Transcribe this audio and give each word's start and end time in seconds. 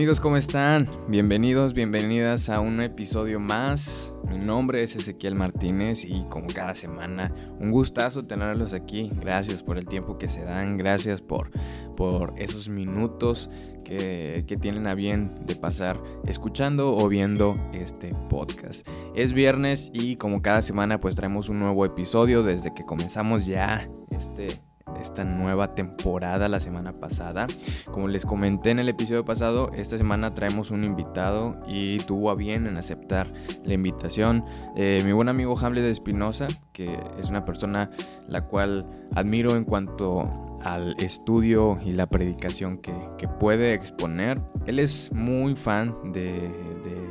Amigos, 0.00 0.18
¿cómo 0.18 0.38
están? 0.38 0.88
Bienvenidos, 1.08 1.74
bienvenidas 1.74 2.48
a 2.48 2.60
un 2.60 2.80
episodio 2.80 3.38
más. 3.38 4.14
Mi 4.30 4.38
nombre 4.38 4.82
es 4.82 4.96
Ezequiel 4.96 5.34
Martínez 5.34 6.06
y 6.06 6.24
como 6.30 6.46
cada 6.46 6.74
semana, 6.74 7.30
un 7.58 7.70
gustazo 7.70 8.26
tenerlos 8.26 8.72
aquí. 8.72 9.10
Gracias 9.20 9.62
por 9.62 9.76
el 9.76 9.84
tiempo 9.84 10.16
que 10.16 10.26
se 10.26 10.40
dan, 10.40 10.78
gracias 10.78 11.20
por, 11.20 11.50
por 11.98 12.32
esos 12.38 12.70
minutos 12.70 13.50
que, 13.84 14.46
que 14.48 14.56
tienen 14.56 14.86
a 14.86 14.94
bien 14.94 15.32
de 15.44 15.54
pasar 15.54 16.02
escuchando 16.26 16.96
o 16.96 17.06
viendo 17.06 17.54
este 17.74 18.14
podcast. 18.30 18.88
Es 19.14 19.34
viernes 19.34 19.90
y 19.92 20.16
como 20.16 20.40
cada 20.40 20.62
semana 20.62 20.96
pues 20.96 21.14
traemos 21.14 21.50
un 21.50 21.58
nuevo 21.58 21.84
episodio 21.84 22.42
desde 22.42 22.72
que 22.72 22.84
comenzamos 22.84 23.44
ya 23.44 23.86
este 24.08 24.62
esta 25.00 25.24
nueva 25.24 25.74
temporada 25.74 26.48
la 26.48 26.60
semana 26.60 26.92
pasada. 26.92 27.46
Como 27.86 28.08
les 28.08 28.24
comenté 28.24 28.70
en 28.70 28.78
el 28.78 28.88
episodio 28.88 29.24
pasado, 29.24 29.70
esta 29.72 29.98
semana 29.98 30.30
traemos 30.30 30.70
un 30.70 30.84
invitado 30.84 31.56
y 31.66 31.98
tuvo 31.98 32.30
a 32.30 32.34
bien 32.34 32.66
en 32.66 32.76
aceptar 32.76 33.30
la 33.64 33.74
invitación. 33.74 34.42
Eh, 34.76 35.02
mi 35.04 35.12
buen 35.12 35.28
amigo 35.28 35.58
Hamlet 35.58 35.84
Espinosa, 35.84 36.48
que 36.72 36.98
es 37.18 37.30
una 37.30 37.42
persona 37.42 37.90
la 38.28 38.46
cual 38.46 38.86
admiro 39.14 39.56
en 39.56 39.64
cuanto 39.64 40.24
al 40.62 40.94
estudio 40.98 41.76
y 41.84 41.92
la 41.92 42.06
predicación 42.06 42.78
que, 42.78 42.92
puede 43.38 43.74
exponer. 43.74 44.40
Él 44.66 44.78
es 44.78 45.10
muy 45.12 45.54
fan 45.54 46.12
de, 46.12 46.50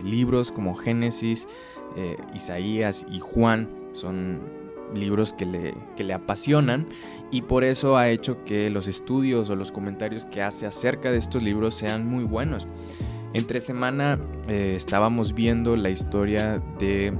libros 0.04 0.52
como 0.52 0.76
Génesis, 0.76 1.48
eh, 1.96 2.18
Isaías 2.34 3.06
y 3.10 3.20
Juan. 3.20 3.70
Son 3.94 4.59
libros 4.94 5.34
que 5.34 5.46
le, 5.46 5.76
le 5.98 6.14
apasionan 6.14 6.88
y 7.32 7.44
por 7.44 7.64
eso 7.64 7.98
ha 7.98 8.10
hecho 8.10 8.44
que 8.44 8.70
los 8.70 8.88
estudios 8.88 9.50
o 9.50 9.56
los 9.56 9.72
comentarios 9.72 10.26
que 10.26 10.42
hace 10.42 10.66
acerca 10.66 11.12
de 11.12 11.18
estos 11.18 11.44
libros 11.44 11.76
sean 11.76 12.06
muy 12.06 12.24
buenos. 12.24 12.66
Entre 13.34 13.62
semana 13.62 14.20
eh, 14.48 14.74
estábamos 14.76 15.34
viendo 15.34 15.76
la 15.76 15.90
historia 15.90 16.58
de 16.80 17.14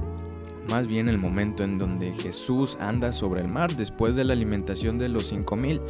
más 0.68 0.86
bien 0.86 1.08
el 1.08 1.18
momento 1.18 1.64
en 1.64 1.78
donde 1.78 2.12
Jesús 2.12 2.76
anda 2.80 3.12
sobre 3.12 3.40
el 3.40 3.48
mar 3.48 3.74
después 3.76 4.16
de 4.16 4.24
la 4.24 4.32
alimentación 4.32 4.98
de 4.98 5.08
los 5.08 5.28
5000 5.28 5.80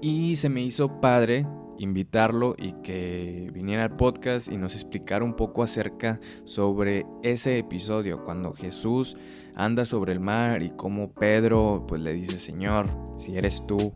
y 0.00 0.36
se 0.36 0.48
me 0.48 0.62
hizo 0.62 1.00
padre 1.00 1.46
invitarlo 1.80 2.54
y 2.58 2.72
que 2.82 3.50
viniera 3.52 3.84
al 3.84 3.96
podcast 3.96 4.48
y 4.48 4.58
nos 4.58 4.74
explicara 4.74 5.24
un 5.24 5.34
poco 5.34 5.62
acerca 5.62 6.20
sobre 6.44 7.06
ese 7.22 7.58
episodio 7.58 8.22
cuando 8.22 8.52
Jesús 8.52 9.16
anda 9.54 9.84
sobre 9.84 10.12
el 10.12 10.20
mar 10.20 10.62
y 10.62 10.70
como 10.70 11.12
Pedro 11.12 11.86
pues 11.88 12.02
le 12.02 12.12
dice, 12.12 12.38
Señor, 12.38 12.90
si 13.18 13.36
eres 13.36 13.66
tú, 13.66 13.94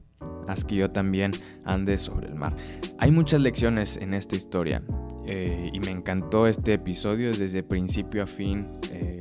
haz 0.49 0.65
que 0.65 0.77
yo 0.77 0.91
también 0.91 1.33
ande 1.65 1.99
sobre 1.99 2.29
el 2.29 2.35
mar. 2.35 2.55
Hay 2.99 3.11
muchas 3.11 3.41
lecciones 3.41 3.99
en 3.99 4.15
esta 4.15 4.35
historia 4.35 4.83
eh, 5.27 5.71
y 5.73 5.81
me 5.81 5.91
encantó 5.91 6.47
este 6.47 6.75
episodio 6.75 7.33
desde 7.33 7.63
principio 7.63 8.23
a 8.23 8.27
fin. 8.27 8.67
Eh, 8.91 9.21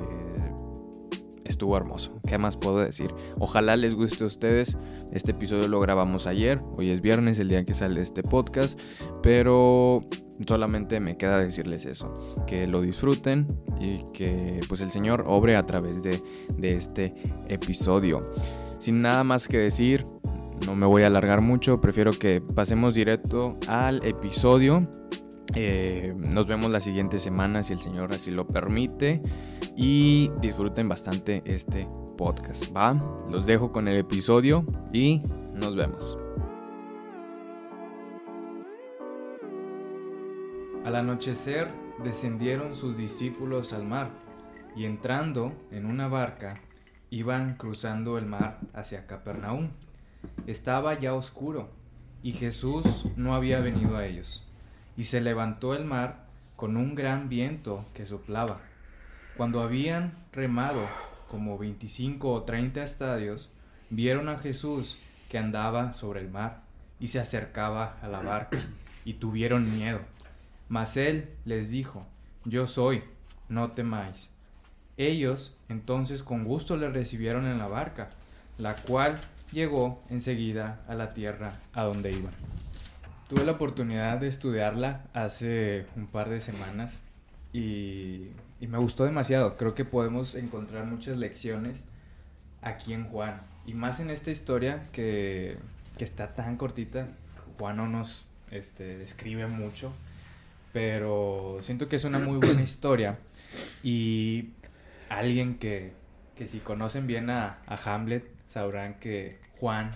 hermoso. 1.76 2.20
¿Qué 2.28 2.38
más 2.38 2.58
puedo 2.58 2.80
decir? 2.80 3.14
Ojalá 3.40 3.76
les 3.76 3.96
guste 3.96 4.24
a 4.24 4.28
ustedes. 4.28 4.78
Este 5.12 5.32
episodio 5.32 5.68
lo 5.68 5.80
grabamos 5.80 6.28
ayer. 6.28 6.60
Hoy 6.78 6.90
es 6.90 7.02
viernes, 7.02 7.40
el 7.40 7.50
día 7.50 7.66
que 7.66 7.74
sale 7.74 8.02
este 8.02 8.24
podcast. 8.24 8.80
Pero 9.22 10.04
solamente 10.48 11.00
me 11.00 11.18
queda 11.18 11.38
decirles 11.38 11.86
eso, 11.86 12.18
que 12.48 12.68
lo 12.68 12.82
disfruten 12.82 13.48
y 13.80 14.04
que 14.14 14.60
pues 14.68 14.82
el 14.82 14.92
Señor 14.92 15.26
obre 15.28 15.56
a 15.56 15.66
través 15.66 16.02
de, 16.04 16.22
este 16.62 17.14
episodio. 17.48 18.32
Sin 18.80 19.02
nada 19.02 19.24
más 19.24 19.48
que 19.48 19.58
decir, 19.58 20.06
no 20.66 20.76
me 20.76 20.86
voy 20.86 21.04
a 21.04 21.08
alargar 21.08 21.42
mucho, 21.42 21.80
prefiero 21.80 22.12
que 22.12 22.42
pasemos 22.42 22.94
directo 22.94 23.58
al 23.68 24.06
episodio. 24.06 24.88
Eh, 25.56 26.14
nos 26.18 26.48
vemos 26.48 26.72
la 26.72 26.80
siguiente 26.80 27.20
semana 27.20 27.64
si 27.64 27.74
el 27.74 27.82
Señor 27.82 28.14
así 28.14 28.32
lo 28.32 28.48
permite 28.48 29.22
y 29.76 30.32
disfruten 30.42 30.90
bastante 30.90 31.44
este 31.46 31.86
podcast. 32.18 32.76
Va, 32.76 32.94
los 33.30 33.46
dejo 33.46 33.72
con 33.72 33.88
el 33.88 33.98
episodio 33.98 34.66
y 34.92 35.22
nos 35.54 35.76
vemos. 35.76 36.18
Al 40.86 40.98
anochecer 40.98 41.72
descendieron 42.04 42.76
sus 42.76 42.98
discípulos 42.98 43.72
al 43.72 43.86
mar, 43.86 44.10
y 44.76 44.86
entrando 44.86 45.54
en 45.72 45.86
una 45.86 46.08
barca, 46.08 46.56
iban 47.10 47.56
cruzando 47.56 48.18
el 48.18 48.26
mar 48.26 48.60
hacia 48.74 49.06
Capernaum. 49.08 49.70
Estaba 50.46 51.00
ya 51.00 51.14
oscuro, 51.14 51.70
y 52.22 52.34
Jesús 52.34 52.84
no 53.16 53.34
había 53.34 53.62
venido 53.62 53.96
a 53.96 54.06
ellos. 54.06 54.50
Y 54.98 55.06
se 55.06 55.22
levantó 55.22 55.74
el 55.74 55.86
mar 55.86 56.26
con 56.56 56.78
un 56.78 56.96
gran 56.96 57.30
viento 57.30 57.86
que 57.94 58.06
soplaba. 58.06 58.60
Cuando 59.38 59.62
habían 59.62 60.12
remado 60.32 60.82
como 61.30 61.58
veinticinco 61.58 62.32
o 62.32 62.44
treinta 62.44 62.84
estadios, 62.84 63.52
vieron 63.90 64.30
a 64.30 64.38
Jesús 64.38 64.98
que 65.30 65.38
andaba 65.40 65.94
sobre 65.94 66.22
el 66.22 66.30
mar 66.30 66.62
y 67.00 67.08
se 67.08 67.20
acercaba 67.20 67.98
a 68.02 68.08
la 68.08 68.22
barca, 68.22 68.62
y 69.04 69.14
tuvieron 69.16 69.70
miedo. 69.78 70.00
Mas 70.70 70.96
él 70.96 71.30
les 71.44 71.70
dijo, 71.70 72.06
Yo 72.46 72.68
soy, 72.68 73.04
no 73.50 73.72
temáis. 73.72 74.30
Ellos 74.96 75.58
entonces 75.70 76.24
con 76.24 76.44
gusto 76.44 76.78
le 76.78 76.90
recibieron 76.90 77.46
en 77.48 77.58
la 77.58 77.68
barca, 77.68 78.10
la 78.58 78.76
cual 78.76 79.16
llegó 79.52 80.04
enseguida 80.10 80.82
a 80.88 80.94
la 80.94 81.10
tierra 81.10 81.54
a 81.74 81.84
donde 81.84 82.12
iban. 82.12 82.34
Tuve 83.34 83.46
la 83.46 83.54
oportunidad 83.54 84.20
de 84.20 84.28
estudiarla 84.28 85.06
hace 85.16 85.88
un 85.96 86.06
par 86.06 86.30
de 86.30 86.40
semanas 86.40 87.00
y, 87.52 88.28
me 88.60 88.78
gustó 88.78 89.06
demasiado. 89.06 89.58
Creo 89.58 89.74
que 89.74 89.86
podemos 89.86 90.36
encontrar 90.36 90.86
muchas 90.86 91.18
lecciones 91.18 91.84
aquí 92.62 92.94
en 92.94 93.06
Juan. 93.06 93.42
Y 93.66 93.74
más 93.74 94.00
en 94.00 94.12
esta 94.12 94.30
historia 94.30 94.84
que, 94.92 95.58
está 95.98 96.36
tan 96.36 96.58
cortita. 96.58 97.08
Juan 97.58 97.78
no 97.78 97.88
nos 97.88 98.28
este, 98.52 99.00
describe 99.00 99.48
mucho 99.48 99.92
pero 100.74 101.58
siento 101.62 101.88
que 101.90 101.96
es 101.96 102.04
una 102.04 102.20
muy 102.20 102.38
buena 102.38 102.62
historia 102.62 103.18
y 103.84 104.50
alguien 105.10 105.58
que, 105.58 105.94
que 106.36 106.48
si 106.48 106.60
conocen 106.60 107.08
bien 107.08 107.30
a, 107.30 107.58
Hamlet 107.86 108.26
sabrán 108.48 108.96
que 108.96 109.40
Juan 109.60 109.92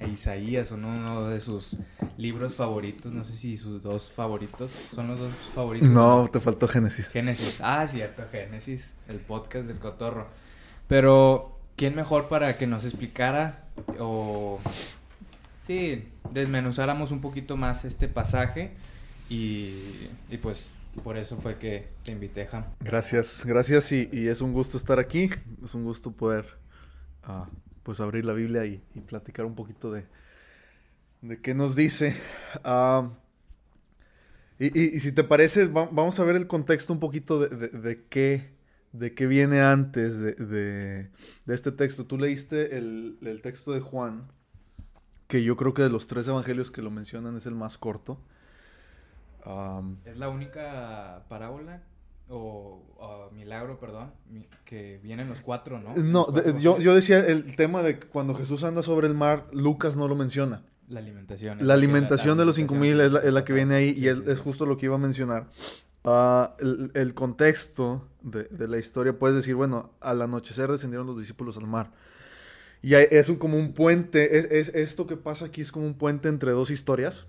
e 0.00 0.08
Isaías 0.08 0.68
son 0.68 0.86
uno 0.86 1.28
de 1.28 1.40
sus 1.42 1.78
libros 2.16 2.54
favoritos, 2.54 3.12
no 3.12 3.22
sé 3.22 3.36
si 3.36 3.58
sus 3.58 3.82
dos 3.82 4.10
favoritos, 4.10 4.72
son 4.72 5.08
los 5.08 5.18
dos 5.18 5.32
favoritos. 5.54 5.90
No, 5.90 6.26
te 6.32 6.40
faltó 6.40 6.66
Génesis. 6.66 7.12
Génesis, 7.12 7.58
ah, 7.60 7.86
cierto, 7.86 8.22
Génesis, 8.32 8.94
el 9.08 9.18
podcast 9.18 9.66
del 9.66 9.78
cotorro. 9.78 10.26
Pero, 10.88 11.58
¿quién 11.76 11.94
mejor 11.94 12.28
para 12.28 12.56
que 12.56 12.66
nos 12.66 12.84
explicara 12.84 13.64
o, 13.98 14.58
sí, 15.62 16.08
desmenuzáramos 16.30 17.10
un 17.10 17.20
poquito 17.20 17.58
más 17.58 17.84
este 17.84 18.08
pasaje? 18.08 18.72
Y, 19.28 20.08
pues 20.42 20.70
por 21.04 21.18
eso 21.18 21.36
fue 21.36 21.58
que 21.58 21.88
te 22.04 22.12
invité, 22.12 22.48
Ham. 22.50 22.64
Gracias, 22.80 23.44
gracias 23.44 23.92
y, 23.92 24.08
es 24.28 24.40
un 24.40 24.54
gusto 24.54 24.78
estar 24.78 24.98
aquí. 24.98 25.30
Es 25.62 25.74
un 25.74 25.84
gusto 25.84 26.10
poder 26.10 26.46
ah, 27.22 27.46
pues 27.90 27.98
abrir 27.98 28.24
la 28.24 28.34
Biblia 28.34 28.64
y, 28.66 28.80
platicar 29.08 29.44
un 29.46 29.56
poquito 29.56 29.90
de, 29.90 30.06
de 31.22 31.40
qué 31.40 31.54
nos 31.54 31.74
dice. 31.74 32.14
Ah, 32.62 33.10
y, 34.60 35.00
si 35.00 35.10
te 35.10 35.24
parece, 35.24 35.66
vamos 35.66 36.20
a 36.20 36.24
ver 36.24 36.36
el 36.36 36.46
contexto 36.46 36.92
un 36.92 37.00
poquito 37.00 37.40
de, 37.40 38.06
qué, 38.08 38.54
de 38.92 39.12
qué 39.12 39.26
viene 39.26 39.60
antes 39.60 40.20
de, 40.20 41.10
este 41.48 41.72
texto. 41.72 42.06
Tú 42.06 42.16
leíste 42.16 42.78
el, 42.78 43.18
el 43.22 43.42
texto 43.42 43.72
de 43.72 43.80
Juan, 43.80 44.30
que 45.26 45.42
yo 45.42 45.56
creo 45.56 45.74
que 45.74 45.82
de 45.82 45.90
los 45.90 46.06
tres 46.06 46.28
evangelios 46.28 46.70
que 46.70 46.82
lo 46.82 46.92
mencionan 46.92 47.36
es 47.36 47.46
el 47.46 47.56
más 47.56 47.76
corto. 47.76 48.20
¿Es 50.04 50.16
la 50.16 50.28
única 50.28 51.24
parábola 51.28 51.82
o 52.30 53.30
milagro, 53.32 53.78
perdón, 53.78 54.12
que 54.64 55.00
vienen 55.02 55.28
los 55.28 55.40
cuatro, 55.40 55.80
¿no? 55.80 55.94
No, 55.96 56.26
yo, 56.58 56.78
yo, 56.78 56.94
decía 56.94 57.18
el 57.18 57.56
tema 57.56 57.82
de 57.82 57.98
cuando 57.98 58.34
Jesús 58.34 58.64
anda 58.64 58.82
sobre 58.82 59.06
el 59.06 59.14
mar, 59.14 59.46
Lucas 59.52 59.96
no 59.96 60.08
lo 60.08 60.14
menciona. 60.14 60.62
La 60.88 61.00
alimentación. 61.00 61.58
La 61.60 61.74
alimentación 61.74 62.36
de 62.36 62.44
los 62.44 62.56
cinco 62.56 62.74
mil 62.74 63.00
es, 63.00 63.12
la, 63.12 63.44
que 63.44 63.52
viene 63.52 63.74
ahí 63.74 63.94
y 63.96 64.08
es, 64.08 64.40
justo 64.40 64.66
lo 64.66 64.76
que 64.76 64.86
iba 64.86 64.96
a 64.96 64.98
mencionar. 64.98 65.48
Ah, 66.04 66.56
el, 66.58 67.14
contexto 67.14 68.08
de, 68.22 68.44
de, 68.44 68.68
la 68.68 68.78
historia, 68.78 69.18
puedes 69.18 69.36
decir, 69.36 69.54
bueno, 69.54 69.90
al 70.00 70.22
anochecer 70.22 70.70
descendieron 70.70 71.06
los 71.06 71.18
discípulos 71.18 71.56
al 71.56 71.66
mar. 71.66 71.92
Y 72.82 72.94
es 72.94 73.30
como 73.38 73.58
un 73.58 73.72
puente, 73.72 74.58
es, 74.58 74.68
esto 74.70 75.06
que 75.06 75.16
pasa 75.16 75.46
aquí 75.46 75.60
es 75.60 75.70
como 75.70 75.86
un 75.86 75.94
puente 75.94 76.28
entre 76.28 76.52
dos 76.52 76.70
historias. 76.70 77.26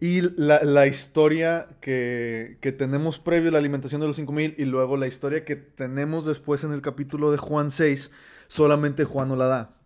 Y 0.00 0.22
la, 0.38 0.86
historia 0.86 1.68
que, 1.82 2.56
tenemos 2.78 3.18
previo 3.18 3.50
a 3.50 3.52
la 3.52 3.58
alimentación 3.58 4.00
de 4.00 4.06
los 4.06 4.16
5000 4.16 4.54
y 4.56 4.64
luego 4.64 4.96
la 4.96 5.06
historia 5.06 5.44
que 5.44 5.56
tenemos 5.56 6.24
después 6.24 6.64
en 6.64 6.72
el 6.72 6.80
capítulo 6.80 7.30
de 7.30 7.36
Juan 7.36 7.70
6, 7.70 8.10
solamente 8.46 9.04
Juan 9.04 9.28
no 9.28 9.36
la 9.36 9.44
da. 9.44 9.76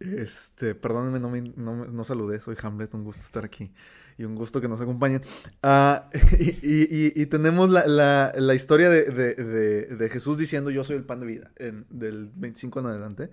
Este, 0.00 0.74
perdónenme, 0.74 1.20
no, 1.54 1.86
no, 1.86 2.04
saludé, 2.04 2.40
soy 2.40 2.56
Hamlet, 2.60 2.92
un 2.94 3.04
gusto 3.04 3.22
estar 3.22 3.44
aquí 3.44 3.70
y 4.18 4.24
un 4.24 4.34
gusto 4.34 4.60
que 4.60 4.66
nos 4.66 4.80
acompañen. 4.80 5.22
Ah, 5.62 6.10
y, 6.40 7.26
tenemos 7.26 7.70
la, 7.70 8.54
historia 8.54 8.90
de, 8.90 10.08
Jesús 10.10 10.38
diciendo 10.38 10.70
yo 10.70 10.82
soy 10.82 10.96
el 10.96 11.04
pan 11.04 11.20
de 11.20 11.26
vida, 11.26 11.52
en, 11.56 11.86
del 11.88 12.32
25 12.34 12.80
en 12.80 12.86
adelante. 12.86 13.30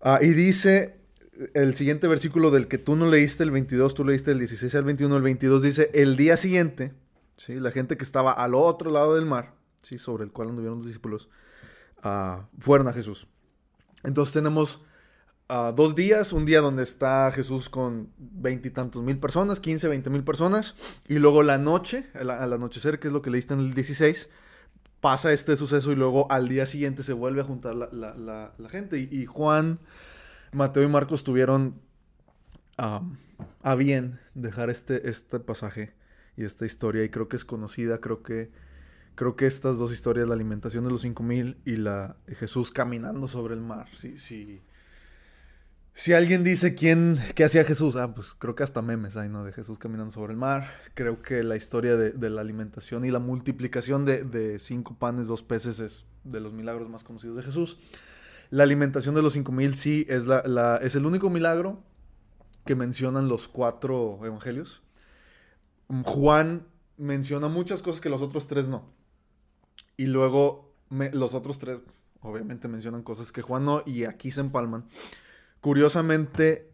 Ah, 0.00 0.20
y 0.22 0.30
dice 0.30 1.05
el 1.54 1.74
siguiente 1.74 2.08
versículo 2.08 2.50
del 2.50 2.68
que 2.68 2.78
tú 2.78 2.96
no 2.96 3.06
leíste, 3.06 3.44
el 3.44 3.50
22, 3.50 3.94
tú 3.94 4.04
leíste 4.04 4.32
el 4.32 4.38
16 4.38 4.74
al 4.74 4.84
21, 4.84 5.16
el 5.16 5.22
22 5.22 5.62
dice, 5.62 5.90
el 5.94 6.16
día 6.16 6.36
siguiente, 6.36 6.94
¿sí? 7.36 7.54
la 7.60 7.70
gente 7.70 7.96
que 7.96 8.04
estaba 8.04 8.32
al 8.32 8.54
otro 8.54 8.90
lado 8.90 9.14
del 9.14 9.26
mar, 9.26 9.54
¿sí? 9.82 9.98
sobre 9.98 10.24
el 10.24 10.32
cual 10.32 10.48
anduvieron 10.48 10.78
los 10.78 10.86
discípulos, 10.86 11.28
uh, 12.04 12.42
fueron 12.58 12.88
a 12.88 12.92
Jesús. 12.92 13.26
Entonces 14.04 14.32
tenemos 14.32 14.80
dos 15.48 15.94
días, 15.94 16.32
un 16.32 16.44
día 16.44 16.60
donde 16.60 16.82
está 16.82 17.30
Jesús 17.32 17.68
con 17.68 18.10
veintitantos 18.18 19.02
mil 19.02 19.18
personas, 19.18 19.60
quince, 19.60 19.88
veinte 19.88 20.10
mil 20.10 20.24
personas, 20.24 20.74
y 21.06 21.18
luego 21.18 21.42
la 21.42 21.58
noche, 21.58 22.06
al, 22.14 22.52
anochecer, 22.52 22.98
que 22.98 23.08
es 23.08 23.12
lo 23.12 23.22
que 23.22 23.30
leíste 23.30 23.54
en 23.54 23.60
el 23.60 23.74
16, 23.74 24.28
pasa 25.00 25.32
este 25.32 25.56
suceso 25.56 25.92
y 25.92 25.96
luego 25.96 26.30
al 26.32 26.48
día 26.48 26.66
siguiente 26.66 27.04
se 27.04 27.12
vuelve 27.12 27.42
a 27.42 27.44
juntar 27.44 27.76
la, 27.76 28.68
gente. 28.68 28.98
Y, 28.98 29.26
Juan, 29.26 29.78
Mateo 30.56 30.82
y 30.82 30.88
Marcos 30.88 31.22
tuvieron 31.22 31.80
a 32.78 33.74
bien 33.76 34.18
dejar 34.34 34.70
este, 34.70 35.08
este 35.08 35.38
pasaje 35.38 35.94
y 36.36 36.44
esta 36.44 36.64
historia, 36.64 37.04
y 37.04 37.10
creo 37.10 37.28
que 37.28 37.36
es 37.36 37.44
conocida, 37.44 38.00
creo 38.00 38.22
que 38.22 38.50
creo 39.14 39.36
que 39.36 39.46
estas 39.46 39.78
dos 39.78 39.92
historias, 39.92 40.28
la 40.28 40.34
alimentación 40.34 40.84
de 40.84 40.90
los 40.90 41.02
cinco 41.02 41.22
mil 41.22 41.58
y 41.64 41.76
la 41.76 42.16
Jesús 42.26 42.70
caminando 42.70 43.28
sobre 43.28 43.54
el 43.54 43.60
mar, 43.60 43.88
sí, 43.94 44.16
si 45.92 46.12
alguien 46.12 46.44
dice 46.44 46.74
quién, 46.74 47.18
qué 47.34 47.44
hacía 47.44 47.64
Jesús, 47.64 47.96
ah, 47.96 48.14
pues 48.14 48.34
creo 48.34 48.54
que 48.54 48.62
hasta 48.62 48.82
memes 48.82 49.16
hay, 49.16 49.30
¿no? 49.30 49.44
De 49.44 49.52
Jesús 49.52 49.78
caminando 49.78 50.10
sobre 50.10 50.34
el 50.34 50.38
mar. 50.38 50.68
Creo 50.92 51.22
que 51.22 51.42
la 51.42 51.56
historia 51.56 51.96
de, 51.96 52.30
la 52.30 52.42
alimentación 52.42 53.06
y 53.06 53.10
la 53.10 53.18
multiplicación 53.18 54.04
de, 54.04 54.58
cinco 54.58 54.94
panes, 54.98 55.26
dos 55.26 55.42
peces 55.42 55.80
es 55.80 56.04
de 56.24 56.40
los 56.40 56.52
milagros 56.52 56.90
más 56.90 57.02
conocidos 57.02 57.38
de 57.38 57.42
Jesús. 57.44 57.78
La 58.50 58.62
alimentación 58.62 59.14
de 59.14 59.22
los 59.22 59.32
cinco 59.32 59.52
mil 59.52 59.74
sí 59.74 60.06
es, 60.08 60.26
la, 60.26 60.78
es 60.82 60.94
el 60.94 61.06
único 61.06 61.30
milagro 61.30 61.82
que 62.64 62.74
mencionan 62.74 63.28
los 63.28 63.48
cuatro 63.48 64.20
evangelios. 64.24 64.82
Juan 66.04 66.66
menciona 66.96 67.48
muchas 67.48 67.82
cosas 67.82 68.00
que 68.00 68.08
los 68.08 68.22
otros 68.22 68.46
tres 68.46 68.68
no. 68.68 68.92
Y 69.96 70.06
luego 70.06 70.74
los 71.12 71.34
otros 71.34 71.58
tres 71.58 71.78
obviamente 72.20 72.68
mencionan 72.68 73.02
cosas 73.02 73.32
que 73.32 73.42
Juan 73.42 73.64
no 73.64 73.82
y 73.86 74.04
aquí 74.04 74.30
se 74.30 74.40
empalman. 74.40 74.84
Curiosamente, 75.60 76.70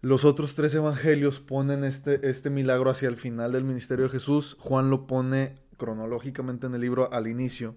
los 0.00 0.24
otros 0.24 0.54
tres 0.54 0.74
evangelios 0.74 1.40
ponen 1.40 1.84
este, 1.84 2.28
este 2.28 2.50
milagro 2.50 2.90
hacia 2.90 3.08
el 3.08 3.16
final 3.16 3.52
del 3.52 3.64
ministerio 3.64 4.04
de 4.06 4.10
Jesús. 4.10 4.56
Juan 4.58 4.90
lo 4.90 5.06
pone 5.06 5.58
cronológicamente 5.76 6.66
en 6.66 6.74
el 6.74 6.80
libro 6.80 7.12
al 7.12 7.26
inicio. 7.26 7.74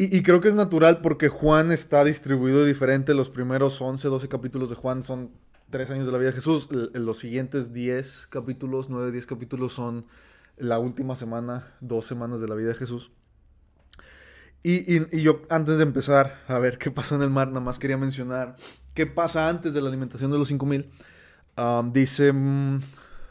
Y, 0.00 0.22
creo 0.22 0.40
que 0.40 0.46
es 0.46 0.54
natural 0.54 1.00
porque 1.00 1.28
Juan 1.28 1.72
está 1.72 2.04
distribuido 2.04 2.64
diferente. 2.64 3.14
Los 3.14 3.30
primeros 3.30 3.82
11, 3.82 4.06
12 4.06 4.28
capítulos 4.28 4.70
de 4.70 4.76
Juan 4.76 5.02
son 5.02 5.32
tres 5.70 5.90
años 5.90 6.06
de 6.06 6.12
la 6.12 6.18
vida 6.18 6.28
de 6.28 6.36
Jesús. 6.36 6.68
los 6.70 7.18
siguientes 7.18 7.72
10 7.72 8.28
capítulos, 8.28 8.90
9, 8.90 9.10
10 9.10 9.26
capítulos 9.26 9.72
son 9.72 10.06
la 10.56 10.78
última 10.78 11.16
semana, 11.16 11.74
dos 11.80 12.06
semanas 12.06 12.40
de 12.40 12.46
la 12.46 12.54
vida 12.54 12.68
de 12.68 12.74
Jesús. 12.76 13.10
Y, 14.62 15.20
yo, 15.20 15.42
antes 15.50 15.78
de 15.78 15.82
empezar 15.82 16.44
a 16.46 16.60
ver 16.60 16.78
qué 16.78 16.92
pasa 16.92 17.16
en 17.16 17.22
el 17.22 17.30
mar, 17.30 17.48
nada 17.48 17.60
más 17.60 17.80
quería 17.80 17.96
mencionar 17.96 18.54
qué 18.94 19.06
pasa 19.06 19.48
antes 19.48 19.74
de 19.74 19.80
la 19.80 19.88
alimentación 19.88 20.30
de 20.30 20.38
los 20.38 20.46
5000. 20.46 20.92
Um, 21.56 21.92
dice 21.92 22.32
mm, 22.32 22.82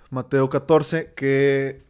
Mateo 0.10 0.50
14 0.50 1.14
que, 1.16 1.86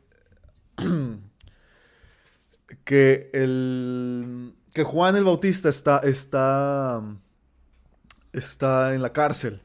que, 2.83 3.31
el, 3.33 4.53
que 4.77 4.83
Juan 4.83 5.15
el 5.15 5.23
Bautista 5.25 5.69
está, 5.69 5.97
está, 5.99 7.01
está 8.31 8.93
en 8.93 9.01
la 9.01 9.11
cárcel. 9.11 9.61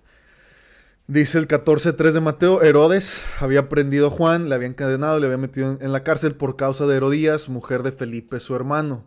Dice 1.07 1.39
el 1.39 1.47
14.3 1.47 2.13
de 2.13 2.21
Mateo, 2.21 2.63
Herodes 2.63 3.23
había 3.39 3.69
prendido 3.69 4.07
a 4.09 4.11
Juan, 4.11 4.49
le 4.49 4.55
había 4.55 4.69
encadenado, 4.69 5.21
le 5.21 5.27
había 5.27 5.39
metido 5.39 5.79
en 5.81 5.93
la 5.93 6.03
cárcel 6.03 6.35
por 6.35 6.57
causa 6.57 6.87
de 6.87 6.97
Herodías, 6.97 7.49
mujer 7.49 7.83
de 7.83 7.93
Felipe, 7.93 8.41
su 8.41 8.57
hermano 8.57 9.05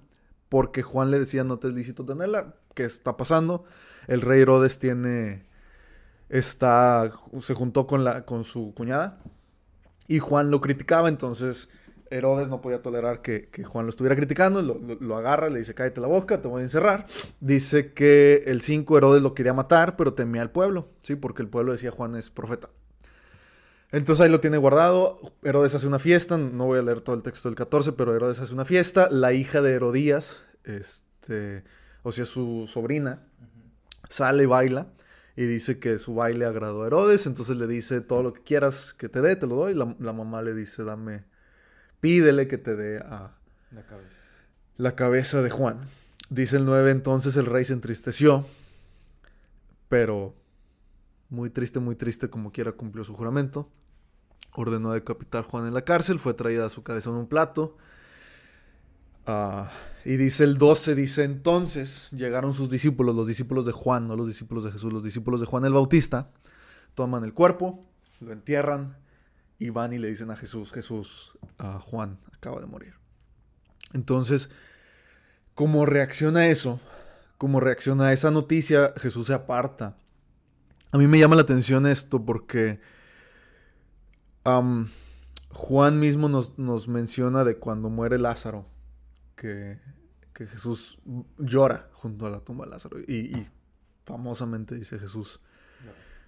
porque 0.49 0.83
Juan 0.83 1.11
le 1.11 1.19
decía 1.19 1.43
no 1.43 1.59
te 1.59 1.67
es 1.67 1.73
lícito 1.73 2.05
tenerla. 2.05 2.55
¿Qué 2.73 2.85
está 2.85 3.17
pasando? 3.17 3.65
El 4.07 4.21
rey 4.21 4.41
Herodes 4.41 4.79
tiene, 4.79 5.45
está, 6.29 7.11
se 7.41 7.53
juntó 7.53 7.87
con, 7.87 8.03
la, 8.03 8.25
con 8.25 8.43
su 8.43 8.73
cuñada 8.73 9.19
y 10.07 10.19
Juan 10.19 10.51
lo 10.51 10.61
criticaba, 10.61 11.09
entonces 11.09 11.69
Herodes 12.09 12.49
no 12.49 12.61
podía 12.61 12.81
tolerar 12.81 13.21
que, 13.21 13.49
Juan 13.63 13.85
lo 13.85 13.89
estuviera 13.89 14.15
criticando, 14.15 14.61
lo, 14.61 15.17
agarra, 15.17 15.49
le 15.49 15.59
dice 15.59 15.73
cállate 15.73 16.01
la 16.01 16.07
boca, 16.07 16.41
te 16.41 16.47
voy 16.47 16.59
a 16.59 16.63
encerrar. 16.63 17.07
Dice 17.39 17.93
que 17.93 18.43
el 18.45 18.61
5 18.61 18.97
Herodes 18.97 19.21
lo 19.21 19.33
quería 19.33 19.53
matar, 19.53 19.95
pero 19.95 20.13
temía 20.13 20.41
al 20.41 20.51
pueblo, 20.51 20.89
¿sí? 21.01 21.15
porque 21.15 21.41
el 21.41 21.49
pueblo 21.49 21.71
decía 21.71 21.91
Juan 21.91 22.15
es 22.15 22.29
profeta. 22.29 22.69
Entonces 23.91 24.25
ahí 24.25 24.31
lo 24.31 24.41
tiene 24.41 24.57
guardado. 24.57 25.19
Herodes 25.43 25.73
hace 25.73 25.87
una 25.87 25.99
fiesta. 25.99 26.37
No 26.37 26.65
voy 26.65 26.79
a 26.79 26.81
leer 26.81 27.01
todo 27.01 27.15
el 27.15 27.21
texto 27.21 27.47
del 27.47 27.55
14, 27.55 27.93
pero 27.93 28.13
Herodes 28.15 28.39
hace 28.39 28.53
una 28.53 28.65
fiesta. 28.65 29.07
La 29.09 29.31
hija 29.31 29.61
de 29.61 29.73
Herodías, 29.73 30.37
este, 30.65 31.63
o 32.03 32.11
sea, 32.11 32.25
su 32.25 32.67
sobrina, 32.67 33.25
sale 34.09 34.43
y 34.43 34.47
baila. 34.47 34.87
Y 35.37 35.45
dice 35.45 35.79
que 35.79 35.97
su 35.97 36.15
baile 36.15 36.45
agradó 36.45 36.83
a 36.83 36.87
Herodes. 36.87 37.25
Entonces 37.25 37.55
le 37.55 37.67
dice 37.67 38.01
todo 38.01 38.21
lo 38.21 38.33
que 38.33 38.41
quieras 38.41 38.93
que 38.93 39.07
te 39.07 39.21
dé, 39.21 39.37
te 39.37 39.47
lo 39.47 39.55
doy. 39.55 39.73
La, 39.73 39.95
la 39.99 40.11
mamá 40.11 40.41
le 40.41 40.53
dice, 40.53 40.83
dame, 40.83 41.23
pídele 42.05 42.47
que 42.47 42.59
te 42.59 42.75
dé 42.75 42.99
a 42.99 43.35
la 43.71 43.81
cabeza. 43.87 44.15
la 44.77 44.95
cabeza 44.95 45.41
de 45.41 45.49
Juan. 45.49 45.89
Dice 46.29 46.57
el 46.57 46.65
9, 46.65 46.91
entonces 46.91 47.35
el 47.35 47.47
rey 47.47 47.65
se 47.65 47.73
entristeció. 47.73 48.45
Pero 49.89 50.35
muy 51.29 51.49
triste, 51.49 51.79
muy 51.79 51.95
triste, 51.95 52.29
como 52.29 52.51
quiera 52.51 52.73
cumplió 52.73 53.03
su 53.03 53.15
juramento 53.15 53.71
ordenó 54.53 54.91
decapitar 54.91 55.41
a 55.41 55.47
Juan 55.47 55.67
en 55.67 55.73
la 55.73 55.81
cárcel, 55.81 56.19
fue 56.19 56.33
traída 56.33 56.67
a 56.67 56.69
su 56.69 56.83
cabeza 56.83 57.09
en 57.09 57.17
un 57.17 57.27
plato. 57.27 57.75
Ah, 59.25 59.71
y 60.05 60.17
dice 60.17 60.43
el 60.43 60.57
12, 60.57 60.93
dice 60.93 61.23
entonces 61.23 62.09
llegaron 62.11 62.53
sus 62.53 62.69
discípulos, 62.69 63.15
los 63.15 63.27
discípulos 63.27 63.65
de 63.65 63.71
Juan, 63.71 64.07
no 64.07 64.15
los 64.15 64.27
discípulos 64.27 64.63
de 64.63 64.71
Jesús, 64.71 64.93
los 64.93 65.03
discípulos 65.03 65.41
de 65.41 65.47
Juan 65.47 65.65
el 65.65 65.73
Bautista, 65.73 66.29
toman 66.93 67.23
el 67.23 67.33
cuerpo, 67.33 67.83
lo 68.21 68.31
entierran 68.31 68.95
y 69.59 69.69
van 69.69 69.93
y 69.93 69.99
le 69.99 70.07
dicen 70.07 70.31
a 70.31 70.35
Jesús, 70.35 70.71
Jesús, 70.71 71.37
a 71.57 71.79
Juan 71.79 72.19
acaba 72.33 72.59
de 72.59 72.67
morir. 72.67 72.93
Entonces, 73.93 74.49
como 75.53 75.85
reacciona 75.85 76.41
a 76.41 76.47
eso, 76.47 76.79
como 77.37 77.59
reacciona 77.59 78.07
a 78.07 78.13
esa 78.13 78.31
noticia, 78.31 78.93
Jesús 78.97 79.27
se 79.27 79.33
aparta. 79.33 79.97
A 80.91 80.97
mí 80.97 81.07
me 81.07 81.19
llama 81.19 81.35
la 81.35 81.43
atención 81.43 81.87
esto 81.87 82.23
porque 82.23 82.79
Juan 84.43 85.99
mismo 85.99 86.29
nos, 86.29 86.87
menciona 86.87 87.43
de 87.43 87.57
cuando 87.57 87.89
muere 87.89 88.19
Lázaro, 88.19 88.65
que, 89.35 89.79
Jesús 90.33 90.99
llora 91.37 91.89
junto 91.93 92.25
a 92.25 92.29
la 92.29 92.41
tumba 92.41 92.65
de 92.65 92.71
Lázaro. 92.71 92.99
Y, 92.99 93.47
famosamente 94.05 94.75
dice 94.75 94.99
Jesús 94.99 95.39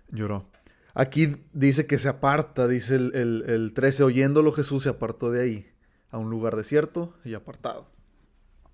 lloró. 0.10 0.50
Aquí 1.00 1.36
dice 1.54 1.86
que 1.86 2.00
se 2.00 2.10
aparta, 2.10 2.68
dice 2.68 2.96
el, 2.96 3.44
el, 3.46 3.74
13, 3.76 4.02
oyéndolo 4.02 4.52
Jesús 4.52 4.82
se 4.82 4.90
apartó 4.90 5.30
de 5.30 5.44
ahí, 5.44 5.72
a 6.10 6.18
un 6.18 6.32
lugar 6.32 6.56
desierto 6.56 7.14
y 7.24 7.36
apartado. 7.36 7.88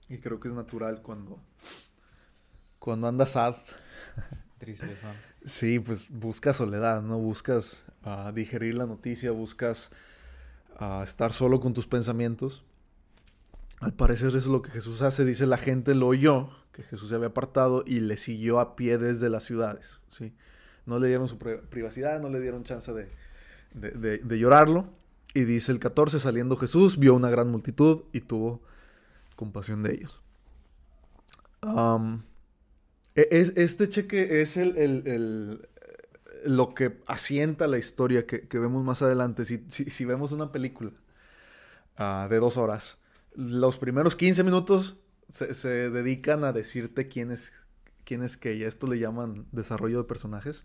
Y 0.07 0.19
creo 0.19 0.39
que 0.39 0.47
es 0.47 0.53
natural 0.53 1.01
cuando, 1.01 1.43
cuando 2.79 3.09
andas 3.09 3.31
sad. 3.31 3.55
Tristeza. 4.57 5.13
Sí, 5.43 5.79
pues 5.79 6.09
buscas 6.09 6.55
soledad, 6.55 7.01
¿no? 7.01 7.19
Buscas 7.19 7.83
uh, 8.05 8.31
digerir 8.31 8.75
la 8.75 8.85
noticia, 8.85 9.31
buscas 9.31 9.91
uh, 10.79 11.03
estar 11.03 11.33
solo 11.33 11.59
con 11.59 11.73
tus 11.73 11.87
pensamientos. 11.87 12.63
Al 13.81 13.95
parecer 13.95 14.29
eso 14.29 14.37
es 14.37 14.45
lo 14.45 14.61
que 14.61 14.71
Jesús 14.71 15.01
hace. 15.01 15.25
Dice 15.25 15.45
la 15.45 15.57
gente 15.57 15.93
lo 15.93 16.07
oyó, 16.07 16.51
que 16.71 16.83
Jesús 16.83 17.09
se 17.09 17.15
había 17.15 17.27
apartado 17.27 17.83
y 17.85 17.99
le 17.99 18.15
siguió 18.15 18.61
a 18.61 18.77
pie 18.77 18.97
desde 18.97 19.29
las 19.29 19.43
ciudades. 19.43 19.99
¿sí? 20.07 20.33
No 20.85 20.99
le 20.99 21.07
dieron 21.07 21.27
su 21.27 21.37
privacidad, 21.37 22.21
no 22.21 22.29
le 22.29 22.39
dieron 22.39 22.63
chance 22.63 22.91
de, 22.93 24.19
de, 24.19 24.39
llorarlo. 24.39 24.89
Y 25.33 25.45
dice 25.45 25.71
el 25.71 25.79
14, 25.79 26.19
saliendo 26.19 26.57
Jesús, 26.57 26.99
vio 26.99 27.15
una 27.15 27.29
gran 27.29 27.49
multitud 27.49 28.03
y 28.11 28.21
tuvo 28.21 28.61
compasión 29.35 29.81
de 29.83 29.93
ellos. 29.93 30.21
E-, 33.15 33.27
es, 33.31 33.53
este 33.55 33.89
cheque 33.89 34.41
es 34.41 34.57
el, 34.57 35.67
lo 36.45 36.73
que 36.73 36.99
asienta 37.07 37.67
la 37.67 37.77
historia 37.77 38.25
que, 38.25 38.47
vemos 38.59 38.83
más 38.83 39.01
adelante. 39.01 39.45
Si, 39.45 40.05
vemos 40.05 40.31
una 40.31 40.51
película 40.51 40.91
ah, 41.97 42.27
de 42.29 42.37
dos 42.37 42.57
horas, 42.57 42.97
los 43.35 43.77
primeros 43.77 44.15
15 44.15 44.43
minutos 44.43 44.97
se, 45.29 45.67
dedican 45.89 46.43
a 46.43 46.53
decirte 46.53 47.07
quién 47.07 47.31
es, 47.31 47.53
quién 48.05 48.23
es 48.23 48.37
que, 48.37 48.55
y 48.55 48.63
esto 48.63 48.87
le 48.87 48.99
llaman 48.99 49.45
desarrollo 49.51 49.99
de 49.99 50.03
personajes. 50.05 50.63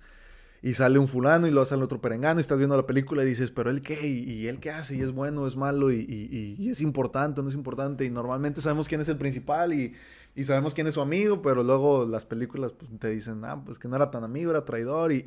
Y 0.61 0.75
sale 0.75 0.99
un 0.99 1.07
fulano 1.07 1.47
y 1.47 1.51
luego 1.53 1.67
sale 1.67 1.85
otro 1.85 2.01
perengano 2.01 2.41
y 2.41 2.43
estás 2.43 2.59
viendo 2.59 2.77
la 2.77 2.85
película 2.85 3.23
y 3.23 3.27
dices, 3.27 3.53
pero 3.53 3.71
él 3.71 3.81
qué, 3.81 4.09
y, 4.09 4.49
él 4.49 4.59
qué 4.59 4.71
hace, 4.71 4.97
y 4.97 5.03
es 5.03 5.13
bueno, 5.13 5.47
es 5.47 5.55
malo, 5.55 5.93
y, 5.93 6.69
es 6.69 6.81
importante, 6.81 7.43
no 7.43 7.49
es 7.49 7.55
importante. 7.55 8.05
Y 8.05 8.11
normalmente 8.11 8.61
sabemos 8.61 8.89
quién 8.89 9.01
es 9.01 9.09
el 9.09 9.19
principal 9.19 9.73
y, 9.73 9.95
sabemos 10.43 10.75
quién 10.75 10.89
es 10.89 10.95
su 10.95 11.01
amigo, 11.01 11.43
pero 11.43 11.63
luego 11.63 12.07
las 12.07 12.25
películas 12.25 12.73
pues, 12.73 12.91
te 12.99 13.09
dicen, 13.11 13.45
ah, 13.45 13.63
pues 13.65 13.79
que 13.79 13.87
no 13.87 13.95
era 13.95 14.11
tan 14.11 14.25
amigo, 14.25 14.51
era 14.51 14.65
traidor, 14.65 15.13
y, 15.13 15.21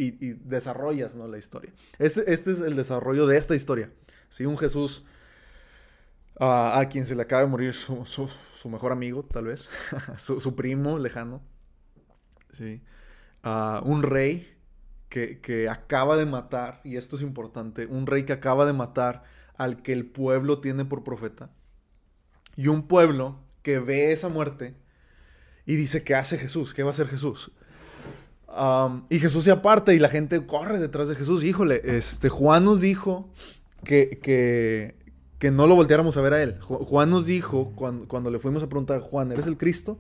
desarrollas 0.44 1.16
¿no? 1.16 1.28
la 1.28 1.38
historia. 1.38 1.72
Este, 1.98 2.32
este, 2.32 2.52
es 2.52 2.60
el 2.60 2.76
desarrollo 2.76 3.26
de 3.26 3.38
esta 3.38 3.56
historia. 3.56 3.90
¿sí? 4.28 4.46
Un 4.46 4.58
Jesús 4.58 5.06
a 6.42 6.86
quien 6.90 7.06
se 7.06 7.16
le 7.16 7.22
acaba 7.22 7.44
de 7.44 7.48
morir 7.48 7.74
su, 7.74 8.70
mejor 8.70 8.92
amigo, 8.92 9.24
tal 9.24 9.46
vez, 9.46 9.70
su, 10.18 10.56
primo 10.56 10.98
lejano. 10.98 11.42
¿Sí? 12.54 12.82
un 13.84 14.04
rey 14.04 14.48
que, 15.10 15.68
acaba 15.70 16.16
de 16.16 16.26
matar, 16.26 16.80
y 16.84 16.96
esto 16.96 17.18
es 17.18 17.22
importante, 17.22 17.86
un 17.86 18.08
rey 18.08 18.24
que 18.24 18.34
acaba 18.34 18.66
de 18.66 18.74
matar 18.74 19.24
al 19.56 19.82
que 19.82 19.94
el 19.94 20.06
pueblo 20.06 20.60
tiene 20.60 20.86
por 20.86 21.04
profeta. 21.04 21.50
Y 22.56 22.68
un 22.68 22.88
pueblo 22.88 23.40
que 23.62 23.80
ve 23.80 24.12
esa 24.12 24.30
muerte 24.30 24.76
y 25.66 25.76
dice, 25.76 26.04
¿qué 26.04 26.16
hace 26.16 26.38
Jesús? 26.38 26.74
¿Qué 26.74 26.84
va 26.84 26.90
a 26.90 26.92
hacer 26.92 27.08
Jesús? 27.08 27.52
y 29.10 29.20
Jesús 29.20 29.46
se 29.46 29.52
aparta 29.52 29.94
y 29.94 30.00
la 30.00 30.10
gente 30.10 30.46
corre 30.46 30.78
detrás 30.78 31.08
de 31.08 31.16
Jesús. 31.16 31.46
Híjole, 31.46 31.82
este, 31.86 32.28
Juan 32.28 32.66
nos 32.66 32.82
dijo 32.82 33.30
que, 33.86 34.20
que, 35.40 35.52
no 35.52 35.68
lo 35.68 35.76
volteáramos 35.76 36.18
a 36.18 36.22
ver 36.22 36.34
a 36.34 36.44
él. 36.44 36.60
Juan 36.60 37.10
nos 37.10 37.26
dijo, 37.26 37.72
cuando, 37.76 38.10
cuando 38.10 38.30
le 38.30 38.40
fuimos 38.40 38.62
a 38.62 38.68
preguntar, 38.68 39.00
Juan, 39.00 39.32
¿eres 39.32 39.48
el 39.48 39.58
Cristo? 39.58 40.00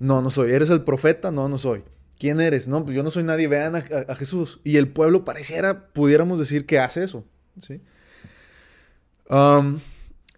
No, 0.00 0.22
no 0.22 0.30
soy. 0.30 0.50
¿Eres 0.50 0.70
el 0.70 0.82
profeta? 0.82 1.30
No, 1.30 1.48
no 1.48 1.58
soy. 1.58 1.84
¿Quién 2.18 2.40
eres? 2.40 2.66
No, 2.66 2.84
pues 2.84 2.96
yo 2.96 3.02
no 3.02 3.10
soy 3.10 3.22
nadie, 3.22 3.46
vean 3.46 3.76
a, 3.76 4.14
Jesús. 4.16 4.60
Y 4.64 4.76
el 4.76 4.88
pueblo 4.88 5.24
pareciera, 5.24 5.92
pudiéramos 5.92 6.38
decir 6.38 6.66
que 6.66 6.80
hace 6.80 7.04
eso. 7.04 7.24
¿sí? 7.60 7.80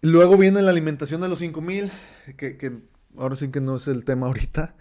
luego 0.02 0.37
viene 0.37 0.61
la 0.61 0.71
alimentación 0.71 1.23
de 1.23 1.28
los 1.28 1.38
5000, 1.38 1.90
que, 2.37 2.59
que 2.59 2.83
ahora 3.16 3.37
sí 3.37 3.50
que 3.50 3.61
no 3.61 3.76
es 3.76 3.88
el 3.88 4.04
tema 4.04 4.26
ahorita. 4.26 4.75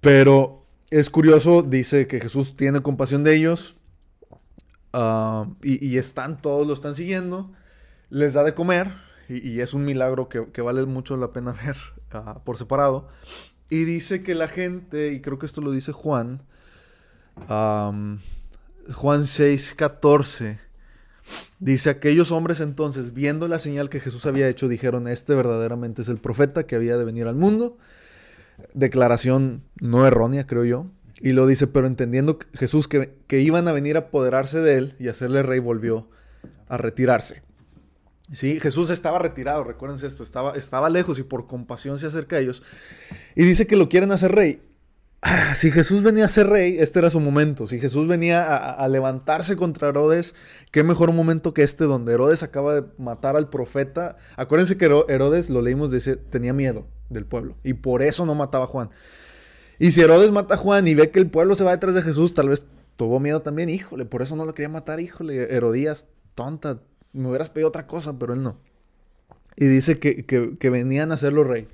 Pero 0.00 0.64
es 0.90 1.10
curioso, 1.10 1.62
dice 1.62 2.06
que 2.06 2.20
Jesús 2.20 2.56
tiene 2.56 2.80
compasión 2.80 3.22
de 3.24 3.36
ellos. 3.36 3.76
y, 5.62 5.98
están, 5.98 6.40
todos 6.40 6.66
lo 6.66 6.74
están 6.74 6.94
siguiendo. 6.94 7.52
Les 8.08 8.34
da 8.34 8.44
de 8.44 8.54
comer. 8.54 8.88
Y, 9.28 9.60
es 9.60 9.74
un 9.74 9.84
milagro 9.84 10.28
que, 10.28 10.60
vale 10.62 10.84
mucho 10.86 11.16
la 11.16 11.32
pena 11.32 11.52
ver 11.64 11.76
ah, 12.12 12.40
por 12.44 12.58
separado. 12.58 13.08
Y 13.70 13.84
dice 13.84 14.24
que 14.24 14.34
la 14.34 14.48
gente, 14.48 15.12
y 15.12 15.20
creo 15.20 15.38
que 15.38 15.46
esto 15.46 15.60
lo 15.60 15.70
dice 15.70 15.92
Juan, 15.92 16.42
Juan 17.46 19.26
6, 19.26 19.74
14, 19.76 20.58
dice, 21.60 21.90
aquellos 21.90 22.32
hombres 22.32 22.60
entonces, 22.60 23.14
viendo 23.14 23.46
la 23.46 23.60
señal 23.60 23.88
que 23.88 24.00
Jesús 24.00 24.26
había 24.26 24.48
hecho, 24.48 24.66
dijeron, 24.66 25.06
este 25.06 25.36
verdaderamente 25.36 26.02
es 26.02 26.08
el 26.08 26.18
profeta 26.18 26.64
que 26.64 26.74
había 26.74 26.96
de 26.96 27.04
venir 27.04 27.28
al 27.28 27.36
mundo. 27.36 27.78
Declaración 28.74 29.62
no 29.80 30.04
errónea, 30.04 30.48
creo 30.48 30.64
yo. 30.64 30.86
Y 31.20 31.32
lo 31.32 31.46
dice, 31.46 31.68
pero 31.68 31.86
entendiendo 31.86 32.38
Jesús 32.54 32.88
que, 32.88 33.14
que 33.28 33.40
iban 33.40 33.68
a 33.68 33.72
venir 33.72 33.96
a 33.96 34.00
apoderarse 34.00 34.60
de 34.60 34.78
él 34.78 34.96
y 34.98 35.08
hacerle 35.08 35.42
rey, 35.42 35.60
volvió 35.60 36.08
a 36.68 36.76
retirarse. 36.76 37.42
Sí, 38.32 38.60
Jesús 38.60 38.90
estaba 38.90 39.18
retirado, 39.18 39.64
recuérdense 39.64 40.06
esto, 40.06 40.22
estaba, 40.22 40.52
estaba 40.52 40.88
lejos 40.88 41.18
y 41.18 41.24
por 41.24 41.48
compasión 41.48 41.98
se 41.98 42.06
acerca 42.06 42.36
a 42.36 42.38
ellos. 42.38 42.62
Y 43.34 43.44
dice 43.44 43.66
que 43.66 43.76
lo 43.76 43.88
quieren 43.88 44.12
hacer 44.12 44.32
rey. 44.32 44.62
Si 45.54 45.70
Jesús 45.70 46.02
venía 46.02 46.26
a 46.26 46.28
ser 46.28 46.46
rey, 46.46 46.76
este 46.78 47.00
era 47.00 47.10
su 47.10 47.20
momento. 47.20 47.66
Si 47.66 47.78
Jesús 47.78 48.06
venía 48.06 48.56
a, 48.56 48.88
levantarse 48.88 49.56
contra 49.56 49.88
Herodes, 49.88 50.34
qué 50.70 50.82
mejor 50.84 51.12
momento 51.12 51.52
que 51.52 51.62
este 51.62 51.84
donde 51.84 52.14
Herodes 52.14 52.42
acaba 52.42 52.74
de 52.74 52.84
matar 52.98 53.36
al 53.36 53.50
profeta. 53.50 54.16
Acuérdense 54.36 54.78
que 54.78 54.86
Herodes, 54.86 55.50
lo 55.50 55.60
leímos, 55.60 55.90
dice, 55.90 56.16
tenía 56.16 56.52
miedo 56.52 56.86
del 57.08 57.26
pueblo 57.26 57.56
y 57.64 57.74
por 57.74 58.02
eso 58.02 58.24
no 58.24 58.34
mataba 58.34 58.64
a 58.64 58.68
Juan. 58.68 58.90
Y 59.78 59.90
si 59.90 60.02
Herodes 60.02 60.30
mata 60.30 60.54
a 60.54 60.58
Juan 60.58 60.86
y 60.86 60.94
ve 60.94 61.10
que 61.10 61.18
el 61.18 61.30
pueblo 61.30 61.54
se 61.54 61.64
va 61.64 61.72
detrás 61.72 61.94
de 61.94 62.02
Jesús, 62.02 62.32
tal 62.32 62.48
vez 62.48 62.64
tuvo 62.96 63.18
miedo 63.18 63.42
también, 63.42 63.68
híjole, 63.68 64.04
por 64.04 64.22
eso 64.22 64.36
no 64.36 64.44
lo 64.44 64.54
quería 64.54 64.68
matar, 64.68 65.00
híjole, 65.00 65.54
Herodías, 65.54 66.06
tonta, 66.34 66.80
me 67.12 67.28
hubieras 67.28 67.50
pedido 67.50 67.68
otra 67.68 67.86
cosa, 67.86 68.18
pero 68.18 68.34
él 68.34 68.42
no. 68.42 68.56
Y 69.56 69.66
dice 69.66 69.98
que, 69.98 70.70
venían 70.70 71.10
a 71.10 71.14
hacerlo 71.14 71.44
rey. 71.44 71.68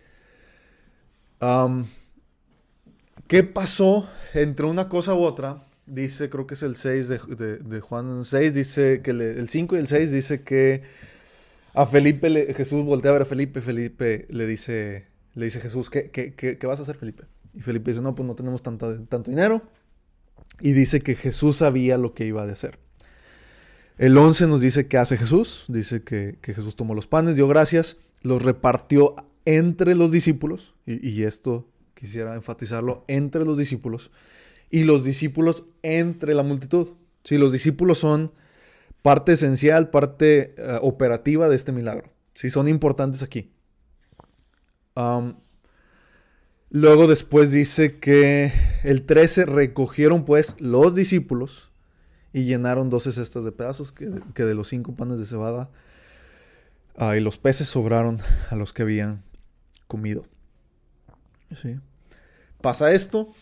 ¿Qué 3.26 3.42
pasó 3.42 4.08
entre 4.34 4.66
una 4.66 4.88
cosa 4.88 5.14
u 5.14 5.22
otra? 5.22 5.64
Dice, 5.86 6.28
creo 6.30 6.46
que 6.46 6.54
es 6.54 6.62
el 6.62 6.76
6 6.76 7.08
de, 7.08 7.80
Juan 7.80 8.24
6, 8.24 8.54
dice 8.54 9.02
que 9.02 9.10
el 9.12 9.48
5 9.48 9.76
y 9.76 9.78
el 9.78 9.86
6 9.86 10.12
dice 10.12 10.42
que 10.42 10.82
a 11.74 11.86
Felipe, 11.86 12.54
Jesús 12.54 12.84
voltea 12.84 13.10
a 13.10 13.12
ver 13.12 13.22
a 13.22 13.26
Felipe, 13.26 13.60
Felipe 13.60 14.26
le 14.30 14.46
dice, 14.46 15.06
le 15.34 15.44
dice 15.44 15.60
Jesús, 15.60 15.90
¿qué, 15.90 16.10
qué, 16.10 16.66
vas 16.66 16.80
a 16.80 16.82
hacer 16.82 16.96
Felipe? 16.96 17.24
Y 17.52 17.60
Felipe 17.60 17.90
dice, 17.90 18.02
no, 18.02 18.14
pues 18.14 18.26
no 18.26 18.34
tenemos 18.34 18.62
tanto, 18.62 18.98
tanto 19.04 19.30
dinero. 19.30 19.62
Y 20.60 20.72
dice 20.72 21.02
que 21.02 21.14
Jesús 21.14 21.58
sabía 21.58 21.98
lo 21.98 22.14
que 22.14 22.24
iba 22.24 22.42
a 22.42 22.50
hacer. 22.50 22.78
El 23.98 24.18
11 24.18 24.46
nos 24.46 24.60
dice 24.60 24.88
qué 24.88 24.98
hace 24.98 25.16
Jesús. 25.16 25.64
Dice 25.68 26.02
que, 26.02 26.38
Jesús 26.42 26.76
tomó 26.76 26.94
los 26.94 27.06
panes, 27.06 27.36
dio 27.36 27.48
gracias, 27.48 27.96
los 28.22 28.42
repartió 28.42 29.16
entre 29.44 29.94
los 29.94 30.12
discípulos. 30.12 30.74
Y, 30.84 31.22
esto 31.22 31.68
quisiera 31.94 32.34
enfatizarlo, 32.34 33.04
entre 33.08 33.44
los 33.44 33.56
discípulos. 33.56 34.10
Y 34.70 34.84
los 34.84 35.04
discípulos 35.04 35.64
entre 35.82 36.34
la 36.34 36.42
multitud. 36.42 36.90
Sí, 37.24 37.38
los 37.38 37.52
discípulos 37.52 37.98
son 37.98 38.32
parte 39.00 39.32
esencial, 39.32 39.90
parte 39.90 40.54
eh, 40.58 40.78
operativa 40.82 41.48
de 41.48 41.56
este 41.56 41.72
milagro. 41.72 42.12
Sí, 42.34 42.50
son 42.50 42.68
importantes 42.68 43.22
aquí. 43.22 43.50
luego 46.68 47.06
después 47.06 47.50
dice 47.50 47.98
que 47.98 48.52
el 48.82 49.06
13 49.06 49.46
recogieron 49.46 50.24
pues 50.24 50.54
los 50.58 50.94
discípulos 50.94 51.70
y 52.36 52.44
llenaron 52.44 52.90
12 52.90 53.12
cestas 53.12 53.44
de 53.44 53.52
pedazos 53.52 53.92
que, 53.92 54.04
de 54.04 54.54
los 54.54 54.68
cinco 54.68 54.94
panes 54.94 55.18
de 55.18 55.24
cebada 55.24 55.70
ah, 56.98 57.16
y 57.16 57.20
los 57.20 57.38
peces 57.38 57.66
sobraron 57.66 58.18
a 58.50 58.56
los 58.56 58.74
que 58.74 58.82
habían 58.82 59.22
comido. 59.86 60.26
¿Sí? 61.54 61.80
Pasa 62.60 62.92
esto, 62.92 63.32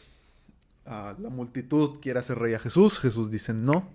ah, 0.86 1.16
la 1.18 1.28
multitud 1.28 1.98
quiere 2.00 2.20
hacer 2.20 2.38
rey 2.38 2.54
a 2.54 2.60
Jesús, 2.60 3.00
Jesús 3.00 3.32
dice 3.32 3.52
no, 3.52 3.88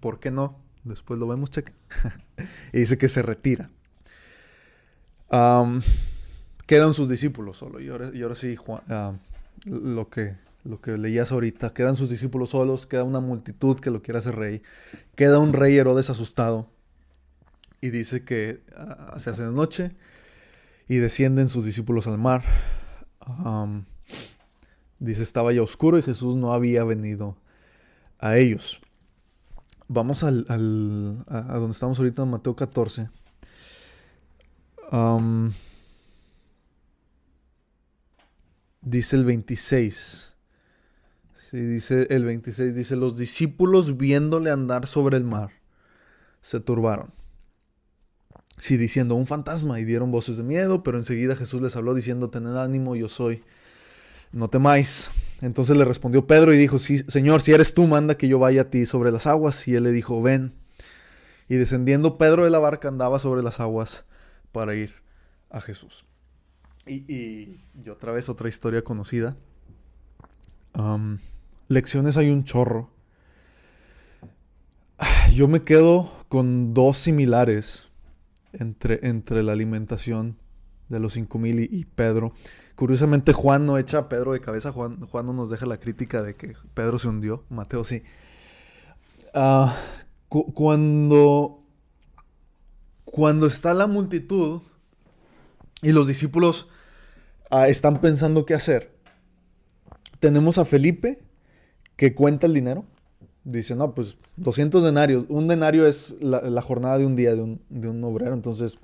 ¿por 0.00 0.20
qué 0.20 0.30
no? 0.30 0.56
Después 0.84 1.20
lo 1.20 1.28
vemos, 1.28 1.50
cheque. 1.50 1.74
y 2.72 2.78
dice 2.78 2.96
que 2.96 3.10
se 3.10 3.20
retira. 3.20 3.68
quedan 6.66 6.94
sus 6.94 7.10
discípulos 7.10 7.58
solo. 7.58 7.78
Y 7.78 7.90
ahora, 7.90 8.10
y 8.14 8.22
ahora 8.22 8.36
sí, 8.36 8.56
Juan, 8.56 8.80
ah, 8.88 9.12
lo 9.66 10.08
que 10.08 10.34
lo 10.64 10.80
que 10.80 10.96
leías 10.96 11.32
ahorita, 11.32 11.72
quedan 11.72 11.96
sus 11.96 12.10
discípulos 12.10 12.50
solos, 12.50 12.86
queda 12.86 13.04
una 13.04 13.20
multitud 13.20 13.78
que 13.80 13.90
lo 13.90 14.02
quiere 14.02 14.18
hacer 14.18 14.36
rey, 14.36 14.62
queda 15.14 15.38
un 15.38 15.52
rey 15.52 15.76
Herodes 15.76 16.10
asustado 16.10 16.68
y 17.80 17.90
dice 17.90 18.24
que 18.24 18.62
ah, 18.76 19.16
se 19.18 19.30
hace 19.30 19.44
de 19.44 19.52
noche 19.52 19.96
y 20.88 20.96
descienden 20.96 21.48
sus 21.48 21.64
discípulos 21.64 22.06
al 22.06 22.18
mar. 22.18 22.42
dice 24.98 25.22
estaba 25.22 25.52
ya 25.52 25.62
oscuro 25.62 25.98
y 25.98 26.02
Jesús 26.02 26.36
no 26.36 26.52
había 26.52 26.84
venido 26.84 27.36
a 28.18 28.36
ellos. 28.36 28.80
Vamos 29.88 30.22
al, 30.22 30.46
a, 31.28 31.58
donde 31.58 31.72
estamos 31.72 31.98
ahorita 31.98 32.22
en 32.22 32.30
Mateo 32.30 32.54
14. 32.54 33.08
dice 38.82 39.16
el 39.16 39.24
26. 39.24 40.34
Sí, 41.50 41.58
dice 41.58 42.06
el 42.10 42.24
26, 42.26 42.76
dice, 42.76 42.94
los 42.94 43.16
discípulos 43.16 43.96
viéndole 43.96 44.52
andar 44.52 44.86
sobre 44.86 45.16
el 45.16 45.24
mar, 45.24 45.50
se 46.42 46.60
turbaron. 46.60 47.10
Sí, 48.60 48.76
diciendo, 48.76 49.16
un 49.16 49.26
fantasma, 49.26 49.80
y 49.80 49.84
dieron 49.84 50.12
voces 50.12 50.36
de 50.36 50.44
miedo, 50.44 50.84
pero 50.84 50.96
enseguida 50.98 51.34
Jesús 51.34 51.60
les 51.60 51.74
habló 51.74 51.94
diciendo, 51.94 52.30
tened 52.30 52.56
ánimo, 52.56 52.94
yo 52.94 53.08
soy, 53.08 53.42
no 54.30 54.48
temáis. 54.48 55.10
Entonces 55.40 55.76
le 55.76 55.84
respondió 55.84 56.24
Pedro 56.24 56.54
y 56.54 56.56
dijo, 56.56 56.78
sí, 56.78 56.98
Señor, 56.98 57.42
si 57.42 57.50
eres 57.50 57.74
tú, 57.74 57.88
manda 57.88 58.16
que 58.16 58.28
yo 58.28 58.38
vaya 58.38 58.62
a 58.62 58.70
ti 58.70 58.86
sobre 58.86 59.10
las 59.10 59.26
aguas. 59.26 59.66
Y 59.66 59.74
él 59.74 59.82
le 59.82 59.90
dijo, 59.90 60.22
ven. 60.22 60.52
Y 61.48 61.56
descendiendo 61.56 62.16
Pedro 62.16 62.44
de 62.44 62.50
la 62.50 62.60
barca 62.60 62.86
andaba 62.86 63.18
sobre 63.18 63.42
las 63.42 63.58
aguas 63.58 64.04
para 64.52 64.76
ir 64.76 64.94
a 65.48 65.60
Jesús. 65.60 66.04
Y, 66.86 67.12
y, 67.12 67.88
otra 67.88 68.12
vez 68.12 68.28
otra 68.28 68.48
historia 68.48 68.84
conocida. 68.84 69.36
Lecciones 71.70 72.16
hay 72.16 72.30
un 72.30 72.42
chorro. 72.42 72.90
Yo 75.32 75.46
me 75.46 75.62
quedo 75.62 76.10
con 76.26 76.74
dos 76.74 76.98
similares 76.98 77.90
entre, 78.52 78.98
entre 79.06 79.44
la 79.44 79.52
alimentación 79.52 80.36
de 80.88 80.98
los 80.98 81.12
5000 81.12 81.60
y, 81.60 81.68
y 81.70 81.84
Pedro. 81.84 82.34
curiosamente 82.74 83.32
Juan 83.32 83.66
no 83.66 83.78
echa 83.78 83.98
a 83.98 84.08
Pedro 84.08 84.32
de 84.32 84.40
cabeza, 84.40 84.72
Juan, 84.72 85.00
Juan 85.02 85.26
no 85.26 85.32
nos 85.32 85.48
deja 85.48 85.64
la 85.64 85.78
crítica 85.78 86.24
de 86.24 86.34
que 86.34 86.56
Pedro 86.74 86.98
se 86.98 87.06
hundió, 87.06 87.44
Mateo 87.50 87.84
sí. 87.84 88.02
Ah, 89.32 89.76
cuando, 90.28 91.62
cuando 93.04 93.46
está 93.46 93.74
la 93.74 93.86
multitud 93.86 94.60
y 95.82 95.92
los 95.92 96.08
discípulos 96.08 96.68
ah, 97.48 97.68
están 97.68 98.00
pensando 98.00 98.44
qué 98.44 98.54
hacer, 98.54 98.92
tenemos 100.18 100.58
a 100.58 100.64
Felipe 100.64 101.29
que 102.00 102.14
cuenta 102.14 102.46
el 102.46 102.54
dinero. 102.54 102.86
Dice, 103.44 103.76
no, 103.76 103.94
pues 103.94 104.16
200 104.36 104.82
denarios. 104.82 105.26
Un 105.28 105.48
denario 105.48 105.86
es 105.86 106.14
la, 106.22 106.62
jornada 106.62 106.96
de 106.96 107.04
un 107.04 107.14
día 107.14 107.34
de 107.34 107.42
un, 107.42 107.60
de 107.68 107.90
un, 107.90 108.02
obrero. 108.02 108.32
Entonces, 108.32 108.78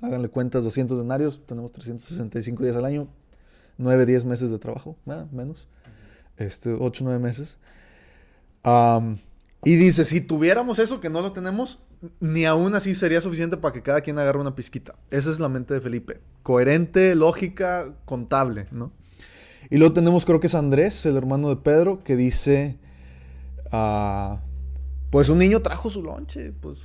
háganle 0.00 0.30
cuentas, 0.30 0.64
200 0.64 0.98
denarios. 0.98 1.42
Tenemos 1.46 1.70
365 1.70 2.64
días 2.64 2.74
al 2.74 2.84
año. 2.84 3.06
9, 3.78 4.04
10 4.04 4.24
meses 4.24 4.50
de 4.50 4.58
trabajo. 4.58 4.96
Menos. 5.30 5.68
Este, 6.38 6.72
8, 6.72 7.04
9 7.04 7.20
meses. 7.20 7.60
y 9.62 9.76
dice, 9.76 10.04
si 10.04 10.20
tuviéramos 10.20 10.80
eso, 10.80 11.00
que 11.00 11.08
no 11.08 11.20
lo 11.20 11.30
tenemos, 11.30 11.78
ni 12.18 12.46
aún 12.46 12.74
así 12.74 12.96
sería 12.96 13.20
suficiente 13.20 13.56
para 13.56 13.74
que 13.74 13.82
cada 13.82 14.00
quien 14.00 14.18
agarre 14.18 14.40
una 14.40 14.56
pizquita. 14.56 14.96
Esa 15.12 15.30
es 15.30 15.38
la 15.38 15.48
mente 15.48 15.72
de 15.72 15.80
Felipe. 15.80 16.20
Coherente, 16.42 17.14
lógica, 17.14 17.94
contable, 18.04 18.66
¿no? 18.72 18.90
Y 19.70 19.78
luego 19.78 19.94
tenemos, 19.94 20.24
creo 20.24 20.40
que 20.40 20.46
es 20.46 20.54
Andrés, 20.54 21.06
el 21.06 21.16
hermano 21.16 21.48
de 21.48 21.56
Pedro, 21.56 22.02
que 22.04 22.16
dice, 22.16 22.78
ah, 23.72 24.42
pues 25.10 25.28
un 25.28 25.38
niño 25.38 25.62
trajo 25.62 25.90
su 25.90 26.02
lonche, 26.02 26.52
pues 26.52 26.82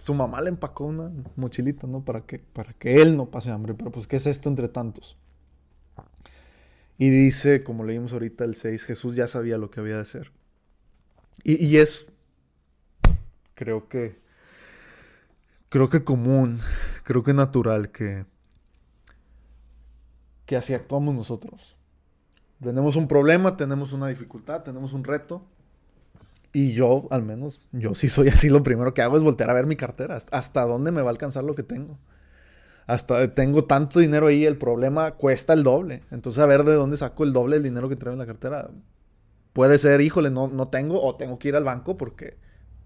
su 0.00 0.14
mamá 0.14 0.40
le 0.40 0.48
empacó 0.48 0.84
una 0.84 1.10
mochilita, 1.34 1.86
¿no? 1.86 2.04
Para 2.04 2.22
que, 2.22 2.38
para 2.38 2.72
que 2.72 3.02
él 3.02 3.16
no 3.16 3.26
pase 3.26 3.50
hambre, 3.50 3.74
pero 3.74 3.90
pues 3.90 4.06
¿qué 4.06 4.16
es 4.16 4.26
esto 4.26 4.48
entre 4.48 4.68
tantos? 4.68 5.16
Y 6.98 7.10
dice, 7.10 7.62
como 7.62 7.84
leímos 7.84 8.12
ahorita 8.12 8.44
el 8.44 8.54
6, 8.54 8.84
Jesús 8.84 9.16
ya 9.16 9.28
sabía 9.28 9.58
lo 9.58 9.70
que 9.70 9.80
había 9.80 9.96
de 9.96 10.02
hacer. 10.02 10.32
Y, 11.44 11.62
y 11.62 11.76
es, 11.76 12.06
creo 13.54 13.88
que, 13.88 14.18
creo 15.68 15.90
que 15.90 16.04
común, 16.04 16.60
creo 17.02 17.22
que 17.22 17.34
natural 17.34 17.90
que, 17.90 18.24
que 20.46 20.56
así 20.56 20.72
actuamos 20.72 21.14
nosotros. 21.14 21.76
Tenemos 22.62 22.96
un 22.96 23.06
problema, 23.06 23.56
tenemos 23.56 23.92
una 23.92 24.08
dificultad, 24.08 24.62
tenemos 24.62 24.92
un 24.92 25.04
reto. 25.04 25.42
Y 26.52 26.72
yo, 26.72 27.06
al 27.10 27.22
menos, 27.22 27.60
yo 27.72 27.94
sí 27.94 28.08
soy 28.08 28.28
así, 28.28 28.48
lo 28.48 28.62
primero 28.62 28.94
que 28.94 29.02
hago 29.02 29.16
es 29.16 29.22
voltear 29.22 29.50
a 29.50 29.54
ver 29.54 29.66
mi 29.66 29.76
cartera. 29.76 30.18
Hasta 30.30 30.64
dónde 30.64 30.90
me 30.90 31.02
va 31.02 31.08
a 31.08 31.10
alcanzar 31.10 31.44
lo 31.44 31.54
que 31.54 31.62
tengo. 31.62 31.98
Hasta 32.86 33.34
tengo 33.34 33.64
tanto 33.64 33.98
dinero 33.98 34.28
ahí, 34.28 34.46
el 34.46 34.56
problema 34.56 35.12
cuesta 35.12 35.52
el 35.52 35.64
doble. 35.64 36.00
Entonces, 36.10 36.42
a 36.42 36.46
ver 36.46 36.64
de 36.64 36.74
dónde 36.74 36.96
saco 36.96 37.24
el 37.24 37.32
doble 37.32 37.56
del 37.56 37.64
dinero 37.64 37.88
que 37.88 37.96
traigo 37.96 38.14
en 38.14 38.20
la 38.20 38.26
cartera. 38.26 38.70
Puede 39.52 39.76
ser, 39.78 40.00
híjole, 40.00 40.30
no, 40.30 40.48
no 40.48 40.68
tengo, 40.68 41.02
o 41.02 41.16
tengo 41.16 41.38
que 41.38 41.48
ir 41.48 41.56
al 41.56 41.64
banco 41.64 41.96
porque, 41.96 42.36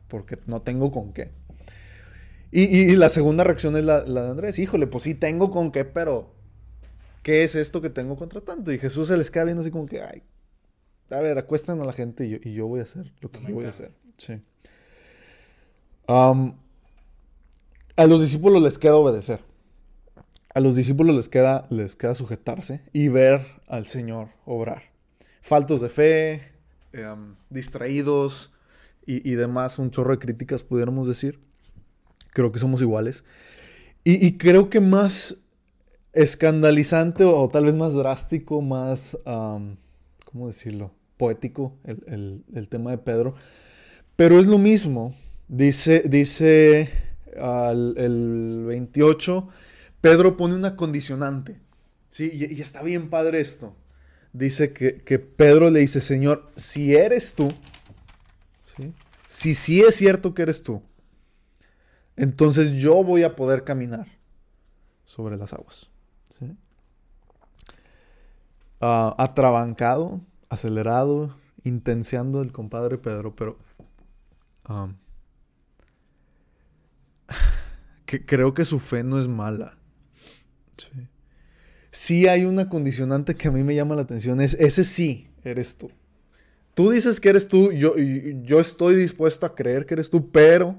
porque 0.09 0.37
no 0.47 0.63
tengo 0.63 0.91
con 0.91 1.13
qué. 1.13 1.31
Y, 2.53 2.97
la 2.97 3.11
segunda 3.11 3.45
reacción 3.45 3.77
es 3.77 3.85
la, 3.85 4.01
la 4.05 4.25
de 4.25 4.31
Andrés. 4.31 4.59
Híjole, 4.59 4.89
pues 4.89 5.05
sí 5.05 5.15
tengo 5.15 5.51
con 5.51 5.71
qué, 5.71 5.85
pero 5.85 6.33
¿qué 7.23 7.45
es 7.45 7.55
esto 7.55 7.81
que 7.81 7.91
tengo 7.91 8.17
contra 8.17 8.41
tanto? 8.41 8.73
Y 8.73 8.79
Jesús 8.79 9.09
se 9.09 9.17
les 9.17 9.31
queda 9.31 9.45
viendo 9.45 9.61
así 9.61 9.71
como 9.71 9.87
que, 9.87 10.03
ay, 10.03 10.23
a 11.11 11.19
ver, 11.19 11.39
acuestan 11.39 11.81
a 11.81 11.85
la 11.85 11.93
gente 11.93 12.41
y 12.43 12.53
yo, 12.53 12.67
voy 12.67 12.81
a 12.81 12.85
hacer 12.85 13.13
lo 13.21 13.31
que 13.31 13.41
yo 13.41 13.55
voy 13.55 13.67
a 13.67 13.71
hacer. 13.71 13.93
Sí. 14.17 14.41
a 16.07 18.07
los 18.07 18.21
discípulos 18.21 18.63
les 18.63 18.79
queda 18.79 18.97
obedecer. 18.97 19.41
A 20.53 20.61
los 20.61 20.75
discípulos 20.75 21.15
les 21.15 21.29
queda, 21.29 21.67
les 21.71 21.95
queda 21.95 22.15
sujetarse 22.15 22.83
y 22.93 23.09
ver 23.09 23.47
al 23.69 23.87
Señor 23.87 24.31
obrar. 24.45 24.91
Faltos 25.43 25.81
de 25.81 25.89
fe, 25.89 26.53
em, 26.93 27.37
distraídos 27.51 28.53
y, 29.07 29.33
demás, 29.33 29.81
un 29.81 29.91
chorro 29.91 30.13
de 30.13 30.21
críticas 30.21 30.63
pudiéramos 30.63 31.09
decir. 31.09 31.41
Creo 32.33 32.53
que 32.53 32.61
somos 32.61 32.81
iguales. 32.81 33.25
y 34.03 34.39
creo 34.39 34.71
que 34.71 34.81
más 34.81 35.37
escandalizante 36.13 37.25
o, 37.25 37.49
tal 37.49 37.65
vez 37.65 37.75
más 37.75 37.95
drástico, 37.95 38.61
más, 38.63 39.17
¿cómo 39.25 40.47
decirlo? 40.47 40.93
Poético 41.17 41.77
el, 41.85 42.69
tema 42.69 42.91
de 42.91 42.99
Pedro. 42.99 43.35
Pero 44.17 44.39
es 44.39 44.47
lo 44.47 44.59
mismo. 44.59 45.15
Dice, 45.49 46.05
dice 46.07 46.91
el 47.35 48.65
28, 48.67 49.49
Pedro 50.01 50.37
pone 50.37 50.55
una 50.55 50.77
condicionante. 50.77 51.61
¿sí? 52.11 52.31
Y, 52.33 52.61
está 52.61 52.83
bien 52.83 53.11
padre 53.11 53.41
esto. 53.41 53.75
Dice 54.33 54.73
que, 54.73 55.19
Pedro 55.19 55.71
le 55.71 55.81
dice, 55.81 56.01
Señor, 56.01 56.49
si 56.57 56.95
eres 56.95 57.35
tú, 57.35 57.49
si 59.29 59.55
sí 59.55 59.81
es 59.81 59.97
cierto 59.97 60.35
que 60.35 60.43
eres 60.43 60.63
tú, 60.63 60.83
entonces 62.17 62.73
yo 62.73 63.03
voy 63.03 63.25
a 63.25 63.35
poder 63.35 63.65
caminar 63.65 64.07
sobre 65.05 65.37
las 65.37 65.53
aguas. 65.53 65.90
Ah, 68.81 69.15
atrabancado, 69.19 70.23
acelerado, 70.49 71.37
intenciando 71.65 72.41
el 72.41 72.51
compadre 72.51 72.97
Pedro, 72.97 73.37
pero 73.37 73.59
que 78.07 78.25
creo 78.25 78.55
que 78.55 78.65
su 78.65 78.81
fe 78.81 79.05
no 79.05 79.21
es 79.21 79.29
mala. 79.29 79.77
Sí. 81.91 82.27
hay 82.27 82.47
una 82.47 82.71
condicionante 82.71 83.35
que 83.35 83.49
a 83.49 83.51
mí 83.51 83.63
me 83.63 83.75
llama 83.75 83.97
la 83.97 84.03
atención, 84.03 84.41
es 84.41 84.55
ese 84.55 84.85
sí 84.85 85.29
eres 85.45 85.77
tú. 85.77 85.91
Tú 86.75 86.91
dices 86.91 87.21
que 87.21 87.29
eres 87.29 87.49
tú, 87.49 87.73
yo, 87.73 87.95
yo 87.97 88.61
estoy 88.61 88.95
dispuesto 88.95 89.45
a 89.45 89.55
creer 89.55 89.85
que 89.85 89.95
eres 89.95 90.09
tú, 90.09 90.31
pero 90.31 90.79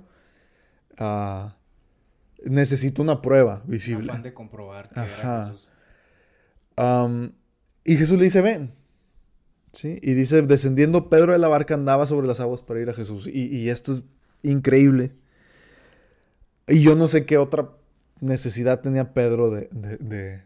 uh, 0.99 1.49
necesito 2.43 3.03
una 3.03 3.21
prueba 3.21 3.61
visible. 3.65 4.09
Afán 4.09 4.23
de 4.23 4.33
comprobar 4.33 4.89
que 4.89 4.99
Ajá. 4.99 5.53
Y 7.83 7.95
Jesús 7.97 8.17
le 8.17 8.25
dice, 8.25 8.41
ven. 8.41 8.73
¿Sí? 9.73 9.97
Y 10.01 10.13
dice, 10.13 10.41
descendiendo 10.41 11.09
Pedro 11.09 11.31
de 11.31 11.39
la 11.39 11.47
barca 11.47 11.73
andaba 11.75 12.05
sobre 12.05 12.27
las 12.27 12.39
aguas 12.39 12.61
para 12.61 12.81
ir 12.81 12.89
a 12.89 12.93
Jesús. 12.93 13.27
Y, 13.27 13.69
esto 13.69 13.93
es 13.93 14.03
increíble. 14.43 15.13
Y 16.67 16.81
yo 16.81 16.95
no 16.95 17.07
sé 17.07 17.25
qué 17.25 17.37
otra 17.37 17.71
necesidad 18.19 18.81
tenía 18.81 19.13
Pedro 19.13 19.49
de, 19.49 19.69
de, 19.71 20.43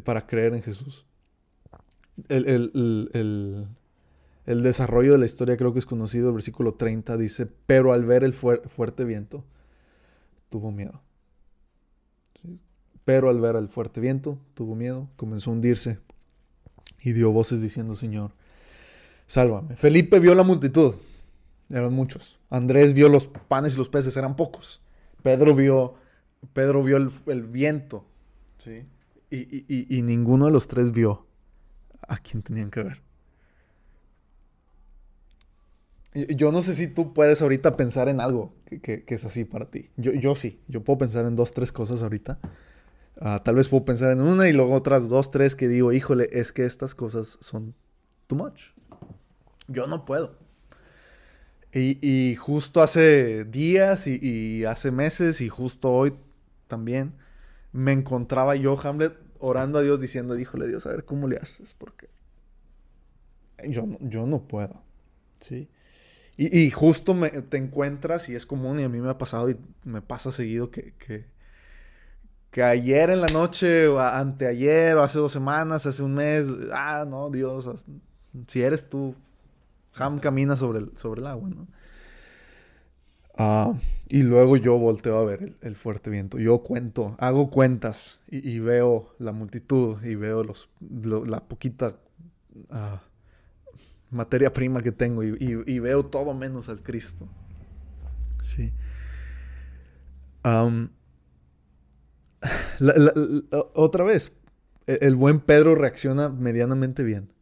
para 0.00 0.26
creer 0.26 0.54
en 0.54 0.62
Jesús. 0.62 1.06
El, 2.28 2.46
el, 2.46 3.68
el 4.46 4.62
desarrollo 4.62 5.12
de 5.12 5.18
la 5.18 5.24
historia 5.24 5.56
creo 5.56 5.72
que 5.72 5.78
es 5.78 5.86
conocido. 5.86 6.28
El 6.28 6.34
versículo 6.34 6.74
30 6.74 7.16
dice, 7.16 7.46
pero 7.66 7.92
al 7.92 8.04
ver 8.04 8.24
el 8.24 8.32
fuerte 8.32 9.04
viento, 9.04 9.44
tuvo 10.50 10.70
miedo. 10.70 11.00
Pero 13.04 13.28
al 13.28 13.40
ver 13.40 13.56
el 13.56 13.68
fuerte 13.68 14.00
viento, 14.00 14.38
tuvo 14.54 14.74
miedo, 14.74 15.08
comenzó 15.16 15.50
a 15.50 15.54
hundirse 15.54 15.98
y 17.02 17.12
dio 17.12 17.32
voces 17.32 17.60
diciendo, 17.60 17.94
Señor, 17.94 18.32
sálvame. 19.26 19.76
Felipe 19.76 20.18
vio 20.20 20.34
la 20.34 20.42
multitud, 20.42 20.94
eran 21.68 21.92
muchos. 21.92 22.38
Andrés 22.48 22.94
vio 22.94 23.08
los 23.08 23.26
panes 23.26 23.74
y 23.74 23.78
los 23.78 23.88
peces, 23.88 24.16
eran 24.16 24.36
pocos. 24.36 24.80
Pedro 25.22 25.54
vio, 25.54 25.94
Pedro 26.52 26.82
vio 26.82 26.96
el, 26.96 27.42
viento, 27.42 28.06
¿sí? 28.58 28.86
y 29.30 30.02
ninguno 30.02 30.46
de 30.46 30.52
los 30.52 30.68
tres 30.68 30.92
vio 30.92 31.26
a 32.08 32.16
quien 32.18 32.42
tenían 32.42 32.70
que 32.70 32.82
ver. 32.82 33.04
Yo 36.14 36.52
no 36.52 36.62
sé 36.62 36.76
si 36.76 36.86
tú 36.86 37.12
puedes 37.12 37.42
ahorita 37.42 37.76
pensar 37.76 38.08
en 38.08 38.20
algo 38.20 38.54
que, 38.82 39.04
es 39.06 39.24
así 39.24 39.44
para 39.44 39.68
ti. 39.68 39.90
Yo, 39.96 40.12
yo, 40.12 40.36
sí, 40.36 40.60
yo 40.68 40.84
puedo 40.84 40.98
pensar 40.98 41.26
en 41.26 41.34
dos, 41.34 41.52
tres 41.52 41.72
cosas 41.72 42.02
ahorita. 42.02 42.38
Ah, 43.20 43.42
tal 43.44 43.54
vez 43.56 43.68
puedo 43.68 43.84
pensar 43.84 44.12
en 44.12 44.20
una 44.20 44.48
y 44.48 44.52
luego 44.52 44.74
otras 44.74 45.08
dos, 45.08 45.30
tres 45.30 45.54
que 45.54 45.68
digo, 45.68 45.92
híjole, 45.92 46.28
es 46.32 46.52
que 46.52 46.64
estas 46.64 46.94
cosas 46.94 47.38
son 47.40 47.74
too 48.26 48.36
much. 48.36 48.70
Yo 49.68 49.86
no 49.86 50.04
puedo. 50.04 50.36
Y, 51.76 52.36
justo 52.36 52.82
hace 52.82 53.44
días 53.44 54.06
y, 54.06 54.64
hace 54.64 54.92
meses 54.92 55.40
y 55.40 55.48
justo 55.48 55.90
hoy 55.90 56.14
también 56.68 57.14
me 57.72 57.90
encontraba 57.90 58.54
yo, 58.54 58.78
Hamlet, 58.80 59.18
orando 59.40 59.80
a 59.80 59.82
Dios 59.82 60.00
diciendo, 60.00 60.38
híjole 60.38 60.68
Dios, 60.68 60.86
a 60.86 60.90
ver 60.90 61.04
cómo 61.04 61.26
le 61.26 61.36
haces, 61.36 61.74
porque 61.74 62.08
yo 63.68 63.88
yo 64.00 64.26
no 64.26 64.46
puedo. 64.46 64.82
¿sí? 65.40 65.68
Y, 66.36 66.70
justo 66.70 67.16
te 67.48 67.58
encuentras, 67.58 68.28
y 68.28 68.34
es 68.34 68.44
común, 68.44 68.80
y 68.80 68.82
a 68.82 68.88
mí 68.88 69.00
me 69.00 69.10
ha 69.10 69.18
pasado, 69.18 69.50
y 69.50 69.56
me 69.84 70.02
pasa 70.02 70.32
seguido, 70.32 70.70
que, 70.70 71.26
ayer 72.62 73.10
en 73.10 73.20
la 73.20 73.26
noche, 73.28 73.88
o 73.88 73.98
anteayer, 73.98 74.96
o 74.96 75.02
hace 75.02 75.18
dos 75.18 75.32
semanas, 75.32 75.86
hace 75.86 76.02
un 76.02 76.14
mes, 76.14 76.46
ah, 76.72 77.04
no, 77.08 77.30
Dios, 77.30 77.68
si 78.46 78.62
eres 78.62 78.88
tú, 78.88 79.14
Ham 79.96 80.18
camina 80.18 80.56
sobre 80.56 80.80
el, 80.80 80.96
sobre 80.96 81.20
el 81.20 81.26
agua, 81.26 81.48
¿no? 81.48 81.66
Ah, 83.36 83.74
y 84.08 84.22
luego 84.22 84.56
yo 84.56 84.78
volteo 84.78 85.18
a 85.18 85.24
ver 85.24 85.54
el, 85.60 85.74
fuerte 85.74 86.10
viento. 86.10 86.38
Yo 86.38 86.58
cuento, 86.60 87.16
hago 87.18 87.50
cuentas 87.50 88.20
y, 88.28 88.60
veo 88.60 89.14
la 89.18 89.32
multitud 89.32 90.02
y 90.04 90.14
veo 90.14 90.44
los, 90.44 90.68
la 90.80 91.40
poquita 91.40 91.96
ah, 92.70 93.02
materia 94.10 94.52
prima 94.52 94.82
que 94.82 94.92
tengo 94.92 95.24
y, 95.24 95.78
veo 95.80 96.06
todo 96.06 96.32
menos 96.32 96.68
al 96.68 96.82
Cristo. 96.82 97.26
Sí. 98.42 98.72
Otra 103.74 104.04
vez, 104.04 104.32
e, 104.86 104.98
el 105.02 105.16
buen 105.16 105.40
Pedro 105.40 105.74
reacciona 105.74 106.28
medianamente 106.28 107.02
bien. 107.02 107.32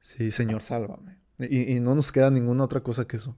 Sí, 0.00 0.30
Señor, 0.30 0.62
sálvame. 0.62 1.18
y 1.38 1.78
no 1.80 1.94
nos 1.94 2.10
queda 2.10 2.30
ninguna 2.30 2.64
otra 2.64 2.80
cosa 2.80 3.06
que 3.06 3.16
eso. 3.16 3.36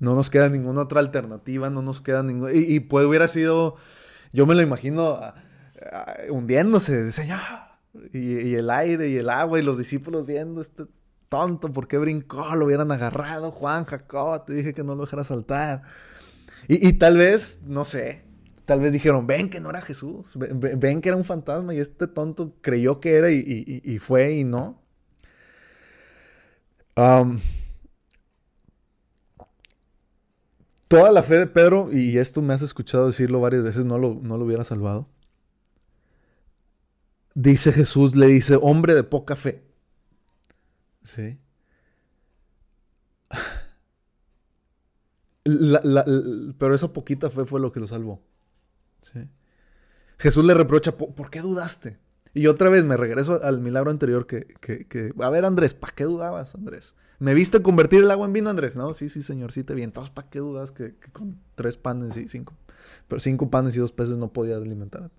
No 0.00 0.14
nos 0.14 0.30
queda 0.30 0.48
ninguna 0.48 0.82
otra 0.82 1.00
alternativa, 1.00 1.70
no 1.70 1.82
nos 1.82 2.00
queda 2.00 2.22
ninguna... 2.22 2.52
Y, 2.52 2.80
puede 2.80 3.06
hubiera 3.06 3.26
sido, 3.26 3.76
yo 4.32 4.46
me 4.46 4.54
lo 4.54 4.62
imagino 4.62 5.20
hundiéndose, 6.30 7.10
Señor. 7.12 7.40
Y, 8.12 8.54
el 8.54 8.70
aire 8.70 9.08
y 9.08 9.16
el 9.16 9.28
agua 9.28 9.58
y 9.58 9.62
los 9.62 9.76
discípulos 9.76 10.26
viendo 10.26 10.60
este 10.60 10.84
tonto, 11.28 11.72
¿por 11.72 11.88
qué 11.88 11.98
brincó? 11.98 12.54
Lo 12.54 12.66
hubieran 12.66 12.92
agarrado, 12.92 13.50
Juan, 13.50 13.84
Jacob, 13.84 14.46
te 14.46 14.54
dije 14.54 14.72
que 14.72 14.84
no 14.84 14.94
lo 14.94 15.02
dejara 15.02 15.24
saltar. 15.24 15.82
Y, 16.68 16.92
tal 16.94 17.16
vez, 17.16 17.62
no 17.64 17.84
sé, 17.84 18.24
tal 18.68 18.80
vez 18.80 18.92
dijeron, 18.92 19.26
ven 19.26 19.48
que 19.48 19.60
no 19.60 19.70
era 19.70 19.80
Jesús, 19.80 20.34
ven, 20.36 21.00
que 21.00 21.08
era 21.08 21.16
un 21.16 21.24
fantasma 21.24 21.74
y 21.74 21.78
este 21.78 22.06
tonto 22.06 22.52
creyó 22.60 23.00
que 23.00 23.14
era 23.14 23.30
y, 23.30 23.98
fue 23.98 24.34
y 24.34 24.44
no. 24.44 24.82
Toda 30.86 31.12
la 31.12 31.22
fe 31.22 31.38
de 31.38 31.46
Pedro, 31.46 31.88
y 31.90 32.18
esto 32.18 32.42
me 32.42 32.52
has 32.52 32.60
escuchado 32.60 33.06
decirlo 33.06 33.40
varias 33.40 33.62
veces, 33.62 33.86
no 33.86 33.96
lo, 33.96 34.20
no 34.22 34.36
lo 34.36 34.44
hubiera 34.44 34.64
salvado. 34.64 35.08
Dice 37.34 37.72
Jesús, 37.72 38.14
le 38.16 38.26
dice, 38.26 38.58
hombre 38.60 38.92
de 38.92 39.02
poca 39.02 39.34
fe. 39.34 39.64
¿Sí? 41.04 41.38
pero 46.58 46.74
esa 46.74 46.92
poquita 46.92 47.30
fe 47.30 47.46
fue 47.46 47.60
lo 47.60 47.72
que 47.72 47.80
lo 47.80 47.86
salvó. 47.86 48.20
¿Sí? 49.02 49.28
Jesús 50.18 50.44
le 50.44 50.54
reprocha, 50.54 50.96
¿por, 50.96 51.30
qué 51.30 51.40
dudaste? 51.40 51.98
Y 52.34 52.46
otra 52.48 52.70
vez 52.70 52.84
me 52.84 52.96
regreso 52.96 53.42
al 53.42 53.60
milagro 53.60 53.90
anterior 53.90 54.26
que, 54.26 54.46
que, 54.60 54.86
que 54.86 55.12
a 55.20 55.30
ver 55.30 55.44
Andrés, 55.44 55.74
¿para 55.74 55.94
qué 55.94 56.04
dudabas, 56.04 56.54
Andrés? 56.54 56.96
¿Me 57.20 57.34
viste 57.34 57.62
convertir 57.62 58.04
el 58.04 58.10
agua 58.10 58.26
en 58.26 58.32
vino, 58.32 58.48
Andrés? 58.48 58.76
No, 58.76 58.94
sí, 58.94 59.08
sí, 59.08 59.22
señor, 59.22 59.50
sí 59.50 59.64
te 59.64 59.74
vi. 59.74 59.82
Entonces, 59.82 60.10
¿para 60.10 60.28
qué 60.28 60.38
dudas 60.38 60.70
que, 60.70 60.94
con 61.12 61.40
tres 61.56 61.76
panes 61.76 62.16
y 62.16 62.28
cinco, 62.28 62.54
pero 63.08 63.18
cinco 63.18 63.50
panes 63.50 63.76
y 63.76 63.80
dos 63.80 63.90
peces 63.90 64.18
no 64.18 64.32
podías 64.32 64.62
alimentar? 64.62 65.10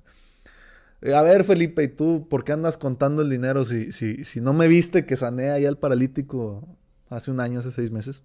Eh, 1.02 1.14
a 1.14 1.22
ver, 1.22 1.44
Felipe, 1.44 1.84
¿y 1.84 1.88
tú 1.90 2.28
por 2.30 2.44
qué 2.44 2.54
andas 2.54 2.78
contando 2.78 3.22
el 3.22 3.30
dinero 3.30 3.66
si, 3.66 3.92
si, 3.92 4.24
si 4.24 4.40
no 4.40 4.54
me 4.54 4.68
viste 4.68 5.06
que 5.06 5.18
sané 5.18 5.52
ahí 5.52 5.66
al 5.66 5.78
paralítico 5.78 6.68
hace 7.10 7.32
un 7.32 7.42
año, 7.42 7.60
hace 7.60 7.72
seis 7.72 7.92
meses? 7.92 8.24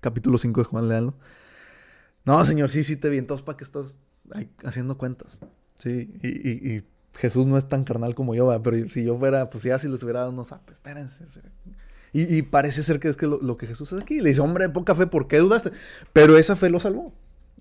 Capítulo 0.00 0.38
5 0.38 0.60
de 0.60 0.64
Juan 0.64 0.88
Lealo. 0.88 1.14
No, 2.24 2.44
señor, 2.44 2.68
sí, 2.68 2.82
sí 2.82 2.96
te 2.96 3.08
vi. 3.08 3.18
Entonces, 3.18 3.44
¿para 3.44 3.56
qué 3.56 3.64
estás 3.64 3.98
haciendo 4.64 4.98
cuentas? 4.98 5.40
Sí, 5.78 6.10
y, 6.22 6.82
Jesús 7.14 7.48
no 7.48 7.58
es 7.58 7.68
tan 7.68 7.82
carnal 7.82 8.14
como 8.14 8.34
yo, 8.36 8.62
pero 8.62 8.88
si 8.88 9.02
yo 9.02 9.18
fuera, 9.18 9.50
pues 9.50 9.64
ya 9.64 9.76
si 9.78 9.88
les 9.88 10.02
hubiera 10.04 10.20
dado 10.20 10.30
unos, 10.30 10.52
ah, 10.52 10.60
pues 10.64 10.76
espérense. 10.76 11.24
Y, 12.12 12.42
parece 12.42 12.82
ser 12.82 13.00
que 13.00 13.08
es 13.08 13.16
que 13.16 13.26
lo, 13.26 13.56
que 13.56 13.66
Jesús 13.66 13.92
hace 13.92 14.02
aquí. 14.02 14.20
Le 14.20 14.30
dice, 14.30 14.40
hombre 14.40 14.68
poca 14.68 14.94
fe, 14.94 15.06
¿por 15.06 15.28
qué 15.28 15.38
dudaste? 15.38 15.72
Pero 16.12 16.38
esa 16.38 16.56
fe 16.56 16.70
lo 16.70 16.80
salvó. 16.80 17.12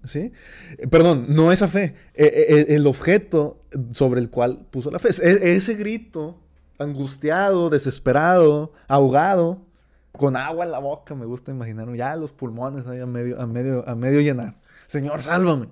¿Sí? 0.05 0.31
Eh, 0.77 0.87
perdón, 0.87 1.25
no 1.29 1.51
esa 1.51 1.67
fe. 1.67 1.95
Eh, 2.13 2.45
eh, 2.49 2.65
el, 2.69 2.87
objeto 2.87 3.61
sobre 3.91 4.21
el 4.21 4.29
cual 4.29 4.65
puso 4.71 4.89
la 4.91 4.99
fe. 4.99 5.09
ese 5.09 5.73
grito 5.73 6.39
angustiado, 6.79 7.69
desesperado, 7.69 8.71
ahogado, 8.87 9.65
con 10.11 10.37
agua 10.37 10.65
en 10.65 10.71
la 10.71 10.79
boca, 10.79 11.13
me 11.15 11.25
gusta 11.25 11.51
imaginar. 11.51 11.93
Ya 11.95 12.15
los 12.15 12.31
pulmones 12.31 12.87
ahí 12.87 12.99
a 12.99 13.05
medio, 13.05 13.41
a 13.41 13.47
medio, 13.47 13.87
a 13.87 13.95
medio 13.95 14.21
llenar. 14.21 14.55
Señor, 14.87 15.21
sálvame. 15.21 15.67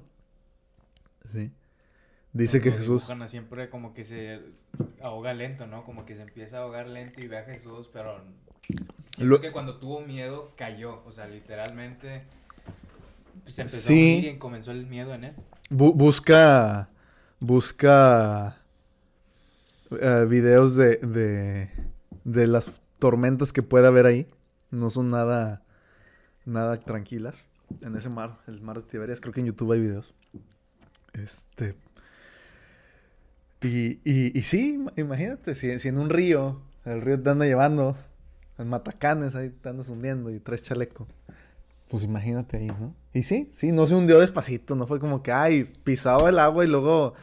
¿Sí? 1.31 1.51
Dice 2.33 2.61
que 2.61 2.71
Jesús. 2.71 3.07
siempre 3.27 3.69
como 3.69 3.93
que 3.93 4.03
se 4.03 4.41
ahoga 5.01 5.33
lento, 5.33 5.67
¿no? 5.67 5.85
Como 5.85 6.05
que 6.05 6.15
se 6.15 6.23
empieza 6.23 6.57
a 6.57 6.61
ahogar 6.61 6.87
lento 6.87 7.23
y 7.23 7.27
ve 7.27 7.37
a 7.37 7.43
Jesús, 7.43 7.89
pero 7.93 8.21
Siento 9.15 9.41
que 9.41 9.51
cuando 9.51 9.77
tuvo 9.77 10.01
miedo 10.01 10.51
cayó, 10.57 11.03
o 11.05 11.11
sea, 11.11 11.27
literalmente 11.27 12.23
se 13.45 13.61
empezó 13.61 13.93
a 13.93 13.95
y 13.95 14.37
comenzó 14.37 14.71
el 14.71 14.87
miedo 14.87 15.13
en 15.13 15.25
él. 15.25 15.35
busca 15.69 16.89
busca 17.39 18.57
eh, 19.91 20.25
videos 20.27 20.75
de, 20.75 20.97
de, 20.97 21.69
de 22.23 22.47
las 22.47 22.81
tormentas 22.99 23.53
que 23.53 23.61
puede 23.61 23.87
haber 23.87 24.05
ahí. 24.05 24.27
No 24.71 24.89
son 24.89 25.09
nada 25.09 25.61
nada 26.45 26.79
tranquilas 26.79 27.45
en 27.81 27.95
ese 27.95 28.09
mar, 28.09 28.39
el 28.47 28.61
mar 28.61 28.77
de 28.77 28.83
Tiberias. 28.89 29.21
Creo 29.21 29.33
que 29.33 29.41
en 29.41 29.47
YouTube 29.47 29.71
hay 29.71 29.79
videos. 29.79 30.13
Este. 31.23 31.75
Y, 33.61 33.99
y, 34.03 34.41
sí, 34.43 34.85
imagínate, 34.95 35.55
si, 35.55 35.71
en 35.87 35.97
un 35.97 36.09
río, 36.09 36.61
el 36.83 37.01
río 37.01 37.19
te 37.19 37.29
anda 37.31 37.45
llevando 37.45 37.97
en 38.57 38.69
matacanes 38.69 39.35
ahí 39.35 39.49
te 39.49 39.69
andas 39.69 39.89
hundiendo 39.89 40.29
y 40.29 40.39
tres 40.39 40.61
chaleco. 40.61 41.07
Pues 41.87 42.03
imagínate 42.03 42.57
ahí, 42.57 42.67
¿no? 42.67 42.93
Y 43.13 43.23
sí, 43.23 43.49
sí, 43.53 43.71
no 43.71 43.85
se 43.85 43.95
hundió 43.95 44.19
despacito, 44.19 44.75
no 44.75 44.85
fue 44.87 44.99
como 44.99 45.23
que, 45.23 45.31
ay, 45.31 45.65
pisaba 45.83 46.29
el 46.29 46.39
agua 46.39 46.63
y 46.63 46.67
luego 46.67 47.15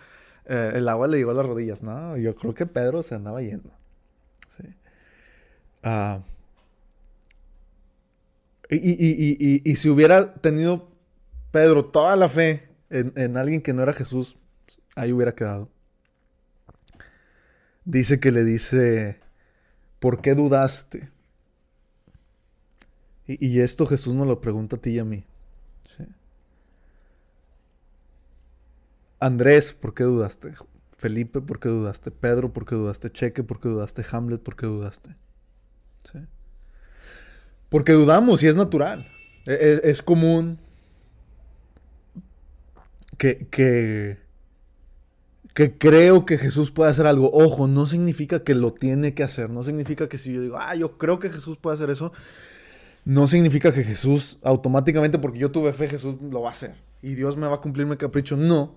eh, 0.47 0.73
el 0.75 0.89
agua 0.89 1.07
le 1.07 1.19
llegó 1.19 1.31
a 1.31 1.35
las 1.35 1.47
rodillas, 1.47 1.83
¿no? 1.83 2.17
Yo 2.17 2.35
creo 2.35 2.55
que 2.55 2.67
Pedro 2.67 3.03
se 3.03 3.15
andaba 3.15 3.41
yendo. 3.41 3.71
Sí. 4.57 4.65
Ah. 5.83 6.21
y, 8.71 8.77
y, 8.77 9.37
y, 9.39 9.71
y, 9.71 9.77
si 9.77 9.89
hubiera 9.91 10.35
tenido 10.35 10.89
Pedro 11.51 11.85
toda 11.85 12.17
la 12.17 12.29
fe 12.29 12.72
en, 12.93 13.13
en 13.17 13.37
alguien 13.37 13.63
que 13.63 13.73
no 13.73 13.83
era 13.83 13.93
Jesús, 13.93 14.37
ahí 14.97 15.13
hubiera 15.13 15.35
quedado. 15.35 15.69
Dice 17.85 18.21
que 18.21 18.31
le 18.31 18.45
dice, 18.45 19.19
¿por 19.99 20.21
qué 20.21 20.35
dudaste? 20.35 21.11
Y, 23.27 23.61
esto 23.61 23.87
Jesús 23.87 24.15
nos 24.15 24.27
lo 24.27 24.41
pregunta 24.41 24.77
a 24.77 24.81
ti 24.81 24.91
y 24.91 24.99
a 24.99 25.05
mí. 25.05 25.25
Andrés, 29.21 29.73
¿por 29.73 29.95
qué 29.95 30.03
dudaste? 30.03 30.55
Felipe, 30.99 31.41
¿por 31.41 31.61
qué 31.61 31.69
dudaste? 31.69 32.11
Pedro, 32.11 32.53
¿por 32.53 32.67
qué 32.67 32.75
dudaste? 32.75 33.11
Cheque, 33.11 33.45
¿por 33.45 33.61
qué 33.61 33.69
dudaste? 33.69 34.05
Hamlet, 34.11 34.43
¿por 34.43 34.57
qué 34.57 34.67
dudaste? 34.67 35.15
Porque 37.69 37.93
dudamos 37.93 38.43
y 38.43 38.49
es 38.49 38.57
natural. 38.57 39.09
E, 39.47 39.53
e, 39.53 39.91
es, 39.91 40.03
común 40.03 40.59
que, 43.23 43.47
que, 43.47 44.19
que, 45.55 45.79
creo 45.79 46.27
que 46.27 46.39
Jesús 46.39 46.73
puede 46.73 46.91
hacer 46.91 47.07
algo. 47.07 47.31
Ojo, 47.33 47.69
no 47.69 47.87
significa 47.87 48.43
que 48.43 48.57
lo 48.57 48.73
tiene 48.73 49.15
que 49.15 49.23
hacer. 49.23 49.49
No 49.49 49.63
significa 49.63 50.09
que 50.09 50.19
si 50.19 50.35
yo 50.35 50.41
digo, 50.43 50.57
ah, 50.59 50.75
yo 50.75 50.99
creo 50.99 51.21
que 51.21 51.31
Jesús 51.31 51.57
puede 51.57 51.75
hacer 51.75 51.89
eso, 51.91 52.13
no 53.05 53.29
significa 53.29 53.73
que 53.73 53.85
Jesús 53.85 54.41
automáticamente, 54.43 55.21
porque 55.21 55.39
yo 55.39 55.53
tuve 55.53 55.73
fe, 55.73 55.89
Jesús 55.89 56.17
lo 56.21 56.43
va 56.43 56.49
a 56.49 56.51
hacer. 56.51 56.75
Y 57.01 57.15
Dios 57.15 57.37
me 57.37 57.47
va 57.47 57.55
a 57.55 57.61
cumplir 57.61 57.87
mi 57.87 57.97
capricho. 57.97 58.37
No. 58.37 58.75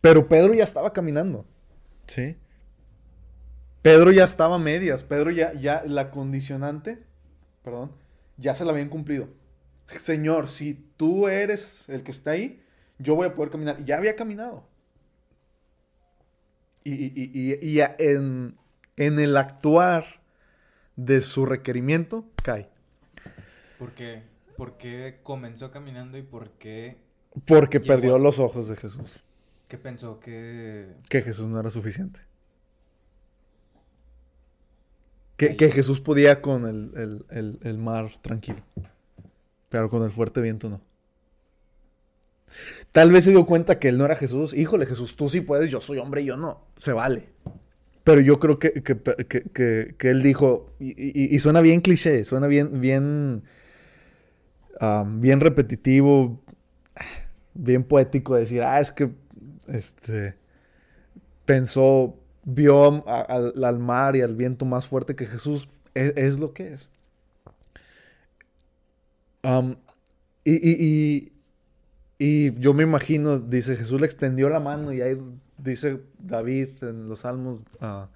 Pero 0.00 0.26
Pedro 0.26 0.52
ya 0.52 0.64
estaba 0.64 0.92
caminando. 0.92 1.46
¿Sí? 2.08 2.34
Pedro 3.82 4.10
ya 4.10 4.24
estaba 4.24 4.56
a 4.56 4.58
medias. 4.58 5.04
Pedro 5.04 5.30
ya, 5.30 5.52
ya, 5.52 5.84
la 5.86 6.10
condicionante, 6.10 7.04
perdón, 7.62 7.92
ya 8.36 8.56
se 8.56 8.64
la 8.64 8.72
habían 8.72 8.88
cumplido. 8.88 9.28
Señor, 9.86 10.48
si 10.48 10.74
tú 10.96 11.28
eres 11.28 11.88
el 11.88 12.02
que 12.02 12.10
está 12.10 12.32
ahí, 12.32 12.65
yo 12.98 13.14
voy 13.14 13.26
a 13.26 13.34
poder 13.34 13.50
caminar. 13.50 13.84
Ya 13.84 13.96
había 13.96 14.16
caminado. 14.16 14.66
Y, 16.84 17.64
y 17.66 17.80
en, 17.98 18.56
en 18.96 19.18
el 19.18 19.36
actuar 19.36 20.04
de 20.96 21.20
su 21.20 21.46
requerimiento, 21.46 22.26
cae. 22.42 22.68
¿Por 23.78 23.92
qué? 23.92 24.22
¿Por 24.56 24.78
qué 24.78 25.20
comenzó 25.22 25.70
caminando 25.70 26.16
y 26.16 26.22
por 26.22 26.50
qué... 26.52 26.96
Porque 27.46 27.80
perdió 27.80 28.18
los 28.18 28.38
ojos 28.38 28.68
de 28.68 28.76
Jesús. 28.76 29.20
¿Qué 29.68 29.76
pensó? 29.76 30.18
Que... 30.18 30.94
Que 31.10 31.20
Jesús 31.20 31.46
no 31.46 31.60
era 31.60 31.70
suficiente. 31.70 32.20
Que, 35.36 35.70
Jesús 35.70 36.00
podía 36.00 36.40
con 36.40 36.64
el, 36.66 37.78
mar 37.78 38.10
tranquilo. 38.22 38.64
Pero 39.68 39.90
con 39.90 40.02
el 40.02 40.10
fuerte 40.10 40.40
viento 40.40 40.70
no. 40.70 40.80
Tal 42.92 43.12
vez 43.12 43.24
se 43.24 43.30
dio 43.30 43.44
cuenta 43.46 43.78
que 43.78 43.88
él 43.88 43.98
no 43.98 44.04
era 44.04 44.16
Jesús. 44.16 44.54
Híjole, 44.54 44.86
Jesús, 44.86 45.16
tú 45.16 45.28
sí 45.28 45.40
puedes, 45.40 45.70
yo 45.70 45.80
soy 45.80 45.98
hombre 45.98 46.22
y 46.22 46.26
yo 46.26 46.36
no. 46.36 46.66
Se 46.78 46.92
vale. 46.92 47.28
Pero 48.04 48.20
yo 48.20 48.38
creo 48.38 48.58
que, 48.58 48.82
que, 48.82 50.10
él 50.10 50.22
dijo, 50.22 50.72
y, 50.78 51.38
suena 51.40 51.60
bien 51.60 51.80
cliché, 51.80 52.24
suena 52.24 52.46
bien, 52.46 52.80
bien 52.80 53.42
bien 55.06 55.40
repetitivo, 55.40 56.40
bien 57.54 57.84
poético 57.84 58.36
decir, 58.36 58.62
ah, 58.62 58.80
es 58.80 58.92
que 58.92 59.10
este, 59.68 60.36
pensó, 61.44 62.16
vio 62.44 63.04
al, 63.08 63.78
mar 63.78 64.16
y 64.16 64.22
al 64.22 64.36
viento 64.36 64.64
más 64.64 64.86
fuerte 64.86 65.16
que 65.16 65.26
Jesús, 65.26 65.68
es, 65.94 66.38
lo 66.38 66.52
que 66.52 66.74
es. 66.74 66.90
y, 70.44 71.32
yo 72.18 72.74
me 72.74 72.82
imagino, 72.82 73.38
dice, 73.38 73.76
Jesús 73.76 74.00
le 74.00 74.06
extendió 74.06 74.48
la 74.48 74.60
mano 74.60 74.92
y 74.92 75.02
ahí 75.02 75.18
dice 75.58 76.00
David 76.18 76.82
en 76.82 77.08
los 77.08 77.20
salmos, 77.20 77.60
ah, 77.80 78.08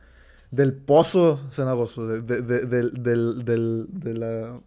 del 0.50 0.74
pozo 0.74 1.38
cenagoso, 1.50 2.06
de, 2.06 2.22
de, 2.22 4.14
la 4.14 4.60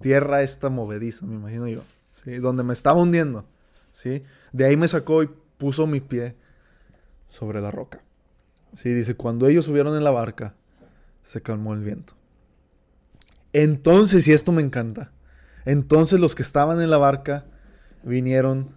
tierra 0.00 0.42
esta 0.42 0.68
movediza, 0.68 1.26
me 1.26 1.36
imagino 1.36 1.68
yo, 1.68 1.82
¿sí? 2.12 2.36
donde 2.36 2.64
me 2.64 2.72
estaba 2.72 3.00
hundiendo. 3.00 3.46
¿sí? 3.92 4.24
De 4.52 4.66
ahí 4.66 4.76
me 4.76 4.88
sacó 4.88 5.22
y 5.22 5.30
puso 5.58 5.86
mi 5.86 6.00
pie 6.00 6.36
sobre 7.28 7.60
la 7.60 7.70
roca. 7.70 8.02
Sí, 8.74 8.92
dice, 8.92 9.14
cuando 9.14 9.48
ellos 9.48 9.64
subieron 9.64 9.96
en 9.96 10.04
la 10.04 10.10
barca, 10.10 10.54
se 11.22 11.42
calmó 11.42 11.74
el 11.74 11.80
viento. 11.80 12.14
Entonces, 13.52 14.28
y 14.28 14.32
esto 14.32 14.52
me 14.52 14.62
encanta, 14.62 15.12
entonces 15.64 16.20
los 16.20 16.34
que 16.34 16.42
estaban 16.42 16.80
en 16.80 16.90
la 16.90 16.98
barca 16.98 17.46
vinieron 18.02 18.76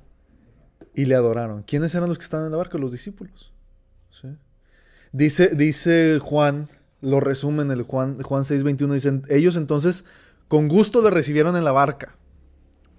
y 0.94 1.06
le 1.06 1.16
adoraron. 1.16 1.64
¿Quiénes 1.64 1.96
eran 1.96 2.10
los 2.10 2.18
que 2.18 2.24
estaban 2.24 2.46
en 2.46 2.52
la 2.52 2.58
barca? 2.58 2.78
Los 2.78 2.92
discípulos. 2.92 3.52
Dice, 5.12 5.50
dice 5.50 6.20
Juan, 6.22 6.70
lo 7.02 7.20
resumen 7.20 7.72
el 7.72 7.84
Juan, 7.84 8.22
Juan 8.22 8.44
6:21, 8.44 8.94
dicen, 8.94 9.24
ellos 9.30 9.56
entonces 9.56 10.06
con 10.48 10.68
gusto 10.68 11.02
le 11.02 11.10
recibieron 11.10 11.56
en 11.56 11.64
la 11.64 11.72
barca 11.72 12.16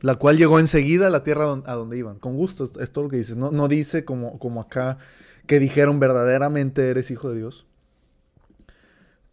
la 0.04 0.16
cual 0.16 0.36
llegó 0.36 0.60
enseguida 0.60 1.06
a 1.06 1.10
la 1.10 1.22
tierra 1.22 1.62
a 1.64 1.74
donde 1.74 1.96
iban. 1.96 2.18
Con 2.18 2.36
gusto, 2.36 2.68
es, 2.78 2.92
todo 2.92 3.04
lo 3.04 3.10
que 3.10 3.16
dice. 3.16 3.36
No, 3.36 3.50
no 3.50 3.68
dice 3.68 4.04
como, 4.04 4.38
como 4.38 4.60
acá 4.60 4.98
que 5.46 5.58
dijeron 5.58 5.98
verdaderamente 5.98 6.90
eres 6.90 7.10
hijo 7.10 7.30
de 7.30 7.36
Dios. 7.38 7.66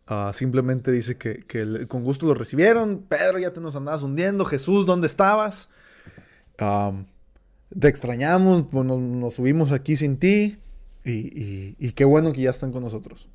Ah, 0.07 0.31
simplemente 0.33 0.89
dice 0.89 1.17
que, 1.17 1.43
con 1.89 2.05
gusto 2.05 2.25
lo 2.25 2.35
recibieron. 2.35 2.99
Pedro, 2.99 3.37
ya 3.37 3.51
te 3.51 3.59
nos 3.59 3.75
andabas 3.75 4.01
hundiendo. 4.01 4.45
Jesús, 4.45 4.85
¿dónde 4.85 5.07
estabas? 5.07 5.67
Te 6.57 7.87
extrañamos, 7.87 8.65
pues 8.71 8.85
nos, 8.85 9.33
subimos 9.33 9.71
aquí 9.71 9.95
sin 9.95 10.17
ti. 10.17 10.57
Y, 11.03 11.91
qué 11.93 12.05
bueno 12.05 12.31
que 12.33 12.41
ya 12.41 12.51
están 12.51 12.71
con 12.71 12.83
nosotros. 12.83 13.27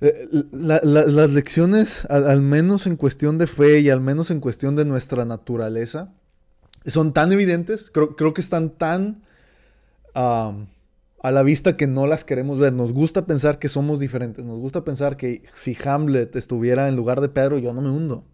Eh, 0.00 0.28
las 0.52 1.30
lecciones, 1.30 2.04
al, 2.06 2.42
menos 2.42 2.86
en 2.86 2.96
cuestión 2.96 3.38
de 3.38 3.46
fe 3.46 3.80
y 3.80 3.90
al 3.90 4.00
menos 4.00 4.30
en 4.30 4.40
cuestión 4.40 4.76
de 4.76 4.84
nuestra 4.84 5.24
naturaleza, 5.24 6.12
son 6.86 7.12
tan 7.12 7.32
evidentes, 7.32 7.90
creo, 7.90 8.34
que 8.34 8.40
están 8.40 8.70
tan 8.70 9.22
a 10.14 11.30
la 11.30 11.42
vista 11.42 11.76
que 11.76 11.86
no 11.86 12.06
las 12.06 12.24
queremos 12.24 12.58
ver. 12.58 12.72
Nos 12.72 12.92
gusta 12.92 13.26
pensar 13.26 13.58
que 13.58 13.68
somos 13.68 14.00
diferentes, 14.00 14.44
nos 14.44 14.58
gusta 14.58 14.84
pensar 14.84 15.16
que 15.16 15.44
si 15.54 15.76
Hamlet 15.84 16.34
estuviera 16.34 16.88
en 16.88 16.96
lugar 16.96 17.20
de 17.20 17.28
Pedro, 17.28 17.58
yo 17.58 17.72
no 17.74 17.82
me 17.82 17.90
hundo. 17.90 18.24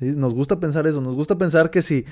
Nos 0.00 0.34
gusta 0.34 0.60
pensar 0.60 0.86
eso, 0.86 1.00
nos 1.00 1.16
gusta 1.16 1.36
pensar 1.36 1.70
que 1.70 1.82
si 1.82 2.04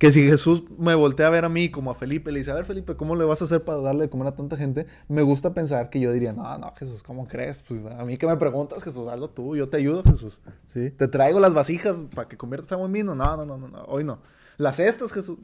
que 0.00 0.10
si 0.10 0.26
Jesús 0.26 0.64
me 0.78 0.94
voltea 0.94 1.26
a 1.26 1.30
ver 1.30 1.44
a 1.44 1.50
mí 1.50 1.68
como 1.68 1.90
a 1.90 1.94
Felipe, 1.94 2.32
le 2.32 2.38
dice, 2.38 2.50
a 2.50 2.54
ver 2.54 2.64
Felipe, 2.64 2.96
¿cómo 2.96 3.16
le 3.16 3.26
vas 3.26 3.42
a 3.42 3.44
hacer 3.44 3.64
para 3.64 3.82
darle 3.82 4.04
de 4.04 4.08
comer 4.08 4.28
a 4.28 4.34
tanta 4.34 4.56
gente? 4.56 4.86
Me 5.08 5.20
gusta 5.20 5.52
pensar 5.52 5.90
que 5.90 6.00
yo 6.00 6.10
diría, 6.10 6.32
no, 6.32 6.56
no, 6.56 6.72
Jesús, 6.74 7.02
¿cómo 7.02 7.28
crees? 7.28 7.62
Pues 7.68 7.82
a 7.84 8.02
mí 8.06 8.16
que 8.16 8.26
me 8.26 8.34
preguntas, 8.38 8.82
Jesús, 8.82 9.08
hazlo 9.08 9.28
tú, 9.28 9.56
yo 9.56 9.68
te 9.68 9.76
ayudo, 9.76 10.02
Jesús. 10.02 10.40
¿Sí? 10.64 10.88
Te 10.88 11.06
traigo 11.06 11.38
las 11.38 11.52
vasijas 11.52 12.06
para 12.14 12.26
que 12.26 12.38
conviertas 12.38 12.72
agua 12.72 12.86
en 12.86 12.92
vino. 12.94 13.14
No, 13.14 13.36
no, 13.36 13.44
no, 13.44 13.58
no, 13.58 13.68
no, 13.68 13.82
hoy 13.88 14.02
no. 14.02 14.22
Las 14.56 14.80
estas, 14.80 15.12
Jesús. 15.12 15.36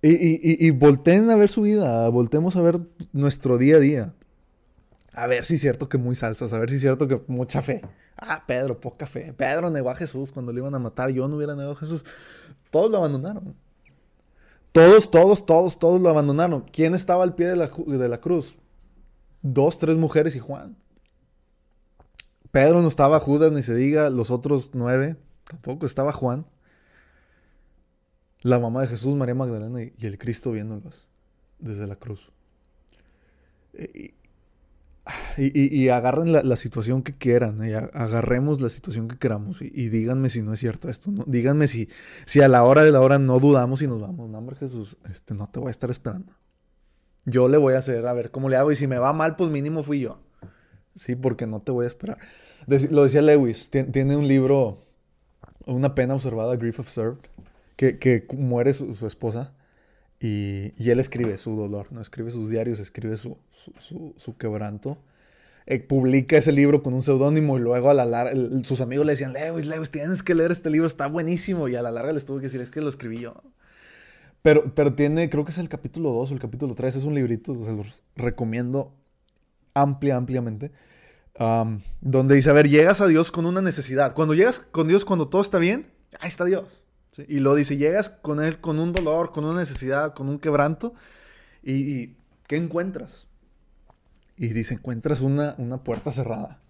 Y, 0.00 0.10
y, 0.10 0.40
y, 0.40 0.70
volteen 0.70 1.30
a 1.30 1.34
ver 1.34 1.50
su 1.50 1.62
vida, 1.62 2.08
voltemos 2.10 2.54
a 2.54 2.62
ver 2.62 2.78
nuestro 3.12 3.58
día 3.58 3.78
a 3.78 3.80
día. 3.80 4.14
A 5.14 5.26
ver 5.26 5.44
si 5.44 5.56
es 5.56 5.62
cierto 5.62 5.88
que 5.88 5.98
muy 5.98 6.14
salsas, 6.14 6.52
a 6.52 6.60
ver 6.60 6.70
si 6.70 6.76
es 6.76 6.82
cierto 6.82 7.08
que 7.08 7.20
mucha 7.26 7.60
fe. 7.60 7.82
Ah, 8.20 8.44
Pedro, 8.46 8.78
poca 8.78 9.06
fe. 9.06 9.32
Pedro 9.32 9.70
negó 9.70 9.90
a 9.90 9.94
Jesús 9.94 10.30
cuando 10.30 10.52
le 10.52 10.60
iban 10.60 10.74
a 10.74 10.78
matar. 10.78 11.10
Yo 11.10 11.26
no 11.26 11.36
hubiera 11.36 11.54
negado 11.54 11.72
a 11.72 11.76
Jesús. 11.76 12.04
Todos 12.70 12.90
lo 12.90 12.98
abandonaron. 12.98 13.56
Todos, 14.72 15.10
todos, 15.10 15.46
todos, 15.46 15.78
todos 15.78 16.00
lo 16.00 16.08
abandonaron. 16.10 16.62
¿Quién 16.70 16.94
estaba 16.94 17.24
al 17.24 17.34
pie 17.34 17.46
de 17.46 17.56
la, 17.56 17.68
de 17.68 18.08
la 18.08 18.20
cruz? 18.20 18.56
Dos, 19.42 19.78
tres 19.78 19.96
mujeres 19.96 20.36
y 20.36 20.38
Juan. 20.38 20.76
Pedro 22.52 22.82
no 22.82 22.88
estaba, 22.88 23.20
Judas 23.20 23.52
ni 23.52 23.62
se 23.62 23.74
diga, 23.74 24.10
los 24.10 24.30
otros 24.30 24.70
nueve 24.74 25.16
tampoco, 25.44 25.86
estaba 25.86 26.12
Juan. 26.12 26.46
La 28.42 28.58
mamá 28.58 28.82
de 28.82 28.86
Jesús, 28.86 29.14
María 29.16 29.34
Magdalena 29.34 29.82
y, 29.82 29.94
el 30.00 30.18
Cristo 30.18 30.52
viéndolos 30.52 31.08
desde 31.58 31.86
la 31.86 31.96
cruz. 31.96 32.32
Y, 33.74 34.14
y, 35.36 35.88
agarren 35.88 36.32
la, 36.32 36.56
situación 36.56 37.02
que 37.02 37.16
quieran, 37.16 37.62
¿eh? 37.64 37.74
agarremos 37.74 38.60
la 38.60 38.68
situación 38.68 39.08
que 39.08 39.18
queramos 39.18 39.62
y, 39.62 39.88
díganme 39.88 40.28
si 40.28 40.42
no 40.42 40.52
es 40.52 40.60
cierto 40.60 40.88
esto. 40.88 41.10
¿no? 41.10 41.24
Díganme 41.26 41.68
si, 41.68 41.88
si 42.26 42.40
a 42.40 42.48
la 42.48 42.62
hora 42.64 42.84
de 42.84 42.92
la 42.92 43.00
hora 43.00 43.18
no 43.18 43.38
dudamos 43.40 43.82
y 43.82 43.86
nos 43.86 44.00
vamos. 44.00 44.28
No, 44.28 44.38
hombre 44.38 44.56
Jesús, 44.56 44.98
este, 45.10 45.34
no 45.34 45.48
te 45.48 45.58
voy 45.58 45.68
a 45.68 45.70
estar 45.70 45.90
esperando. 45.90 46.34
Yo 47.24 47.48
le 47.48 47.58
voy 47.58 47.74
a 47.74 47.78
hacer, 47.78 48.06
a 48.06 48.12
ver 48.12 48.30
cómo 48.30 48.48
le 48.48 48.56
hago. 48.56 48.70
Y 48.70 48.76
si 48.76 48.86
me 48.86 48.98
va 48.98 49.12
mal, 49.12 49.36
pues 49.36 49.50
mínimo 49.50 49.82
fui 49.82 50.00
yo. 50.00 50.20
Sí, 50.94 51.16
porque 51.16 51.46
no 51.46 51.60
te 51.60 51.72
voy 51.72 51.84
a 51.84 51.88
esperar. 51.88 52.18
lo 52.66 53.04
decía 53.04 53.22
Lewis, 53.22 53.70
tiene 53.70 54.16
un 54.16 54.28
libro, 54.28 54.86
Una 55.66 55.94
pena 55.94 56.14
observada, 56.14 56.56
Grief 56.56 56.80
Observed, 56.80 57.20
que, 57.76 57.98
que 57.98 58.26
muere 58.34 58.72
su 58.72 59.06
esposa. 59.06 59.54
Y, 60.20 60.90
él 60.90 61.00
escribe 61.00 61.38
su 61.38 61.56
dolor, 61.56 61.86
¿no? 61.90 62.00
Escribe 62.00 62.30
sus 62.30 62.50
diarios, 62.50 62.78
escribe 62.78 63.16
su, 63.16 63.38
su, 63.78 64.36
quebranto. 64.36 64.98
Eh, 65.66 65.80
publica 65.80 66.36
ese 66.36 66.52
libro 66.52 66.82
con 66.82 66.94
un 66.94 67.02
seudónimo 67.02 67.56
y 67.56 67.60
luego 67.60 67.90
a 67.90 67.94
la 67.94 68.04
larga 68.04 68.32
sus 68.64 68.80
amigos 68.80 69.06
le 69.06 69.12
decían, 69.12 69.32
Lewis, 69.32 69.66
Lewis, 69.66 69.90
tienes 69.90 70.22
que 70.22 70.34
leer 70.34 70.50
este 70.50 70.68
libro, 70.68 70.86
está 70.86 71.06
buenísimo. 71.06 71.68
Y 71.68 71.76
a 71.76 71.82
la 71.82 71.90
larga 71.90 72.12
les 72.12 72.26
tuve 72.26 72.40
que 72.40 72.46
decir, 72.46 72.60
es 72.60 72.70
que 72.70 72.82
lo 72.82 72.90
escribí 72.90 73.20
yo. 73.20 73.34
Pero, 74.42 74.74
pero 74.74 74.94
tiene, 74.94 75.30
creo 75.30 75.44
que 75.44 75.52
es 75.52 75.58
el 75.58 75.68
capítulo 75.68 76.12
2 76.12 76.30
o 76.30 76.34
el 76.34 76.40
capítulo 76.40 76.74
3, 76.74 76.96
es 76.96 77.04
un 77.04 77.14
librito, 77.14 77.54
se 77.54 77.72
los 77.72 78.02
recomiendo 78.16 78.94
amplia, 79.74 80.16
ampliamente. 80.16 80.72
donde 82.00 82.34
dice, 82.34 82.50
a 82.50 82.52
ver, 82.52 82.68
llegas 82.68 83.00
a 83.00 83.06
Dios 83.06 83.30
con 83.30 83.46
una 83.46 83.62
necesidad. 83.62 84.14
Cuando 84.14 84.34
llegas 84.34 84.60
con 84.60 84.88
Dios 84.88 85.04
cuando 85.04 85.28
todo 85.28 85.40
está 85.40 85.58
bien, 85.58 85.86
ahí 86.20 86.28
está 86.28 86.44
Dios. 86.44 86.84
Y 87.26 87.40
lo 87.40 87.54
dice, 87.54 87.76
llegas 87.76 88.08
con 88.08 88.42
él 88.42 88.60
con 88.60 88.78
un 88.78 88.92
dolor, 88.92 89.32
con 89.32 89.44
una 89.44 89.58
necesidad, 89.58 90.14
con 90.14 90.28
un 90.28 90.38
quebranto, 90.38 90.94
y, 91.62 92.14
¿qué 92.46 92.56
encuentras? 92.56 93.26
Y 94.36 94.48
dice, 94.48 94.74
encuentras 94.74 95.20
una, 95.20 95.54
una 95.58 95.82
puerta 95.82 96.12
cerrada. 96.12 96.60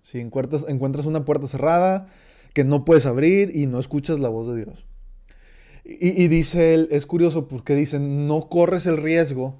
¿Sí? 0.00 0.20
Encuentras, 0.20 0.64
encuentras 0.68 1.06
una 1.06 1.24
puerta 1.24 1.46
cerrada 1.46 2.08
que 2.54 2.64
no 2.64 2.84
puedes 2.84 3.04
abrir 3.04 3.54
y 3.54 3.66
no 3.66 3.78
escuchas 3.78 4.18
la 4.18 4.28
voz 4.28 4.46
de 4.46 4.64
Dios. 4.64 4.86
Y, 5.84 6.28
dice 6.28 6.74
él, 6.74 6.88
es 6.90 7.04
curioso 7.04 7.48
porque 7.48 7.74
dice, 7.74 7.98
no 7.98 8.48
corres 8.48 8.86
el 8.86 8.96
riesgo 8.96 9.58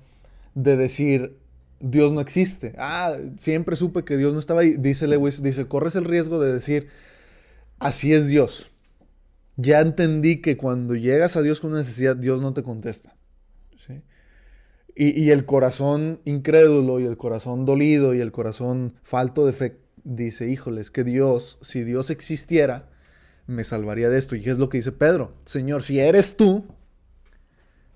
de 0.54 0.76
decir, 0.76 1.36
Dios 1.80 2.12
no 2.12 2.20
existe. 2.20 2.74
Ah, 2.78 3.16
siempre 3.36 3.74
supe 3.74 4.04
que 4.04 4.16
Dios 4.16 4.32
no 4.32 4.38
estaba 4.38 4.60
ahí. 4.60 4.76
Dice 4.78 5.08
Lewis, 5.08 5.42
dice, 5.42 5.66
corres 5.66 5.96
el 5.96 6.04
riesgo 6.04 6.40
de 6.40 6.52
decir, 6.52 6.88
así 7.78 8.12
es 8.12 8.28
Dios 8.28 8.69
ya 9.56 9.80
entendí 9.80 10.40
que 10.40 10.56
cuando 10.56 10.94
llegas 10.94 11.36
a 11.36 11.42
Dios 11.42 11.60
con 11.60 11.72
necesidad, 11.72 12.16
Dios 12.16 12.40
no 12.40 12.52
te 12.52 12.62
contesta. 12.62 13.16
Y, 14.96 15.30
el 15.30 15.46
corazón 15.46 16.20
incrédulo 16.24 17.00
y 17.00 17.04
el 17.04 17.16
corazón 17.16 17.64
dolido 17.64 18.12
y 18.12 18.20
el 18.20 18.32
corazón 18.32 18.94
falto 19.02 19.46
de 19.46 19.52
fe 19.52 19.80
dice, 20.04 20.50
híjole, 20.50 20.80
es 20.82 20.90
que 20.90 21.04
Dios, 21.04 21.58
si 21.62 21.84
Dios 21.84 22.10
existiera, 22.10 22.90
me 23.46 23.64
salvaría 23.64 24.10
de 24.10 24.18
esto. 24.18 24.36
Y 24.36 24.44
es 24.44 24.58
lo 24.58 24.68
que 24.68 24.78
dice 24.78 24.92
Pedro, 24.92 25.32
Señor, 25.44 25.84
si 25.84 26.00
eres 26.00 26.36
tú, 26.36 26.66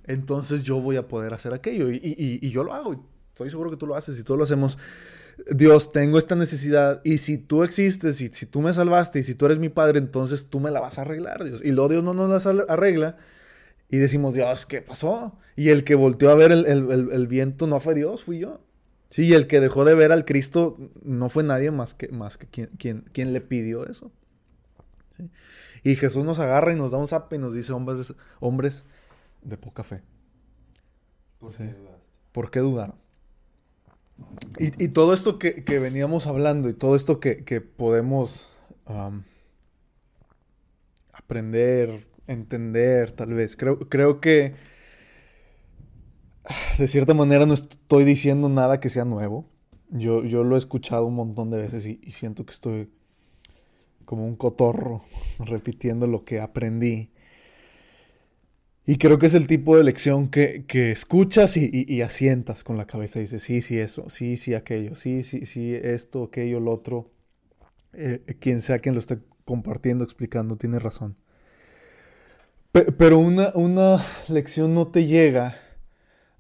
entonces 0.05 0.63
yo 0.63 0.81
voy 0.81 0.97
a 0.97 1.07
poder 1.07 1.35
hacer 1.35 1.53
aquello. 1.53 1.91
Y, 1.91 2.01
y 2.03 2.51
yo 2.51 2.65
lo 2.65 2.73
hago. 2.73 3.05
Estoy 3.29 3.51
seguro 3.51 3.71
que 3.71 3.77
tú 3.77 3.87
lo 3.87 3.97
haces 3.97 4.19
y 4.19 4.23
todos 4.23 4.39
lo 4.39 4.45
hacemos. 4.45 4.79
Dios, 5.51 5.93
tengo 5.93 6.19
esta 6.19 6.37
necesidad 6.37 7.01
y 7.05 7.19
si 7.19 7.39
tú 7.39 7.65
existes 7.65 8.21
y 8.21 8.29
si 8.29 8.47
tú 8.47 8.61
me 8.61 8.73
salvaste 8.73 9.19
y 9.19 9.23
si 9.23 9.35
tú 9.35 9.47
eres 9.47 9.59
mi 9.59 9.69
padre, 9.69 9.99
entonces 9.99 10.49
tú 10.49 10.61
me 10.61 10.71
la 10.71 10.81
vas 10.81 10.99
a 10.99 11.03
arreglar, 11.03 11.45
Dios. 11.45 11.61
Y 11.65 11.73
luego 11.73 11.89
Dios 11.89 12.05
no 12.05 12.15
nos 12.15 12.45
la 12.45 12.65
arregla 12.69 13.17
y 13.89 13.99
decimos, 13.99 14.35
Dios, 14.35 14.67
¿qué 14.67 14.81
pasó? 14.81 15.39
Y 15.57 15.69
el 15.71 15.85
que 15.85 15.95
volteó 15.95 16.31
a 16.31 16.35
ver 16.35 16.53
el, 16.53 17.27
viento 17.29 17.67
no 17.67 17.81
fue 17.81 17.95
Dios, 17.95 18.25
fui 18.25 18.39
yo. 18.39 18.61
Sí, 19.11 19.27
y 19.27 19.35
el 19.35 19.47
que 19.47 19.61
dejó 19.61 19.85
de 19.85 19.95
ver 19.95 20.11
al 20.11 20.25
Cristo 20.25 20.77
no 21.03 21.29
fue 21.29 21.45
nadie 21.45 21.71
más 21.71 21.95
que, 21.95 22.09
más 22.09 22.37
que 22.37 22.47
quien, 22.49 23.03
quien, 23.13 23.33
le 23.33 23.41
pidió 23.41 23.87
eso. 23.87 24.11
Y 25.85 25.97
Jesús 25.97 26.25
nos 26.25 26.39
agarra 26.41 26.73
y 26.73 26.77
nos 26.77 26.91
da 26.91 26.99
un 26.99 27.07
zap 27.07 27.33
y 27.33 27.39
nos 27.39 27.55
dice, 27.55 27.73
hombres, 27.73 28.15
hombres 28.41 28.85
de 29.43 29.57
poca 29.57 29.85
fe. 29.85 30.03
¿Por 31.39 31.53
qué 31.53 31.75
¿Por 32.33 32.51
qué 32.51 32.61
dudaron? 32.61 33.04
Y, 34.59 34.89
todo 34.89 35.13
esto 35.13 35.39
que, 35.39 35.63
veníamos 35.79 36.27
hablando 36.27 36.69
y 36.69 36.75
todo 36.75 36.95
esto 36.97 37.21
que, 37.21 37.61
podemos 37.61 38.51
aprender, 41.13 42.07
entender, 42.27 43.13
tal 43.13 43.35
vez. 43.35 43.57
Creo, 43.57 43.79
creo 43.89 44.21
que 44.21 44.55
de 46.79 46.89
cierta 46.89 47.15
manera 47.15 47.47
no 47.47 47.55
estoy 47.55 48.05
diciendo 48.05 48.49
nada 48.49 48.81
que 48.81 48.89
sea 48.89 49.05
nuevo. 49.05 49.49
Yo, 49.91 50.25
yo 50.25 50.45
lo 50.45 50.57
he 50.57 50.59
escuchado 50.59 51.07
un 51.07 51.15
montón 51.15 51.51
de 51.51 51.59
veces 51.59 51.87
y, 51.87 51.99
siento 52.11 52.45
que 52.45 52.53
estoy 52.53 52.91
como 54.05 54.27
un 54.27 54.37
cotorro 54.37 55.05
repitiendo 55.39 56.07
lo 56.07 56.25
que 56.25 56.41
aprendí. 56.41 57.11
Y 58.87 58.99
creo 58.99 59.19
que 59.19 59.27
es 59.27 59.35
el 59.35 59.47
tipo 59.47 59.77
de 59.77 59.85
lección 59.85 60.29
que, 60.29 60.65
escuchas 60.91 61.57
y, 61.57 62.03
asientas 62.03 62.65
con 62.65 62.77
la 62.77 62.87
cabeza 62.87 63.19
y 63.19 63.23
dices, 63.23 63.43
sí, 63.43 63.63
sí, 63.63 63.79
eso, 63.79 64.11
sí, 64.11 64.37
sí, 64.37 64.55
aquello, 64.55 64.95
sí, 64.97 65.25
sí, 65.25 65.47
sí, 65.47 65.75
esto, 65.75 66.25
aquello, 66.25 66.61
lo 66.61 66.73
otro. 66.73 67.11
Eh, 67.95 68.23
quien 68.41 68.61
sea 68.61 68.81
quien 68.81 68.95
lo 68.95 69.01
esté 69.01 69.21
compartiendo, 69.45 70.05
explicando, 70.05 70.57
tiene 70.57 70.79
razón. 70.79 71.17
Pero 72.73 73.19
una, 73.19 73.53
una 73.55 74.05
lección 74.29 74.75
no 74.75 74.89
te 74.89 75.07
llega 75.07 75.61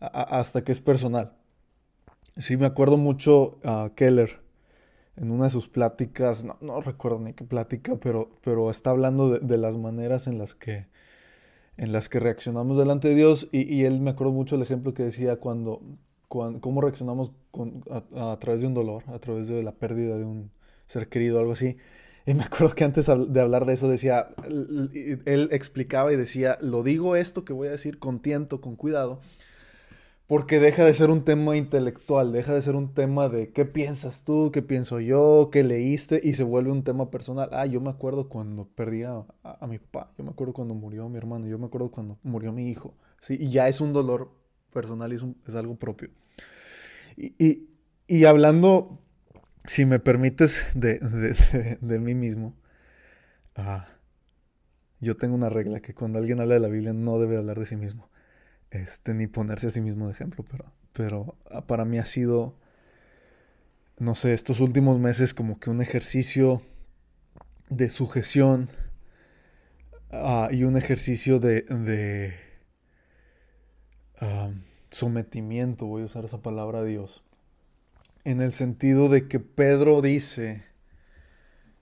hasta 0.00 0.64
que 0.64 0.72
es 0.72 0.80
personal. 0.80 1.32
Sí, 2.36 2.56
me 2.56 2.66
acuerdo 2.66 2.96
mucho 2.96 3.60
a 3.62 3.92
Keller 3.94 4.40
en 5.16 5.30
una 5.30 5.44
de 5.44 5.50
sus 5.50 5.68
pláticas, 5.68 6.44
no, 6.60 6.80
recuerdo 6.80 7.20
ni 7.20 7.34
qué 7.34 7.44
plática, 7.44 7.96
pero, 7.96 8.36
pero 8.42 8.70
está 8.70 8.90
hablando 8.90 9.38
de, 9.38 9.58
las 9.58 9.76
maneras 9.76 10.26
en 10.26 10.38
las 10.38 10.54
que, 10.56 10.86
en 11.76 11.92
las 11.92 12.08
que 12.08 12.20
reaccionamos 12.20 12.76
delante 12.76 13.08
de 13.08 13.14
Dios 13.14 13.48
y, 13.52 13.84
él 13.84 14.00
me 14.00 14.10
acuerdo 14.10 14.32
mucho 14.32 14.56
el 14.56 14.62
ejemplo 14.62 14.94
que 14.94 15.02
decía 15.02 15.36
cuando, 15.36 15.82
cuando 16.28 16.60
cómo 16.60 16.80
reaccionamos 16.80 17.32
a, 17.90 18.38
través 18.38 18.60
de 18.60 18.66
un 18.66 18.74
dolor, 18.74 19.04
a 19.08 19.18
través 19.18 19.48
de 19.48 19.62
la 19.62 19.72
pérdida 19.72 20.16
de 20.16 20.24
un 20.24 20.50
ser 20.86 21.08
querido, 21.08 21.38
algo 21.38 21.52
así. 21.52 21.76
Y 22.26 22.34
me 22.34 22.44
acuerdo 22.44 22.74
que 22.74 22.84
antes 22.84 23.06
de 23.06 23.40
hablar 23.40 23.66
de 23.66 23.74
eso 23.74 23.88
decía, 23.88 24.28
él 24.46 25.48
explicaba 25.50 26.12
y 26.12 26.16
decía, 26.16 26.58
lo 26.60 26.82
digo 26.82 27.16
esto 27.16 27.44
que 27.44 27.52
voy 27.52 27.68
a 27.68 27.72
decir 27.72 27.98
con 27.98 28.20
tiento, 28.20 28.60
con 28.60 28.76
cuidado, 28.76 29.20
porque 30.26 30.58
deja 30.58 30.84
de 30.84 30.94
ser 30.94 31.10
un 31.10 31.24
tema 31.24 31.56
intelectual, 31.56 32.32
deja 32.32 32.54
de 32.54 32.62
ser 32.62 32.76
un 32.76 32.94
tema 32.94 33.28
de 33.28 33.52
qué 33.52 33.66
piensas 33.66 34.24
tú, 34.24 34.50
qué 34.52 34.62
pienso 34.62 35.00
yo, 35.00 35.50
qué 35.52 35.62
leíste, 35.62 36.20
y 36.22 36.34
se 36.34 36.44
vuelve 36.44 36.70
un 36.70 36.82
tema 36.82 37.10
personal. 37.10 37.50
Ah, 37.52 37.66
yo 37.66 37.80
me 37.80 37.90
acuerdo 37.90 38.28
cuando 38.28 38.66
perdí 38.66 39.02
a, 39.02 39.26
mi 39.68 39.78
papá, 39.78 40.12
yo 40.16 40.24
me 40.24 40.30
acuerdo 40.30 40.54
cuando 40.54 40.74
murió 40.74 41.08
mi 41.08 41.18
hermano, 41.18 41.46
yo 41.46 41.58
me 41.58 41.66
acuerdo 41.66 41.90
cuando 41.90 42.18
murió 42.22 42.52
mi 42.52 42.70
hijo. 42.70 42.94
¿sí? 43.20 43.36
Y 43.38 43.50
ya 43.50 43.68
es 43.68 43.80
un 43.82 43.92
dolor 43.92 44.30
personal 44.72 45.12
y 45.12 45.16
es, 45.16 45.54
algo 45.54 45.76
propio. 45.76 46.08
Y, 47.16 48.24
hablando, 48.24 49.00
si 49.66 49.84
me 49.84 49.98
permites, 49.98 50.66
de, 50.74 50.98
de, 51.80 51.98
mí 51.98 52.14
mismo, 52.14 52.56
ah, 53.56 53.88
yo 55.00 55.16
tengo 55.18 55.34
una 55.34 55.50
regla 55.50 55.80
que 55.80 55.92
cuando 55.92 56.18
alguien 56.18 56.40
habla 56.40 56.54
de 56.54 56.60
la 56.60 56.68
Biblia 56.68 56.94
no 56.94 57.18
debe 57.18 57.36
hablar 57.36 57.58
de 57.58 57.66
sí 57.66 57.76
mismo 57.76 58.08
este, 58.74 59.14
ni 59.14 59.26
ponerse 59.28 59.68
a 59.68 59.70
sí 59.70 59.80
mismo 59.80 60.06
de 60.06 60.12
ejemplo, 60.12 60.44
pero, 60.50 60.72
pero 60.92 61.36
ah, 61.50 61.66
para 61.66 61.84
mí 61.84 61.98
ha 61.98 62.06
sido, 62.06 62.56
no 63.98 64.14
sé, 64.14 64.34
estos 64.34 64.60
últimos 64.60 64.98
meses 64.98 65.32
como 65.32 65.60
que 65.60 65.70
un 65.70 65.80
ejercicio 65.80 66.60
de 67.70 67.88
sujeción 67.88 68.68
ah, 70.10 70.48
y 70.50 70.64
un 70.64 70.76
ejercicio 70.76 71.38
de, 71.38 71.62
de 71.62 72.34
ah, 74.20 74.50
sometimiento, 74.90 75.86
voy 75.86 76.02
a 76.02 76.06
usar 76.06 76.24
esa 76.24 76.42
palabra 76.42 76.80
a 76.80 76.84
Dios, 76.84 77.22
en 78.24 78.40
el 78.40 78.52
sentido 78.52 79.08
de 79.08 79.28
que 79.28 79.38
Pedro 79.38 80.02
dice, 80.02 80.64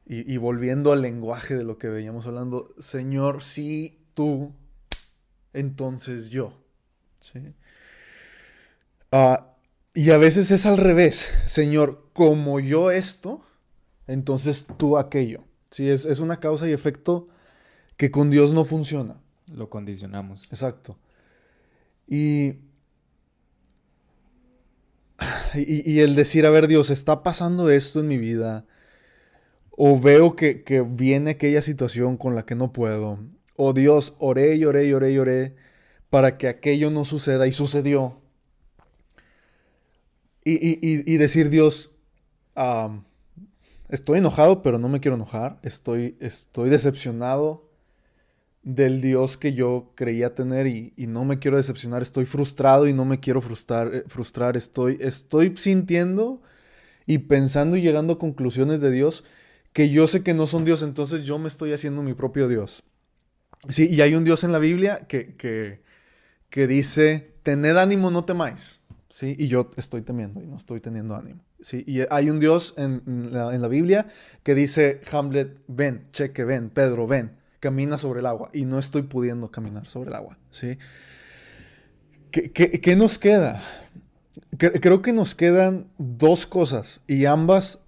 y, 0.05 0.31
y 0.31 0.37
volviendo 0.37 0.93
al 0.93 1.01
lenguaje 1.01 1.57
de 1.57 1.65
lo 1.65 1.79
que 1.79 1.89
veníamos 1.89 2.27
hablando, 2.27 2.75
Señor, 2.79 3.43
si 3.43 4.05
tú, 4.13 4.53
entonces 5.55 6.29
yo. 6.29 6.62
Ah, 9.11 9.57
y 9.95 10.11
a 10.11 10.19
veces 10.19 10.51
es 10.51 10.67
al 10.67 10.79
revés, 10.79 11.31
Señor, 11.47 12.09
como 12.13 12.61
yo 12.61 12.91
esto, 12.91 13.45
entonces 14.07 14.67
tú 14.79 14.97
aquello. 14.97 15.45
¿sí? 15.71 15.89
Es, 15.89 16.05
es 16.07 16.19
una 16.19 16.41
causa 16.41 16.69
y 16.69 16.73
efecto 16.73 17.29
que 17.97 18.11
con 18.11 18.31
Dios 18.31 18.53
no 18.53 18.65
funciona. 18.65 19.21
Lo 19.47 19.69
condicionamos. 19.69 20.47
Exacto. 20.51 20.99
Y, 22.09 22.55
y, 25.55 26.01
el 26.01 26.15
decir, 26.15 26.47
a 26.47 26.51
ver, 26.51 26.69
Dios, 26.69 26.91
está 26.91 27.23
pasando 27.23 27.71
esto 27.71 28.01
en 28.01 28.09
mi 28.09 28.19
vida, 28.19 28.67
o 29.71 30.01
veo 30.01 30.37
que, 30.37 30.63
que 30.63 30.83
viene 30.83 31.33
aquella 31.33 31.63
situación 31.63 32.17
con 32.17 32.35
la 32.35 32.45
que 32.45 32.55
no 32.55 32.73
puedo, 32.73 33.19
o 33.57 33.73
Dios, 33.73 34.17
oré 34.19 34.57
y 34.57 34.65
oré 34.65 34.87
y 34.87 34.93
oré 34.93 35.13
y 35.13 35.19
oré, 35.19 35.57
para 36.13 36.37
que 36.37 36.47
aquello 36.47 36.91
no 36.91 37.07
suceda 37.07 37.47
y 37.47 37.53
sucedió. 37.53 38.21
Y, 40.45 41.17
decir, 41.17 41.49
Dios, 41.49 41.91
estoy 43.89 44.19
enojado, 44.19 44.61
pero 44.61 44.79
no 44.79 44.91
me 44.91 45.01
quiero 45.01 45.15
enojar. 45.15 45.59
Estoy, 45.63 46.19
estoy 46.21 46.69
decepcionado 46.69 47.67
del 48.63 49.01
Dios 49.01 49.39
que 49.39 49.55
yo 49.55 49.93
creía 49.95 50.35
tener 50.35 50.67
y, 50.67 50.93
no 50.99 51.25
me 51.25 51.39
quiero 51.39 51.57
decepcionar. 51.57 52.03
Estoy 52.03 52.27
frustrado 52.27 52.87
y 52.87 52.93
no 52.93 53.07
me 53.07 53.19
quiero 53.19 53.41
frustrar. 53.41 53.95
Eh, 53.95 54.05
frustrar. 54.07 54.59
Estoy, 54.59 54.99
estoy 55.01 55.57
sintiendo 55.57 56.43
y 57.07 57.21
pensando 57.21 57.75
y 57.79 57.81
llegando 57.81 58.13
a 58.13 58.19
conclusiones 58.19 58.83
de 58.83 58.91
Dios 58.91 59.25
que 59.73 59.89
yo 59.89 60.07
sé 60.07 60.23
que 60.23 60.35
no 60.35 60.47
son 60.47 60.67
Dios, 60.67 60.83
entonces 60.83 61.25
yo 61.25 61.39
me 61.39 61.49
estoy 61.49 61.73
haciendo 61.73 62.03
mi 62.03 62.13
propio 62.13 62.49
Dios. 62.49 62.83
Sí, 63.71 63.89
y 63.91 64.03
hay 64.03 64.15
un 64.15 64.25
Dios 64.25 64.45
en 64.45 64.53
la 64.53 64.59
Biblia 64.59 65.07
que, 65.09 65.37
que, 65.37 65.81
que 66.53 66.67
dice, 66.67 67.33
tened 67.43 67.79
ánimo, 67.79 68.11
no 68.11 68.27
temáis. 68.27 68.83
¿Sí? 69.09 69.35
Y 69.39 69.49
yo 69.49 69.71
estoy 69.77 70.03
temiendo 70.03 70.43
y 70.43 70.47
no 70.47 70.57
estoy 70.57 70.81
teniendo 70.81 71.17
ánimo. 71.17 71.43
¿sí? 71.61 71.83
Y 71.87 72.01
hay 72.11 72.29
un 72.29 72.41
Dios 72.41 72.75
en, 72.77 73.31
la, 73.33 73.69
Biblia 73.69 74.07
que 74.43 74.55
dice, 74.55 75.01
Hamlet, 75.11 75.59
ven, 75.67 76.07
cheque, 76.13 76.45
ven, 76.45 76.69
Pedro, 76.69 77.07
ven, 77.07 77.33
camina 77.59 77.97
sobre 77.97 78.21
el 78.21 78.27
agua. 78.27 78.51
Y 78.53 78.67
no 78.67 78.79
estoy 78.79 79.03
pudiendo 79.03 79.51
caminar 79.51 79.89
sobre 79.89 80.11
el 80.11 80.15
agua. 80.15 80.39
¿sí? 80.51 80.77
¿Qué, 82.31 82.97
nos 82.97 83.19
queda? 83.19 83.63
Creo 84.59 85.01
que 85.01 85.15
nos 85.15 85.35
quedan 85.35 85.87
dos 85.97 86.47
cosas 86.47 87.01
y 87.07 87.25
ambas 87.25 87.81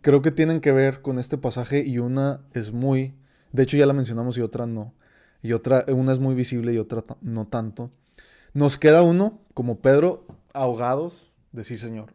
creo 0.00 0.22
que 0.22 0.32
tienen 0.32 0.60
que 0.60 0.72
ver 0.72 1.02
con 1.02 1.20
este 1.20 1.38
pasaje 1.38 1.84
y 1.86 1.98
una 1.98 2.40
es 2.52 2.72
muy, 2.72 3.14
de 3.52 3.62
hecho 3.62 3.76
ya 3.76 3.86
la 3.86 3.92
mencionamos 3.92 4.36
y 4.38 4.40
otra 4.40 4.66
no 4.66 4.92
y 5.46 5.52
otra, 5.52 5.84
una 5.88 6.12
es 6.12 6.18
muy 6.18 6.34
visible 6.34 6.72
y 6.72 6.78
otra 6.78 7.04
no 7.20 7.46
tanto. 7.46 7.90
Nos 8.52 8.78
queda 8.78 9.02
uno, 9.02 9.38
como 9.54 9.78
Pedro, 9.78 10.26
ahogados, 10.52 11.30
decir, 11.52 11.78
Señor, 11.80 12.12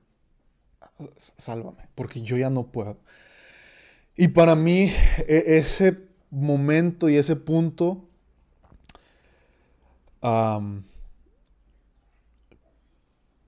sálvame, 1.15 1.87
porque 1.95 2.21
yo 2.21 2.35
ya 2.35 2.49
no 2.49 2.67
puedo. 2.67 2.97
Y 4.17 4.29
para 4.29 4.55
mí, 4.55 4.91
e, 5.27 5.57
ese 5.57 5.97
momento 6.29 7.09
y 7.09 7.15
ese 7.15 7.37
punto, 7.37 8.05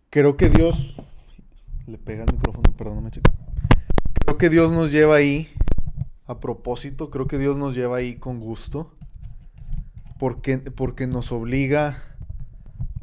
creo 0.10 0.38
que 0.38 0.50
Dios, 0.50 0.96
le 1.88 1.98
pega 1.98 2.24
el 2.24 2.34
micrófono, 2.34 2.74
perdóname, 2.78 3.12
chico. 3.12 3.32
Creo 4.14 4.38
que 4.38 4.50
Dios 4.50 4.72
nos 4.72 4.94
lleva 4.94 5.16
ahí 5.16 5.50
a 6.26 6.40
propósito, 6.40 7.10
creo 7.10 7.28
que 7.28 7.38
Dios 7.38 7.58
nos 7.58 7.76
lleva 7.76 7.98
ahí 7.98 8.16
con 8.16 8.40
gusto 8.40 8.96
porque, 10.24 10.58
porque 10.58 11.06
nos 11.06 11.34
obliga 11.34 12.16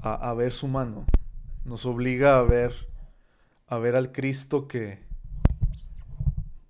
a, 0.00 0.32
ver 0.32 0.54
su 0.54 0.68
mano, 0.68 1.04
nos 1.66 1.84
obliga 1.84 2.38
a 2.38 2.42
ver, 2.44 2.72
a 3.66 3.76
ver 3.76 3.94
al 3.94 4.10
Cristo 4.10 4.66
que... 4.66 5.00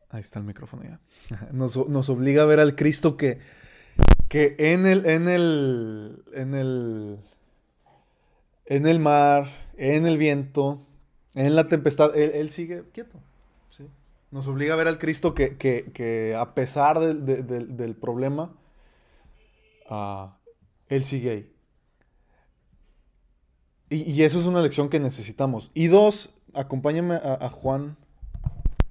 Ahí 0.09 0.19
está 0.19 0.41
el 0.41 0.47
micrófono 0.47 0.83
ya. 0.83 0.99
Nos, 1.53 1.77
obliga 1.77 2.43
a 2.43 2.47
ver 2.47 2.59
al 2.59 2.75
Cristo 2.75 3.17
que, 3.17 3.39
que 4.29 4.57
en 4.59 4.87
el, 4.87 5.07
en 5.07 5.29
el, 5.29 6.25
en 6.35 6.57
el, 6.57 7.21
en 8.67 8.89
el 8.89 8.99
mar, 8.99 9.47
en 9.77 10.05
el 10.05 10.19
viento, 10.19 10.85
en 11.37 11.55
la 11.55 11.69
tempestad, 11.69 12.17
Él, 12.17 12.51
sigue 12.51 12.83
quieto. 12.93 13.21
Nos 14.33 14.49
obliga 14.49 14.75
a 14.75 14.77
ver 14.77 14.89
al 14.89 14.99
Cristo 14.99 15.33
que, 15.33 15.57
que, 15.57 16.35
a 16.37 16.55
pesar 16.57 16.99
del 16.99 17.95
problema, 17.95 18.53
uh, 19.89 20.40
él 20.91 21.05
sigue 21.05 21.31
ahí. 21.31 21.53
Y, 23.89 24.23
eso 24.23 24.39
es 24.39 24.47
una 24.47 24.61
lección 24.61 24.89
que 24.89 25.01
necesitamos. 25.01 25.71
Y 25.75 25.89
dos, 25.89 26.31
acompáñame 26.55 27.15
a, 27.17 27.49
Juan, 27.49 27.97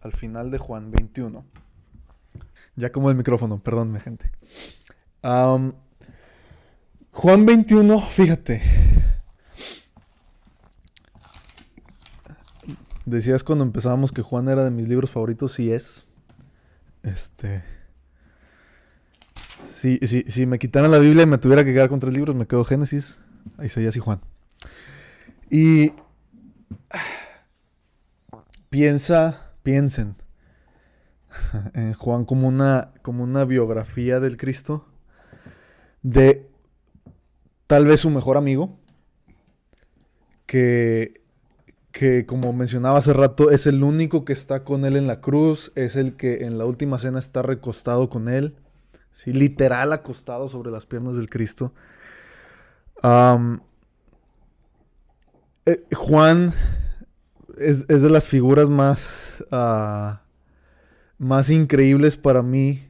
al 0.02 0.12
final 0.14 0.52
de 0.52 0.58
Juan 0.58 0.92
21. 0.92 1.46
Ya 2.76 2.92
como 2.92 3.10
el 3.10 3.16
micrófono, 3.16 3.62
perdónme 3.64 4.02
gente. 4.02 4.32
Juan 5.22 5.76
21, 7.46 8.02
fíjate. 8.02 8.62
Decías 13.06 13.44
cuando 13.44 13.64
empezábamos 13.64 14.12
que 14.12 14.22
Juan 14.22 14.50
era 14.50 14.66
de 14.66 14.72
mis 14.72 14.88
libros 14.88 15.12
favoritos, 15.12 15.54
sí 15.54 15.72
es. 15.72 16.06
Este. 17.04 17.79
Si, 19.80 19.98
si, 20.00 20.24
si 20.24 20.46
me 20.46 20.60
quitaran 20.60 20.92
la 20.92 21.00
Biblia 21.00 21.24
y 21.24 21.26
me 21.26 21.38
tuviera 21.38 21.64
que 21.64 21.72
quedar 21.72 21.88
con 21.88 22.02
tres 22.02 22.14
libros, 22.14 22.36
me 22.36 22.48
quedo 22.48 22.66
Génesis, 22.66 23.22
Isaías 23.64 23.96
y 23.96 24.00
Juan. 24.00 24.20
Y 25.50 25.94
piensa, 28.70 29.54
piensen 29.64 30.18
en 31.74 31.94
Juan 31.94 32.26
como 32.26 32.50
una, 32.50 32.92
como 33.02 33.24
una 33.24 33.46
biografía 33.46 34.20
del 34.20 34.36
Cristo 34.36 34.86
de 36.02 36.50
tal 37.66 37.86
vez 37.86 38.02
su 38.02 38.10
mejor 38.10 38.36
amigo, 38.36 38.78
que, 40.46 41.22
que 41.94 42.26
como 42.26 42.52
mencionaba 42.52 42.98
hace 42.98 43.14
rato, 43.14 43.50
es 43.50 43.66
el 43.66 43.82
único 43.82 44.26
que 44.26 44.34
está 44.34 44.66
con 44.66 44.84
él 44.84 44.98
en 44.98 45.08
la 45.08 45.22
cruz, 45.22 45.72
es 45.76 45.96
el 45.96 46.18
que 46.18 46.44
en 46.44 46.58
la 46.58 46.66
última 46.66 47.00
cena 47.00 47.20
está 47.20 47.44
recostado 47.44 48.10
con 48.10 48.28
él, 48.28 48.58
literal 49.26 49.94
acostado 49.94 50.48
sobre 50.48 50.72
las 50.72 50.86
piernas 50.86 51.18
del 51.18 51.30
Cristo. 51.30 51.74
Eh, 55.66 55.86
Juan 55.94 56.54
es, 57.58 57.88
de 57.88 58.10
las 58.10 58.28
figuras 58.28 58.70
más, 58.70 59.46
ah, 59.52 60.24
más 61.18 61.50
increíbles 61.50 62.16
para 62.18 62.42
mí 62.42 62.88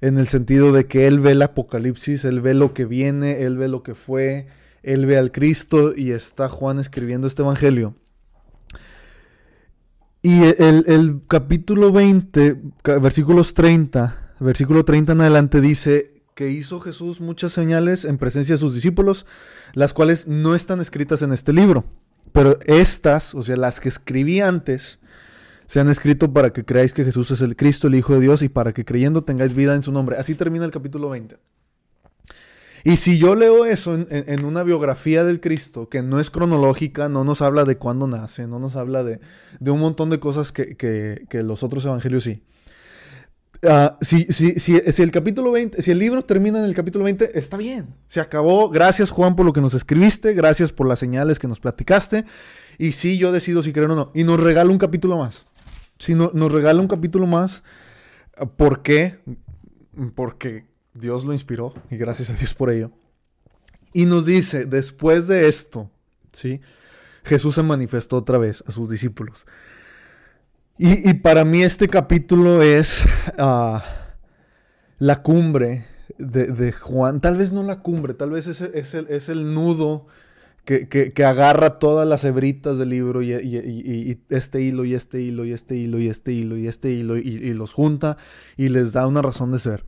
en 0.00 0.18
el 0.18 0.26
sentido 0.26 0.72
de 0.72 0.86
que 0.86 1.06
él 1.06 1.20
ve 1.20 1.32
el 1.32 1.42
apocalipsis, 1.42 2.24
él 2.24 2.40
ve 2.40 2.54
lo 2.54 2.74
que 2.74 2.86
viene, 2.86 3.42
él 3.42 3.56
ve 3.56 3.68
lo 3.68 3.84
que 3.84 3.94
fue, 3.94 4.48
él 4.82 5.06
ve 5.06 5.16
al 5.16 5.30
Cristo 5.30 5.92
y 5.94 6.10
está 6.10 6.48
Juan 6.48 6.80
escribiendo 6.80 7.28
este 7.28 7.42
evangelio. 7.42 7.94
Y 10.22 10.42
el, 10.42 10.84
el, 10.88 11.20
capítulo 11.28 11.92
20, 11.92 12.60
versículos 13.00 13.54
30, 13.54 14.21
versículo 14.42 14.84
30 14.84 15.12
en 15.12 15.20
adelante 15.20 15.60
dice 15.60 16.22
que 16.34 16.50
hizo 16.50 16.80
Jesús 16.80 17.20
muchas 17.20 17.52
señales 17.52 18.04
en 18.04 18.18
presencia 18.18 18.54
de 18.54 18.58
sus 18.58 18.74
discípulos, 18.74 19.26
las 19.74 19.92
cuales 19.92 20.26
no 20.28 20.54
están 20.54 20.80
escritas 20.80 21.22
en 21.22 21.32
este 21.32 21.52
libro. 21.52 21.84
Pero 22.32 22.58
estas, 22.64 23.34
o 23.34 23.42
sea, 23.42 23.56
las 23.56 23.80
que 23.80 23.88
escribí 23.88 24.40
antes, 24.40 24.98
se 25.66 25.80
han 25.80 25.88
escrito 25.88 26.32
para 26.32 26.52
que 26.52 26.64
creáis 26.64 26.92
que 26.92 27.04
Jesús 27.04 27.30
es 27.30 27.40
el 27.40 27.56
Cristo, 27.56 27.86
el 27.86 27.94
Hijo 27.94 28.14
de 28.14 28.20
Dios, 28.20 28.42
y 28.42 28.48
para 28.48 28.72
que 28.72 28.84
creyendo 28.84 29.22
tengáis 29.22 29.54
vida 29.54 29.74
en 29.74 29.82
su 29.82 29.92
nombre. 29.92 30.16
Así 30.16 30.34
termina 30.34 30.64
el 30.64 30.70
capítulo 30.70 31.08
20. 31.10 31.38
Y 32.84 32.96
si 32.96 33.18
yo 33.18 33.34
leo 33.34 33.64
eso 33.64 33.94
en, 33.94 34.44
una 34.44 34.64
biografía 34.64 35.22
del 35.24 35.40
Cristo, 35.40 35.88
que 35.88 36.02
no 36.02 36.18
es 36.18 36.30
cronológica, 36.30 37.08
no 37.08 37.22
nos 37.22 37.40
habla 37.40 37.64
de 37.64 37.76
cuándo 37.78 38.08
nace, 38.08 38.48
no 38.48 38.58
nos 38.58 38.74
habla 38.74 39.04
de, 39.04 39.20
un 39.60 39.78
montón 39.78 40.10
de 40.10 40.18
cosas 40.18 40.50
que, 40.50 41.26
los 41.30 41.62
otros 41.62 41.84
evangelios 41.84 42.24
sí. 42.24 42.42
Ah, 43.64 43.96
si, 44.00 44.26
el 45.02 45.10
capítulo 45.12 45.52
20, 45.52 45.82
si 45.82 45.92
el 45.92 45.98
libro 46.00 46.22
termina 46.22 46.58
en 46.58 46.64
el 46.64 46.74
capítulo 46.74 47.04
20, 47.04 47.38
está 47.38 47.56
bien. 47.56 47.94
Se 48.08 48.20
acabó. 48.20 48.68
Gracias, 48.70 49.10
Juan, 49.10 49.36
por 49.36 49.46
lo 49.46 49.52
que 49.52 49.60
nos 49.60 49.74
escribiste. 49.74 50.34
Gracias 50.34 50.72
por 50.72 50.88
las 50.88 50.98
señales 50.98 51.38
que 51.38 51.46
nos 51.46 51.60
platicaste. 51.60 52.24
Y 52.78 52.92
sí, 52.92 53.18
yo 53.18 53.30
decido 53.30 53.62
si 53.62 53.72
creer 53.72 53.90
o 53.90 53.94
no. 53.94 54.10
Y 54.14 54.24
nos 54.24 54.40
regala 54.40 54.70
un 54.70 54.78
capítulo 54.78 55.16
más. 55.16 55.46
Si 55.98 56.14
no, 56.14 56.32
nos 56.34 56.50
regala 56.50 56.80
un 56.80 56.88
capítulo 56.88 57.26
más. 57.26 57.62
¿Por 58.56 58.82
qué? 58.82 59.20
Porque 60.16 60.66
Dios 60.94 61.24
lo 61.24 61.32
inspiró 61.32 61.72
y 61.90 61.96
gracias 61.96 62.30
a 62.30 62.34
Dios 62.34 62.54
por 62.54 62.70
ello. 62.70 62.90
Y 63.92 64.06
nos 64.06 64.26
dice, 64.26 64.64
después 64.64 65.28
de 65.28 65.46
esto, 65.46 65.90
¿sí? 66.32 66.60
Jesús 67.24 67.54
se 67.54 67.62
manifestó 67.62 68.16
otra 68.16 68.38
vez 68.38 68.64
a 68.66 68.72
sus 68.72 68.90
discípulos. 68.90 69.46
Y, 70.78 71.14
para 71.14 71.44
mí 71.44 71.62
este 71.62 71.88
capítulo 71.88 72.62
es 72.62 73.04
ah, 73.38 73.84
la 74.98 75.22
cumbre 75.22 75.86
de, 76.18 76.72
Juan. 76.72 77.20
Tal 77.20 77.36
vez 77.36 77.52
no 77.52 77.62
la 77.62 77.80
cumbre, 77.80 78.14
tal 78.14 78.30
vez 78.30 78.46
es, 78.46 79.28
el, 79.28 79.54
nudo 79.54 80.06
que, 80.64 81.12
agarra 81.24 81.78
todas 81.78 82.08
las 82.08 82.24
hebritas 82.24 82.78
del 82.78 82.88
libro 82.88 83.22
y, 83.22 83.32
este 84.30 84.62
hilo 84.62 84.84
y 84.84 84.94
este 84.94 85.20
hilo 85.20 85.44
y 85.44 85.52
este 85.52 85.76
hilo 85.76 85.98
y 85.98 86.08
este 86.08 86.32
hilo 86.32 86.56
y 86.56 86.66
este 86.66 86.90
hilo 86.90 87.16
y 87.16 87.52
los 87.54 87.72
junta 87.74 88.16
y 88.56 88.68
les 88.68 88.92
da 88.92 89.06
una 89.06 89.22
razón 89.22 89.52
de 89.52 89.58
ser. 89.58 89.84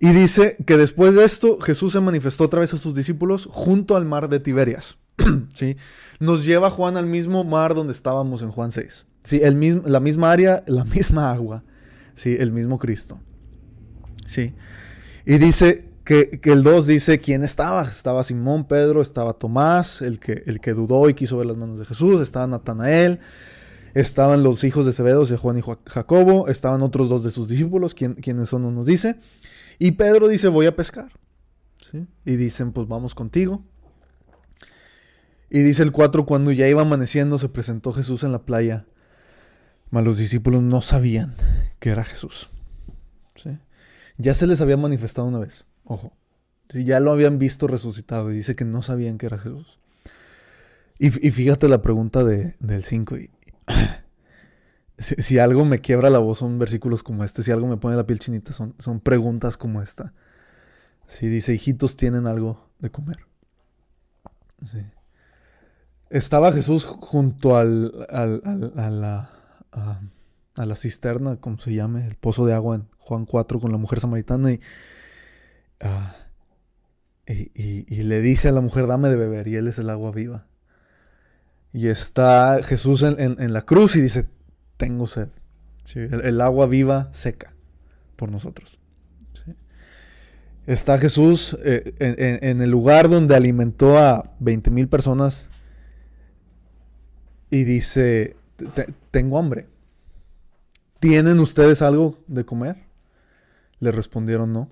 Y 0.00 0.10
dice 0.12 0.56
que 0.64 0.76
después 0.76 1.14
de 1.16 1.24
esto 1.24 1.58
Jesús 1.60 1.92
se 1.92 2.00
manifestó 2.00 2.44
otra 2.44 2.60
vez 2.60 2.72
a 2.72 2.78
sus 2.78 2.94
discípulos 2.94 3.48
junto 3.50 3.96
al 3.96 4.04
mar 4.04 4.28
de 4.28 4.38
Tiberias. 4.38 4.96
¿sí? 5.54 5.76
Nos 6.20 6.44
lleva 6.46 6.70
Juan 6.70 6.96
al 6.96 7.06
mismo 7.06 7.42
mar 7.42 7.74
donde 7.74 7.92
estábamos 7.92 8.42
en 8.42 8.52
Juan 8.52 8.70
6. 8.70 9.07
¿Sí? 9.28 9.40
El 9.42 9.56
mismo, 9.56 9.82
la 9.84 10.00
misma 10.00 10.32
área, 10.32 10.64
la 10.66 10.84
misma 10.84 11.30
agua. 11.30 11.62
¿sí? 12.14 12.34
El 12.40 12.50
mismo 12.50 12.78
Cristo. 12.78 13.20
¿sí? 14.24 14.54
Y 15.26 15.36
dice 15.36 15.84
que, 16.04 16.40
el 16.44 16.62
2 16.62 16.86
dice 16.86 17.20
quién 17.20 17.44
estaba. 17.44 17.82
Estaba 17.82 18.24
Simón, 18.24 18.64
Pedro, 18.66 19.02
estaba 19.02 19.34
Tomás, 19.34 20.00
el 20.00 20.18
que, 20.18 20.42
el 20.46 20.60
que 20.60 20.72
dudó 20.72 21.10
y 21.10 21.14
quiso 21.14 21.36
ver 21.36 21.46
las 21.46 21.58
manos 21.58 21.78
de 21.78 21.84
Jesús. 21.84 22.22
Estaba 22.22 22.46
Natanael. 22.46 23.20
Estaban 23.92 24.42
los 24.42 24.64
hijos 24.64 24.86
de 24.86 24.94
Zebedos, 24.94 25.28
de 25.28 25.36
Juan 25.36 25.58
y 25.58 25.62
Jacobo. 25.86 26.48
Estaban 26.48 26.80
otros 26.80 27.10
dos 27.10 27.22
de 27.22 27.30
sus 27.30 27.48
discípulos, 27.48 27.94
quienes 27.94 28.48
son, 28.48 28.74
nos 28.74 28.86
dice. 28.86 29.16
Y 29.78 29.92
Pedro 29.92 30.28
dice, 30.28 30.48
voy 30.48 30.64
a 30.64 30.74
pescar. 30.74 31.12
Y 32.24 32.36
dicen, 32.36 32.72
pues 32.72 32.88
vamos 32.88 33.14
contigo. 33.14 33.62
Y 35.50 35.60
dice 35.60 35.82
el 35.82 35.92
4, 35.92 36.26
cuando 36.26 36.52
ya 36.52 36.68
iba 36.68 36.82
amaneciendo, 36.82 37.38
se 37.38 37.48
presentó 37.48 37.92
Jesús 37.92 38.22
en 38.22 38.32
la 38.32 38.44
playa. 38.44 38.86
Los 39.90 40.18
discípulos 40.18 40.62
no 40.62 40.82
sabían 40.82 41.34
que 41.78 41.90
era 41.90 42.04
Jesús. 42.04 42.50
Ya 44.20 44.34
se 44.34 44.48
les 44.48 44.60
había 44.60 44.76
manifestado 44.76 45.28
una 45.28 45.38
vez, 45.38 45.64
ojo. 45.84 46.12
Ya 46.70 46.98
lo 46.98 47.12
habían 47.12 47.38
visto 47.38 47.68
resucitado 47.68 48.32
y 48.32 48.34
dice 48.34 48.56
que 48.56 48.64
no 48.64 48.82
sabían 48.82 49.16
que 49.16 49.26
era 49.26 49.38
Jesús. 49.38 49.78
Y, 50.98 51.10
fíjate 51.10 51.68
la 51.68 51.80
pregunta 51.80 52.24
de, 52.24 52.56
del 52.60 52.82
5. 52.82 53.16
Si, 55.00 55.38
algo 55.38 55.64
me 55.64 55.78
quiebra 55.78 56.10
la 56.10 56.18
voz 56.18 56.38
son 56.38 56.58
versículos 56.58 57.04
como 57.04 57.22
este, 57.22 57.44
si 57.44 57.52
algo 57.52 57.68
me 57.68 57.76
pone 57.76 57.94
la 57.94 58.04
piel 58.04 58.18
chinita 58.18 58.52
son, 58.52 58.74
son 58.80 58.98
preguntas 58.98 59.56
como 59.56 59.80
esta. 59.80 60.12
Si 61.06 61.28
dice, 61.28 61.54
hijitos 61.54 61.96
tienen 61.96 62.26
algo 62.26 62.68
de 62.80 62.90
comer. 62.90 63.18
Estaba 66.10 66.50
Jesús 66.50 66.84
junto 66.84 67.56
al, 67.56 67.92
al, 68.10 68.72
a, 68.76 68.90
la, 68.90 69.30
a, 69.78 70.66
la, 70.66 70.76
cisterna, 70.76 71.36
como 71.36 71.58
se 71.58 71.74
llame, 71.74 72.06
el 72.06 72.16
pozo 72.16 72.44
de 72.46 72.54
agua 72.54 72.76
en 72.76 72.88
Juan 72.98 73.26
4 73.26 73.60
con 73.60 73.72
la 73.72 73.78
mujer 73.78 74.00
samaritana 74.00 74.50
ah, 75.80 76.16
y, 77.26 77.50
y, 77.54 78.02
le 78.02 78.20
dice 78.20 78.48
a 78.48 78.52
la 78.52 78.60
mujer, 78.60 78.86
dame 78.86 79.08
de 79.08 79.16
beber, 79.16 79.48
y 79.48 79.56
él 79.56 79.68
es 79.68 79.78
el 79.78 79.90
agua 79.90 80.12
viva. 80.12 80.46
Y 81.72 81.88
está 81.88 82.58
Jesús 82.62 83.02
en, 83.02 83.18
en 83.18 83.52
la 83.52 83.62
cruz 83.62 83.96
y 83.96 84.00
dice, 84.00 84.28
tengo 84.78 85.06
sed. 85.06 85.28
El, 85.94 86.40
agua 86.40 86.66
viva 86.66 87.08
seca 87.12 87.52
por 88.16 88.30
nosotros. 88.30 88.78
Está 90.66 90.98
Jesús 90.98 91.56
eh, 91.64 91.94
en, 91.98 92.60
el 92.60 92.70
lugar 92.70 93.08
donde 93.08 93.34
alimentó 93.34 93.96
a 93.96 94.34
20 94.40 94.70
mil 94.70 94.88
personas 94.88 95.48
y 97.50 97.64
dice, 97.64 98.36
tengo 99.10 99.38
hambre. 99.38 99.66
¿Tienen 100.98 101.38
ustedes 101.38 101.82
algo 101.82 102.18
de 102.26 102.44
comer? 102.44 102.76
Le 103.80 103.92
respondieron 103.92 104.52
no. 104.52 104.68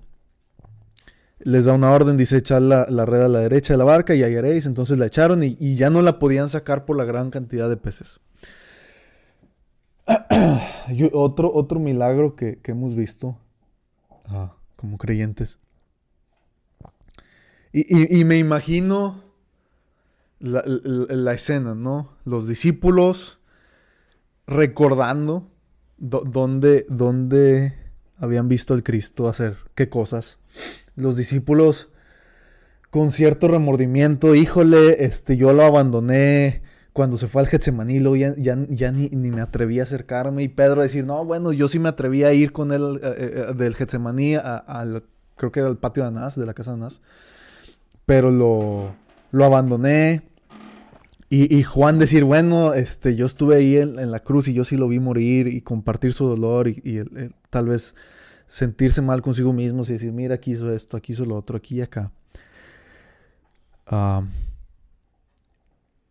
Les 1.39 1.65
da 1.65 1.73
una 1.73 1.91
orden, 1.91 2.17
dice 2.17 2.37
echar 2.37 2.61
la, 2.61 2.85
red 3.05 3.21
a 3.21 3.27
la 3.29 3.39
derecha 3.39 3.73
de 3.73 3.77
la 3.77 3.83
barca 3.83 4.15
y 4.15 4.23
hallaréis. 4.23 4.65
Entonces 4.65 4.97
la 4.97 5.05
echaron 5.05 5.43
y, 5.43 5.55
y 5.59 5.75
ya 5.75 5.89
no 5.89 6.01
la 6.01 6.19
podían 6.19 6.49
sacar 6.49 6.85
por 6.85 6.97
la 6.97 7.05
gran 7.05 7.29
cantidad 7.29 7.69
de 7.69 7.77
peces. 7.77 8.19
otro, 11.13 11.53
otro 11.53 11.79
milagro 11.79 12.35
que, 12.35 12.59
hemos 12.65 12.95
visto 12.95 13.37
ah, 14.25 14.53
como 14.75 14.97
creyentes. 14.97 15.59
Y, 17.73 18.23
me 18.23 18.39
imagino 18.39 19.21
la, 20.39 21.33
escena, 21.33 21.75
¿no? 21.75 22.09
Los 22.25 22.47
discípulos 22.47 23.36
recordando 24.47 25.51
dónde, 25.97 26.85
dónde 26.89 27.73
habían 28.17 28.47
visto 28.47 28.73
al 28.73 28.83
Cristo 28.83 29.27
hacer 29.27 29.57
qué 29.75 29.89
cosas. 29.89 30.39
Los 30.95 31.15
discípulos 31.15 31.91
con 32.89 33.11
cierto 33.11 33.47
remordimiento, 33.47 34.33
híjole, 34.33 35.03
este, 35.03 35.37
yo 35.37 35.53
lo 35.53 35.63
abandoné, 35.63 36.63
cuando 36.97 37.15
se 37.17 37.27
fue 37.27 37.41
al 37.43 37.47
Getsemaní, 37.47 38.01
ya, 38.17 38.33
ya, 38.37 38.91
ni, 38.91 39.09
me 39.11 39.41
atreví 39.41 39.79
a 39.79 39.83
acercarme. 39.83 40.41
Y 40.41 40.47
Pedro 40.47 40.81
decir, 40.81 41.05
no, 41.05 41.23
bueno, 41.25 41.53
yo 41.53 41.67
sí 41.67 41.77
me 41.77 41.89
atreví 41.89 42.23
a 42.23 42.33
ir 42.33 42.51
con 42.51 42.71
él 42.71 42.99
eh, 43.03 43.15
eh, 43.15 43.45
eh, 43.49 43.53
del 43.53 43.75
Getsemaní 43.75 44.33
al, 44.33 45.03
creo 45.35 45.51
que 45.51 45.59
era 45.59 45.69
el 45.69 45.77
patio 45.77 46.01
de 46.01 46.09
Anás, 46.09 46.35
de 46.39 46.47
la 46.47 46.55
casa 46.55 46.71
de 46.71 46.77
Anás. 46.77 47.01
Pero 48.07 48.31
lo, 48.31 48.95
lo 49.29 49.45
abandoné. 49.45 50.23
Y, 51.29 51.61
Juan 51.63 51.99
decir, 51.99 52.23
bueno, 52.23 52.73
este, 52.73 53.17
yo 53.17 53.25
estuve 53.25 53.57
ahí 53.57 53.75
en, 53.75 54.11
la 54.11 54.21
cruz 54.21 54.47
y 54.47 54.53
yo 54.53 54.63
sí 54.63 54.77
lo 54.77 54.87
vi 54.87 54.99
morir 54.99 55.47
y 55.47 55.59
compartir 55.59 56.13
su 56.13 56.25
dolor 56.25 56.69
y, 56.69 57.01
tal 57.49 57.67
vez 57.67 57.95
sentirse 58.47 59.01
mal 59.01 59.21
consigo 59.21 59.51
mismos 59.51 59.89
y 59.89 59.93
decir, 59.93 60.13
mira, 60.13 60.35
aquí 60.35 60.51
hizo 60.51 60.71
esto, 60.71 60.95
aquí 60.95 61.11
hizo 61.11 61.25
lo 61.25 61.35
otro, 61.35 61.57
aquí 61.57 61.75
y 61.75 61.81
acá. 61.81 62.13
Ah, 63.85 64.23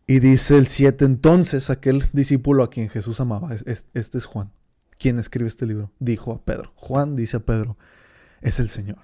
y 0.06 0.18
dice 0.20 0.58
el 0.58 0.66
7, 0.66 1.06
entonces 1.06 1.70
aquel 1.70 2.04
discípulo 2.12 2.62
a 2.62 2.68
quien 2.68 2.90
Jesús 2.90 3.18
amaba, 3.18 3.54
este 3.54 4.18
es 4.18 4.26
Juan, 4.26 4.52
quien 4.98 5.18
escribe 5.18 5.48
este 5.48 5.64
libro, 5.64 5.90
dijo 5.98 6.32
a 6.32 6.44
Pedro, 6.44 6.72
Juan 6.76 7.16
dice 7.16 7.38
a 7.38 7.40
Pedro, 7.40 7.78
es 8.42 8.60
el 8.60 8.68
Señor. 8.68 8.98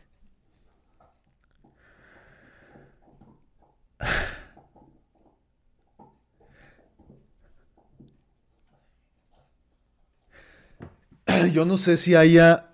Yo 11.48 11.64
no 11.64 11.76
sé 11.76 11.96
si 11.96 12.14
haya 12.14 12.72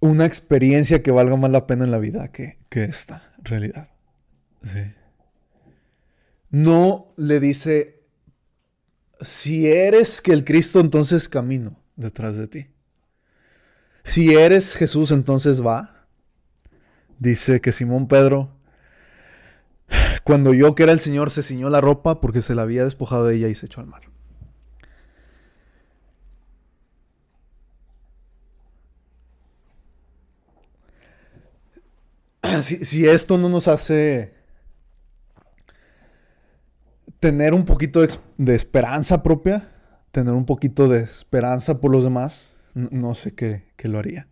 una 0.00 0.24
experiencia 0.26 1.02
que 1.02 1.10
valga 1.10 1.36
más 1.36 1.50
la 1.50 1.66
pena 1.66 1.84
en 1.84 1.90
la 1.90 1.98
vida 1.98 2.28
que, 2.32 2.58
que 2.68 2.84
esta 2.84 3.34
realidad. 3.42 3.88
No 6.50 7.12
le 7.16 7.40
dice, 7.40 8.02
si 9.20 9.68
eres 9.68 10.20
que 10.20 10.32
el 10.32 10.44
Cristo, 10.44 10.80
entonces 10.80 11.28
camino 11.28 11.80
detrás 11.96 12.36
de 12.36 12.48
ti. 12.48 12.66
Si 14.04 14.34
eres 14.34 14.74
Jesús, 14.74 15.10
entonces 15.10 15.64
va. 15.64 16.06
Dice 17.18 17.60
que 17.60 17.72
Simón 17.72 18.08
Pedro, 18.08 18.56
cuando 20.24 20.54
yo 20.54 20.74
que 20.74 20.84
era 20.84 20.92
el 20.92 21.00
Señor, 21.00 21.30
se 21.30 21.42
ciñó 21.42 21.68
la 21.68 21.80
ropa 21.80 22.20
porque 22.20 22.40
se 22.40 22.54
la 22.54 22.62
había 22.62 22.84
despojado 22.84 23.26
de 23.26 23.36
ella 23.36 23.48
y 23.48 23.54
se 23.54 23.66
echó 23.66 23.80
al 23.80 23.86
mar. 23.86 24.02
Si, 32.62 33.06
esto 33.06 33.38
no 33.38 33.48
nos 33.48 33.68
hace 33.68 34.34
tener 37.20 37.54
un 37.54 37.64
poquito 37.64 38.00
de, 38.00 38.54
esperanza 38.54 39.22
propia, 39.22 39.68
tener 40.10 40.34
un 40.34 40.46
poquito 40.46 40.88
de 40.88 41.00
esperanza 41.00 41.80
por 41.80 41.90
los 41.90 42.04
demás, 42.04 42.48
no, 42.74 43.14
sé 43.14 43.34
qué, 43.34 43.64
lo 43.84 43.98
haría. 43.98 44.28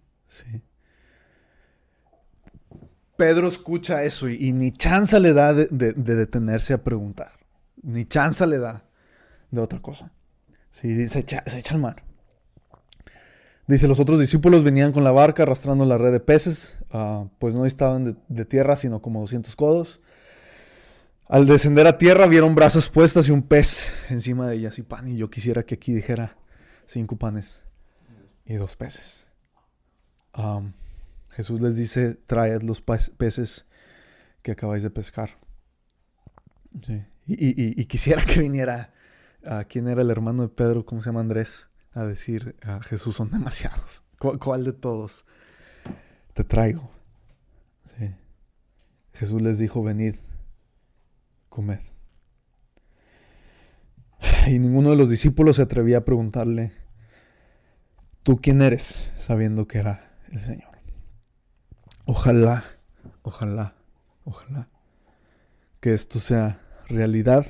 Pedro 3.16 3.49
escucha 3.49 4.03
eso 4.05 4.29
y, 4.29 4.53
ni 4.53 4.72
chance 4.72 5.18
le 5.20 5.33
da 5.33 5.55
de, 5.55 5.68
detenerse 5.93 6.74
a 6.74 6.83
preguntar. 6.83 7.33
Ni 7.83 8.05
chance 8.05 8.47
le 8.47 8.59
da 8.59 8.85
de 9.51 9.61
otra 9.61 9.81
cosa. 9.81 10.12
Sí, 10.70 11.07
se 11.07 11.20
echa, 11.20 11.43
se 11.47 11.59
echa 11.59 11.74
al 11.74 11.81
mar. 11.81 12.05
Dice, 13.66 13.89
los 13.89 13.99
otros 13.99 14.20
discípulos 14.20 14.62
venían 14.62 14.93
con 14.93 15.03
la 15.03 15.11
barca 15.11 15.43
arrastrando 15.43 15.85
la 15.85 15.99
red 15.99 16.12
de 16.12 16.20
peces, 16.20 16.77
ah, 16.97 17.29
pues 17.39 17.55
no 17.55 17.67
estaban 17.67 18.19
de, 18.29 18.45
tierra, 18.45 18.77
sino 18.77 19.03
como 19.03 19.21
200 19.21 19.55
codos. 19.57 20.01
Al 21.29 21.47
descender 21.47 21.87
a 21.87 21.99
tierra 21.99 22.27
vieron 22.27 22.55
brasas 22.55 22.89
puestas 22.89 23.29
y 23.29 23.33
un 23.33 23.43
pez 23.43 23.91
encima 24.11 24.49
de 24.49 24.57
ellas 24.57 24.79
y 24.79 24.83
pan. 24.83 25.09
Y 25.09 25.17
yo 25.17 25.29
quisiera 25.29 25.65
que 25.65 25.75
aquí 25.75 25.93
dijera 25.93 26.37
cinco 26.87 27.17
panes 27.17 27.63
y 28.45 28.55
dos 28.55 28.77
peces. 28.77 29.25
Jesús 31.31 31.61
les 31.61 31.77
dice, 31.77 32.15
traed 32.15 32.63
los 32.63 32.81
peces 32.81 33.67
que 34.43 34.53
acabáis 34.53 34.83
de 34.83 34.91
pescar. 34.91 35.39
Y, 37.27 37.85
quisiera 37.87 38.23
que 38.23 38.41
viniera, 38.41 38.93
a 39.45 39.65
¿quién 39.65 39.89
era 39.89 40.03
el 40.03 40.11
hermano 40.11 40.43
de 40.43 40.49
Pedro? 40.49 40.87
¿Cómo 40.87 41.03
se 41.03 41.09
llama 41.09 41.21
Andrés? 41.21 41.67
A 41.93 42.05
decir, 42.05 42.57
a 42.63 42.83
Jesús 42.83 43.17
son 43.17 43.31
demasiados. 43.31 44.05
¿Cuál, 44.19 44.65
de 44.65 44.73
todos 44.73 45.27
te 46.37 46.45
traigo? 46.45 46.91
Jesús 49.14 49.41
les 49.41 49.57
dijo, 49.57 49.82
venid 49.82 50.16
comed. 51.49 51.80
Y 54.47 54.59
ninguno 54.59 54.91
de 54.91 54.97
los 54.97 55.09
discípulos 55.09 55.57
se 55.57 55.62
atrevía 55.62 55.99
a 55.99 56.05
preguntarle, 56.05 56.72
¿tú 58.22 58.39
quién 58.43 58.61
eres? 58.61 59.11
sabiendo 59.16 59.66
que 59.66 59.78
era 59.78 60.12
el 60.30 60.41
Señor. 60.41 60.76
Ojalá, 62.05 62.64
ojalá, 63.22 63.74
ojalá 64.24 64.68
que 65.80 65.95
esto 65.95 66.20
sea 66.20 66.61
realidad. 66.87 67.47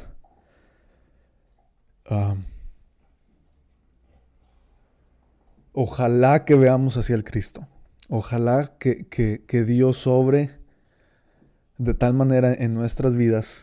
ojalá 5.72 6.44
que 6.44 6.54
veamos 6.54 6.96
hacia 6.96 7.16
el 7.16 7.24
Cristo. 7.24 7.66
Ojalá 8.08 8.72
que, 8.78 9.06
que 9.06 9.64
Dios 9.64 9.98
sobre 9.98 10.50
de 11.78 11.94
tal 11.94 12.14
manera 12.14 12.52
en 12.52 12.72
nuestras 12.72 13.16
vidas 13.16 13.62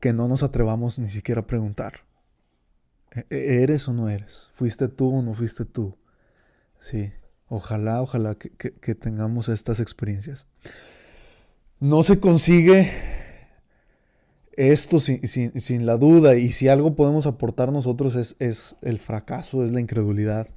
que 0.00 0.12
no 0.12 0.28
nos 0.28 0.42
atrevamos 0.42 0.98
ni 0.98 1.10
siquiera 1.10 1.42
a 1.42 1.46
preguntar. 1.46 2.04
¿E-, 3.14 3.26
e-, 3.30 3.62
¿Eres 3.62 3.88
o 3.88 3.92
no 3.92 4.08
eres? 4.08 4.50
¿Fuiste 4.54 4.88
tú 4.88 5.14
o 5.16 5.22
no 5.22 5.34
fuiste 5.34 5.64
tú? 5.64 5.96
Sí, 6.78 7.12
ojalá, 7.48 8.02
ojalá 8.02 8.36
que, 8.36 8.94
tengamos 8.94 9.48
estas 9.48 9.80
experiencias. 9.80 10.46
No 11.80 12.02
se 12.02 12.20
consigue 12.20 12.90
esto 14.52 15.00
sin, 15.00 15.86
la 15.86 15.96
duda 15.96 16.36
y 16.36 16.52
si 16.52 16.68
algo 16.68 16.94
podemos 16.94 17.26
aportar 17.26 17.72
nosotros 17.72 18.14
es, 18.16 18.36
es, 18.38 18.76
el 18.80 18.98
fracaso, 18.98 19.64
es 19.64 19.72
la 19.72 19.80
incredulidad 19.80 20.48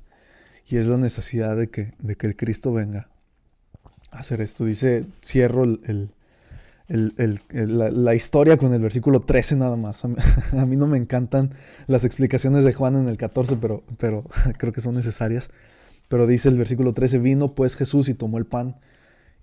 y 0.69 0.77
es 0.77 0.85
la 0.85 0.97
necesidad 0.97 1.57
de 1.57 1.69
que, 1.69 1.93
de 1.99 2.15
que 2.15 2.27
el 2.27 2.35
Cristo 2.35 2.71
venga 2.71 3.09
a 4.11 4.19
hacer 4.19 4.41
esto. 4.41 4.65
Dice, 4.65 5.05
cierro 5.21 5.63
el 5.63 6.11
la, 6.89 8.15
historia 8.15 8.57
con 8.57 8.73
el 8.73 8.81
versículo 8.81 9.19
13 9.19 9.55
nada 9.57 9.75
más. 9.75 10.03
A 10.53 10.65
mí, 10.65 10.75
no 10.75 10.87
me 10.87 10.97
encantan 10.97 11.53
las 11.87 12.03
explicaciones 12.03 12.63
de 12.63 12.73
Juan 12.73 12.95
en 12.95 13.07
el 13.07 13.17
14, 13.17 13.57
pero, 13.57 13.83
pero 13.97 14.25
creo 14.57 14.73
que 14.73 14.81
son 14.81 14.95
necesarias. 14.95 15.49
Pero 16.07 16.25
dice 16.25 16.49
el 16.49 16.57
versículo 16.57 16.93
13, 16.93 17.19
vino 17.19 17.53
pues 17.53 17.75
Jesús 17.75 18.09
y 18.09 18.15
tomó 18.15 18.39
el 18.39 18.45
pan 18.45 18.77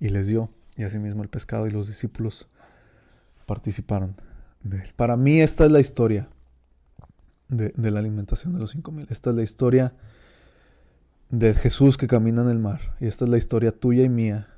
y 0.01 0.09
les 0.09 0.27
dio, 0.27 0.51
y 0.77 0.83
asimismo 0.83 1.23
el 1.23 1.29
pescado 1.29 1.69
y 1.69 1.71
los 1.71 1.87
discípulos 1.87 2.49
participaron 3.47 4.17
de 4.65 4.79
él. 4.79 4.93
Para 4.97 5.17
mí 5.17 5.41
esta 5.41 5.65
es 5.65 5.71
la 5.71 5.79
historia 5.79 6.29
de, 7.49 7.73
de 7.77 7.91
la 7.93 8.01
alimentación 8.01 8.53
de 8.55 8.59
los 8.59 8.73
5000. 8.73 9.07
Esta 9.09 9.31
es 9.31 9.37
la 9.37 9.43
historia 9.45 9.95
de 11.31 11.55
Jesús 11.55 11.97
que 11.97 12.07
camina 12.07 12.43
en 12.43 12.49
el 12.49 12.59
mar. 12.59 12.97
Y 13.01 13.07
esta 13.07 13.25
es 13.25 13.31
la 13.31 13.39
historia 13.39 13.73
tuya 13.73 14.03
y 14.05 14.09
mía 14.09 14.49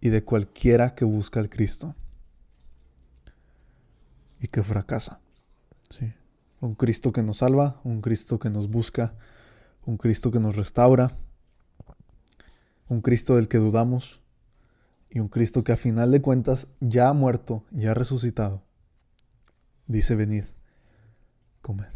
y 0.00 0.10
de 0.10 0.24
cualquiera 0.24 0.94
que 0.94 1.04
busca 1.04 1.40
al 1.40 1.48
Cristo 1.48 1.94
y 4.40 4.48
que 4.48 4.62
fracasa. 4.62 5.20
Un 6.60 6.74
Cristo 6.74 7.12
que 7.12 7.22
nos 7.22 7.38
salva, 7.38 7.80
un 7.84 8.00
Cristo 8.00 8.38
que 8.38 8.48
nos 8.48 8.70
busca, 8.70 9.14
un 9.84 9.98
Cristo 9.98 10.30
que 10.30 10.40
nos 10.40 10.56
restaura, 10.56 11.16
un 12.88 13.00
Cristo 13.02 13.36
del 13.36 13.48
que 13.48 13.58
dudamos 13.58 14.22
y 15.10 15.20
un 15.20 15.28
Cristo 15.28 15.62
que 15.62 15.72
a 15.72 15.76
final 15.76 16.10
de 16.10 16.22
cuentas 16.22 16.68
ya 16.80 17.08
ha 17.08 17.12
muerto, 17.12 17.64
ya 17.70 17.90
ha 17.90 17.94
resucitado. 17.94 18.62
Dice, 19.86 20.14
venid, 20.14 20.44
comer. 21.60 21.93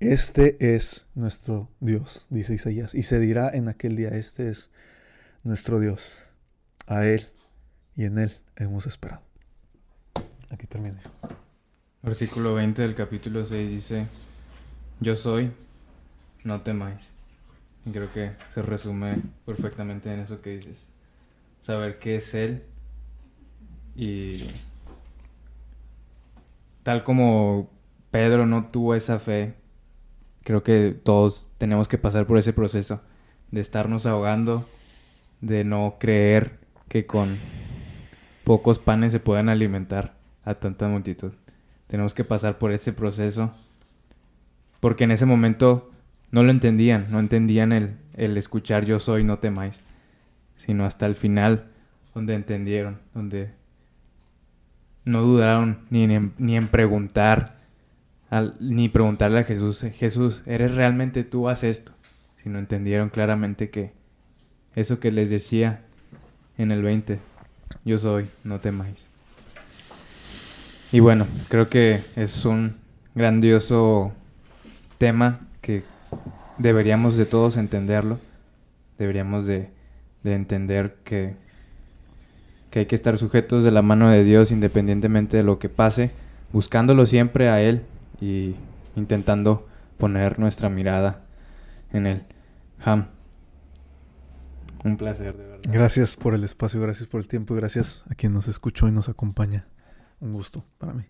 Este 0.00 0.76
es 0.76 1.06
nuestro 1.16 1.68
Dios, 1.80 2.26
dice 2.30 2.54
Isaías, 2.54 2.94
y 2.94 3.02
se 3.02 3.18
dirá 3.18 3.50
en 3.50 3.68
aquel 3.68 3.96
día, 3.96 4.10
este 4.10 4.48
es 4.48 4.70
nuestro 5.42 5.80
Dios 5.80 6.12
a 6.86 7.04
Él 7.04 7.26
y 7.96 8.04
en 8.04 8.18
Él 8.18 8.30
hemos 8.54 8.86
esperado. 8.86 9.22
Aquí 10.50 10.68
termina. 10.68 11.00
Versículo 12.00 12.54
20 12.54 12.80
del 12.82 12.94
capítulo 12.94 13.44
6 13.44 13.68
dice, 13.68 14.06
yo 15.00 15.16
soy, 15.16 15.50
no 16.44 16.60
temáis. 16.60 17.08
Y 17.84 17.90
creo 17.90 18.12
que 18.12 18.30
se 18.54 18.62
resume 18.62 19.16
perfectamente 19.44 20.14
en 20.14 20.20
eso 20.20 20.40
que 20.40 20.58
dices. 20.58 20.76
Saber 21.60 21.98
qué 21.98 22.16
es 22.16 22.34
Él 22.34 22.62
y 23.96 24.48
tal 26.84 27.02
como 27.02 27.68
Pedro 28.12 28.46
no 28.46 28.66
tuvo 28.66 28.94
esa 28.94 29.18
fe, 29.18 29.57
creo 30.48 30.62
que 30.62 30.96
todos 31.02 31.46
tenemos 31.58 31.88
que 31.88 31.98
pasar 31.98 32.26
por 32.26 32.38
ese 32.38 32.54
proceso 32.54 33.02
de 33.50 33.60
estarnos 33.60 34.06
ahogando, 34.06 34.66
de 35.42 35.62
no 35.62 35.96
creer 36.00 36.58
que 36.88 37.04
con 37.04 37.36
pocos 38.44 38.78
panes 38.78 39.12
se 39.12 39.20
puedan 39.20 39.50
alimentar 39.50 40.14
a 40.46 40.54
tanta 40.54 40.88
multitud. 40.88 41.32
Tenemos 41.86 42.14
que 42.14 42.24
pasar 42.24 42.56
por 42.56 42.72
ese 42.72 42.94
proceso 42.94 43.52
porque 44.80 45.04
en 45.04 45.10
ese 45.10 45.26
momento 45.26 45.90
no 46.30 46.42
lo 46.42 46.50
entendían, 46.50 47.08
no 47.10 47.20
entendían 47.20 47.72
el, 47.72 47.98
el 48.14 48.38
escuchar 48.38 48.86
yo 48.86 49.00
soy, 49.00 49.24
no 49.24 49.40
temáis, 49.40 49.84
sino 50.56 50.86
hasta 50.86 51.04
el 51.04 51.14
final 51.14 51.66
donde 52.14 52.32
entendieron, 52.32 53.00
donde 53.12 53.50
no 55.04 55.20
dudaron 55.20 55.80
ni 55.90 56.04
en, 56.04 56.32
ni 56.38 56.56
en 56.56 56.68
preguntar 56.68 57.57
ni 58.60 58.88
preguntarle 58.88 59.40
a 59.40 59.44
Jesús, 59.44 59.84
Jesús, 59.94 60.42
¿eres 60.46 60.74
realmente 60.74 61.24
tú? 61.24 61.48
Haz 61.48 61.64
esto. 61.64 61.92
Sino 62.42 62.58
entendieron 62.58 63.08
claramente 63.08 63.70
que 63.70 63.92
eso 64.74 65.00
que 65.00 65.10
les 65.10 65.30
decía 65.30 65.80
en 66.56 66.70
el 66.72 66.82
20, 66.82 67.18
yo 67.84 67.98
soy, 67.98 68.26
no 68.44 68.58
temáis. 68.58 69.06
Y 70.92 71.00
bueno, 71.00 71.26
creo 71.48 71.68
que 71.68 72.02
es 72.16 72.44
un 72.44 72.76
grandioso 73.14 74.12
tema 74.98 75.40
que 75.60 75.82
deberíamos 76.58 77.16
de 77.16 77.26
todos 77.26 77.56
entenderlo. 77.56 78.18
Deberíamos 78.98 79.46
de, 79.46 79.68
de 80.22 80.34
entender 80.34 80.96
que, 81.04 81.34
que 82.70 82.80
hay 82.80 82.86
que 82.86 82.94
estar 82.94 83.18
sujetos 83.18 83.64
de 83.64 83.70
la 83.70 83.82
mano 83.82 84.08
de 84.10 84.24
Dios 84.24 84.50
independientemente 84.50 85.36
de 85.36 85.42
lo 85.42 85.58
que 85.58 85.68
pase, 85.68 86.10
buscándolo 86.52 87.06
siempre 87.06 87.48
a 87.48 87.60
Él 87.60 87.82
y 88.20 88.56
intentando 88.96 89.66
poner 89.96 90.38
nuestra 90.38 90.68
mirada 90.68 91.24
en 91.92 92.06
Él. 92.06 92.26
Ham, 92.80 93.08
un 94.84 94.96
placer, 94.96 95.36
de 95.36 95.44
verdad. 95.44 95.70
Gracias 95.70 96.16
por 96.16 96.34
el 96.34 96.44
espacio, 96.44 96.80
gracias 96.80 97.08
por 97.08 97.20
el 97.20 97.28
tiempo 97.28 97.54
y 97.54 97.58
gracias 97.58 98.04
a 98.10 98.14
quien 98.14 98.32
nos 98.32 98.46
escuchó 98.48 98.86
y 98.88 98.92
nos 98.92 99.08
acompaña. 99.08 99.66
Un 100.20 100.32
gusto 100.32 100.64
para 100.78 100.92
mí. 100.92 101.04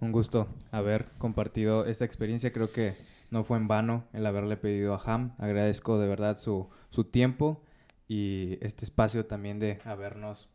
Un 0.00 0.12
gusto 0.12 0.48
haber 0.70 1.06
compartido 1.18 1.86
esta 1.86 2.04
experiencia. 2.04 2.52
Creo 2.52 2.72
que 2.72 2.96
no 3.30 3.44
fue 3.44 3.56
en 3.56 3.68
vano 3.68 4.04
el 4.12 4.26
haberle 4.26 4.56
pedido 4.56 4.94
a 4.94 5.02
Ham. 5.04 5.34
Agradezco 5.38 5.98
de 5.98 6.08
verdad 6.08 6.38
su, 6.38 6.70
su 6.90 7.04
tiempo 7.04 7.62
y 8.08 8.58
este 8.60 8.84
espacio 8.84 9.26
también 9.26 9.58
de 9.58 9.78
habernos 9.84 10.48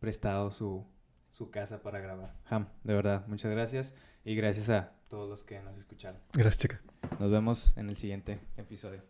prestado 0.00 0.50
su, 0.50 0.86
su 1.32 1.50
casa 1.50 1.82
para 1.82 1.98
grabar. 2.00 2.34
Ham, 2.48 2.68
de 2.82 2.94
verdad, 2.94 3.26
muchas 3.26 3.50
gracias 3.52 3.94
y 4.24 4.34
gracias 4.36 4.70
a 4.70 4.92
todos 5.14 5.28
los 5.28 5.44
que 5.44 5.60
nos 5.60 5.78
escucharon. 5.78 6.20
Gracias, 6.32 6.58
chica. 6.58 6.80
Nos 7.20 7.30
vemos 7.30 7.72
en 7.76 7.88
el 7.88 7.96
siguiente 7.96 8.40
episodio. 8.56 9.00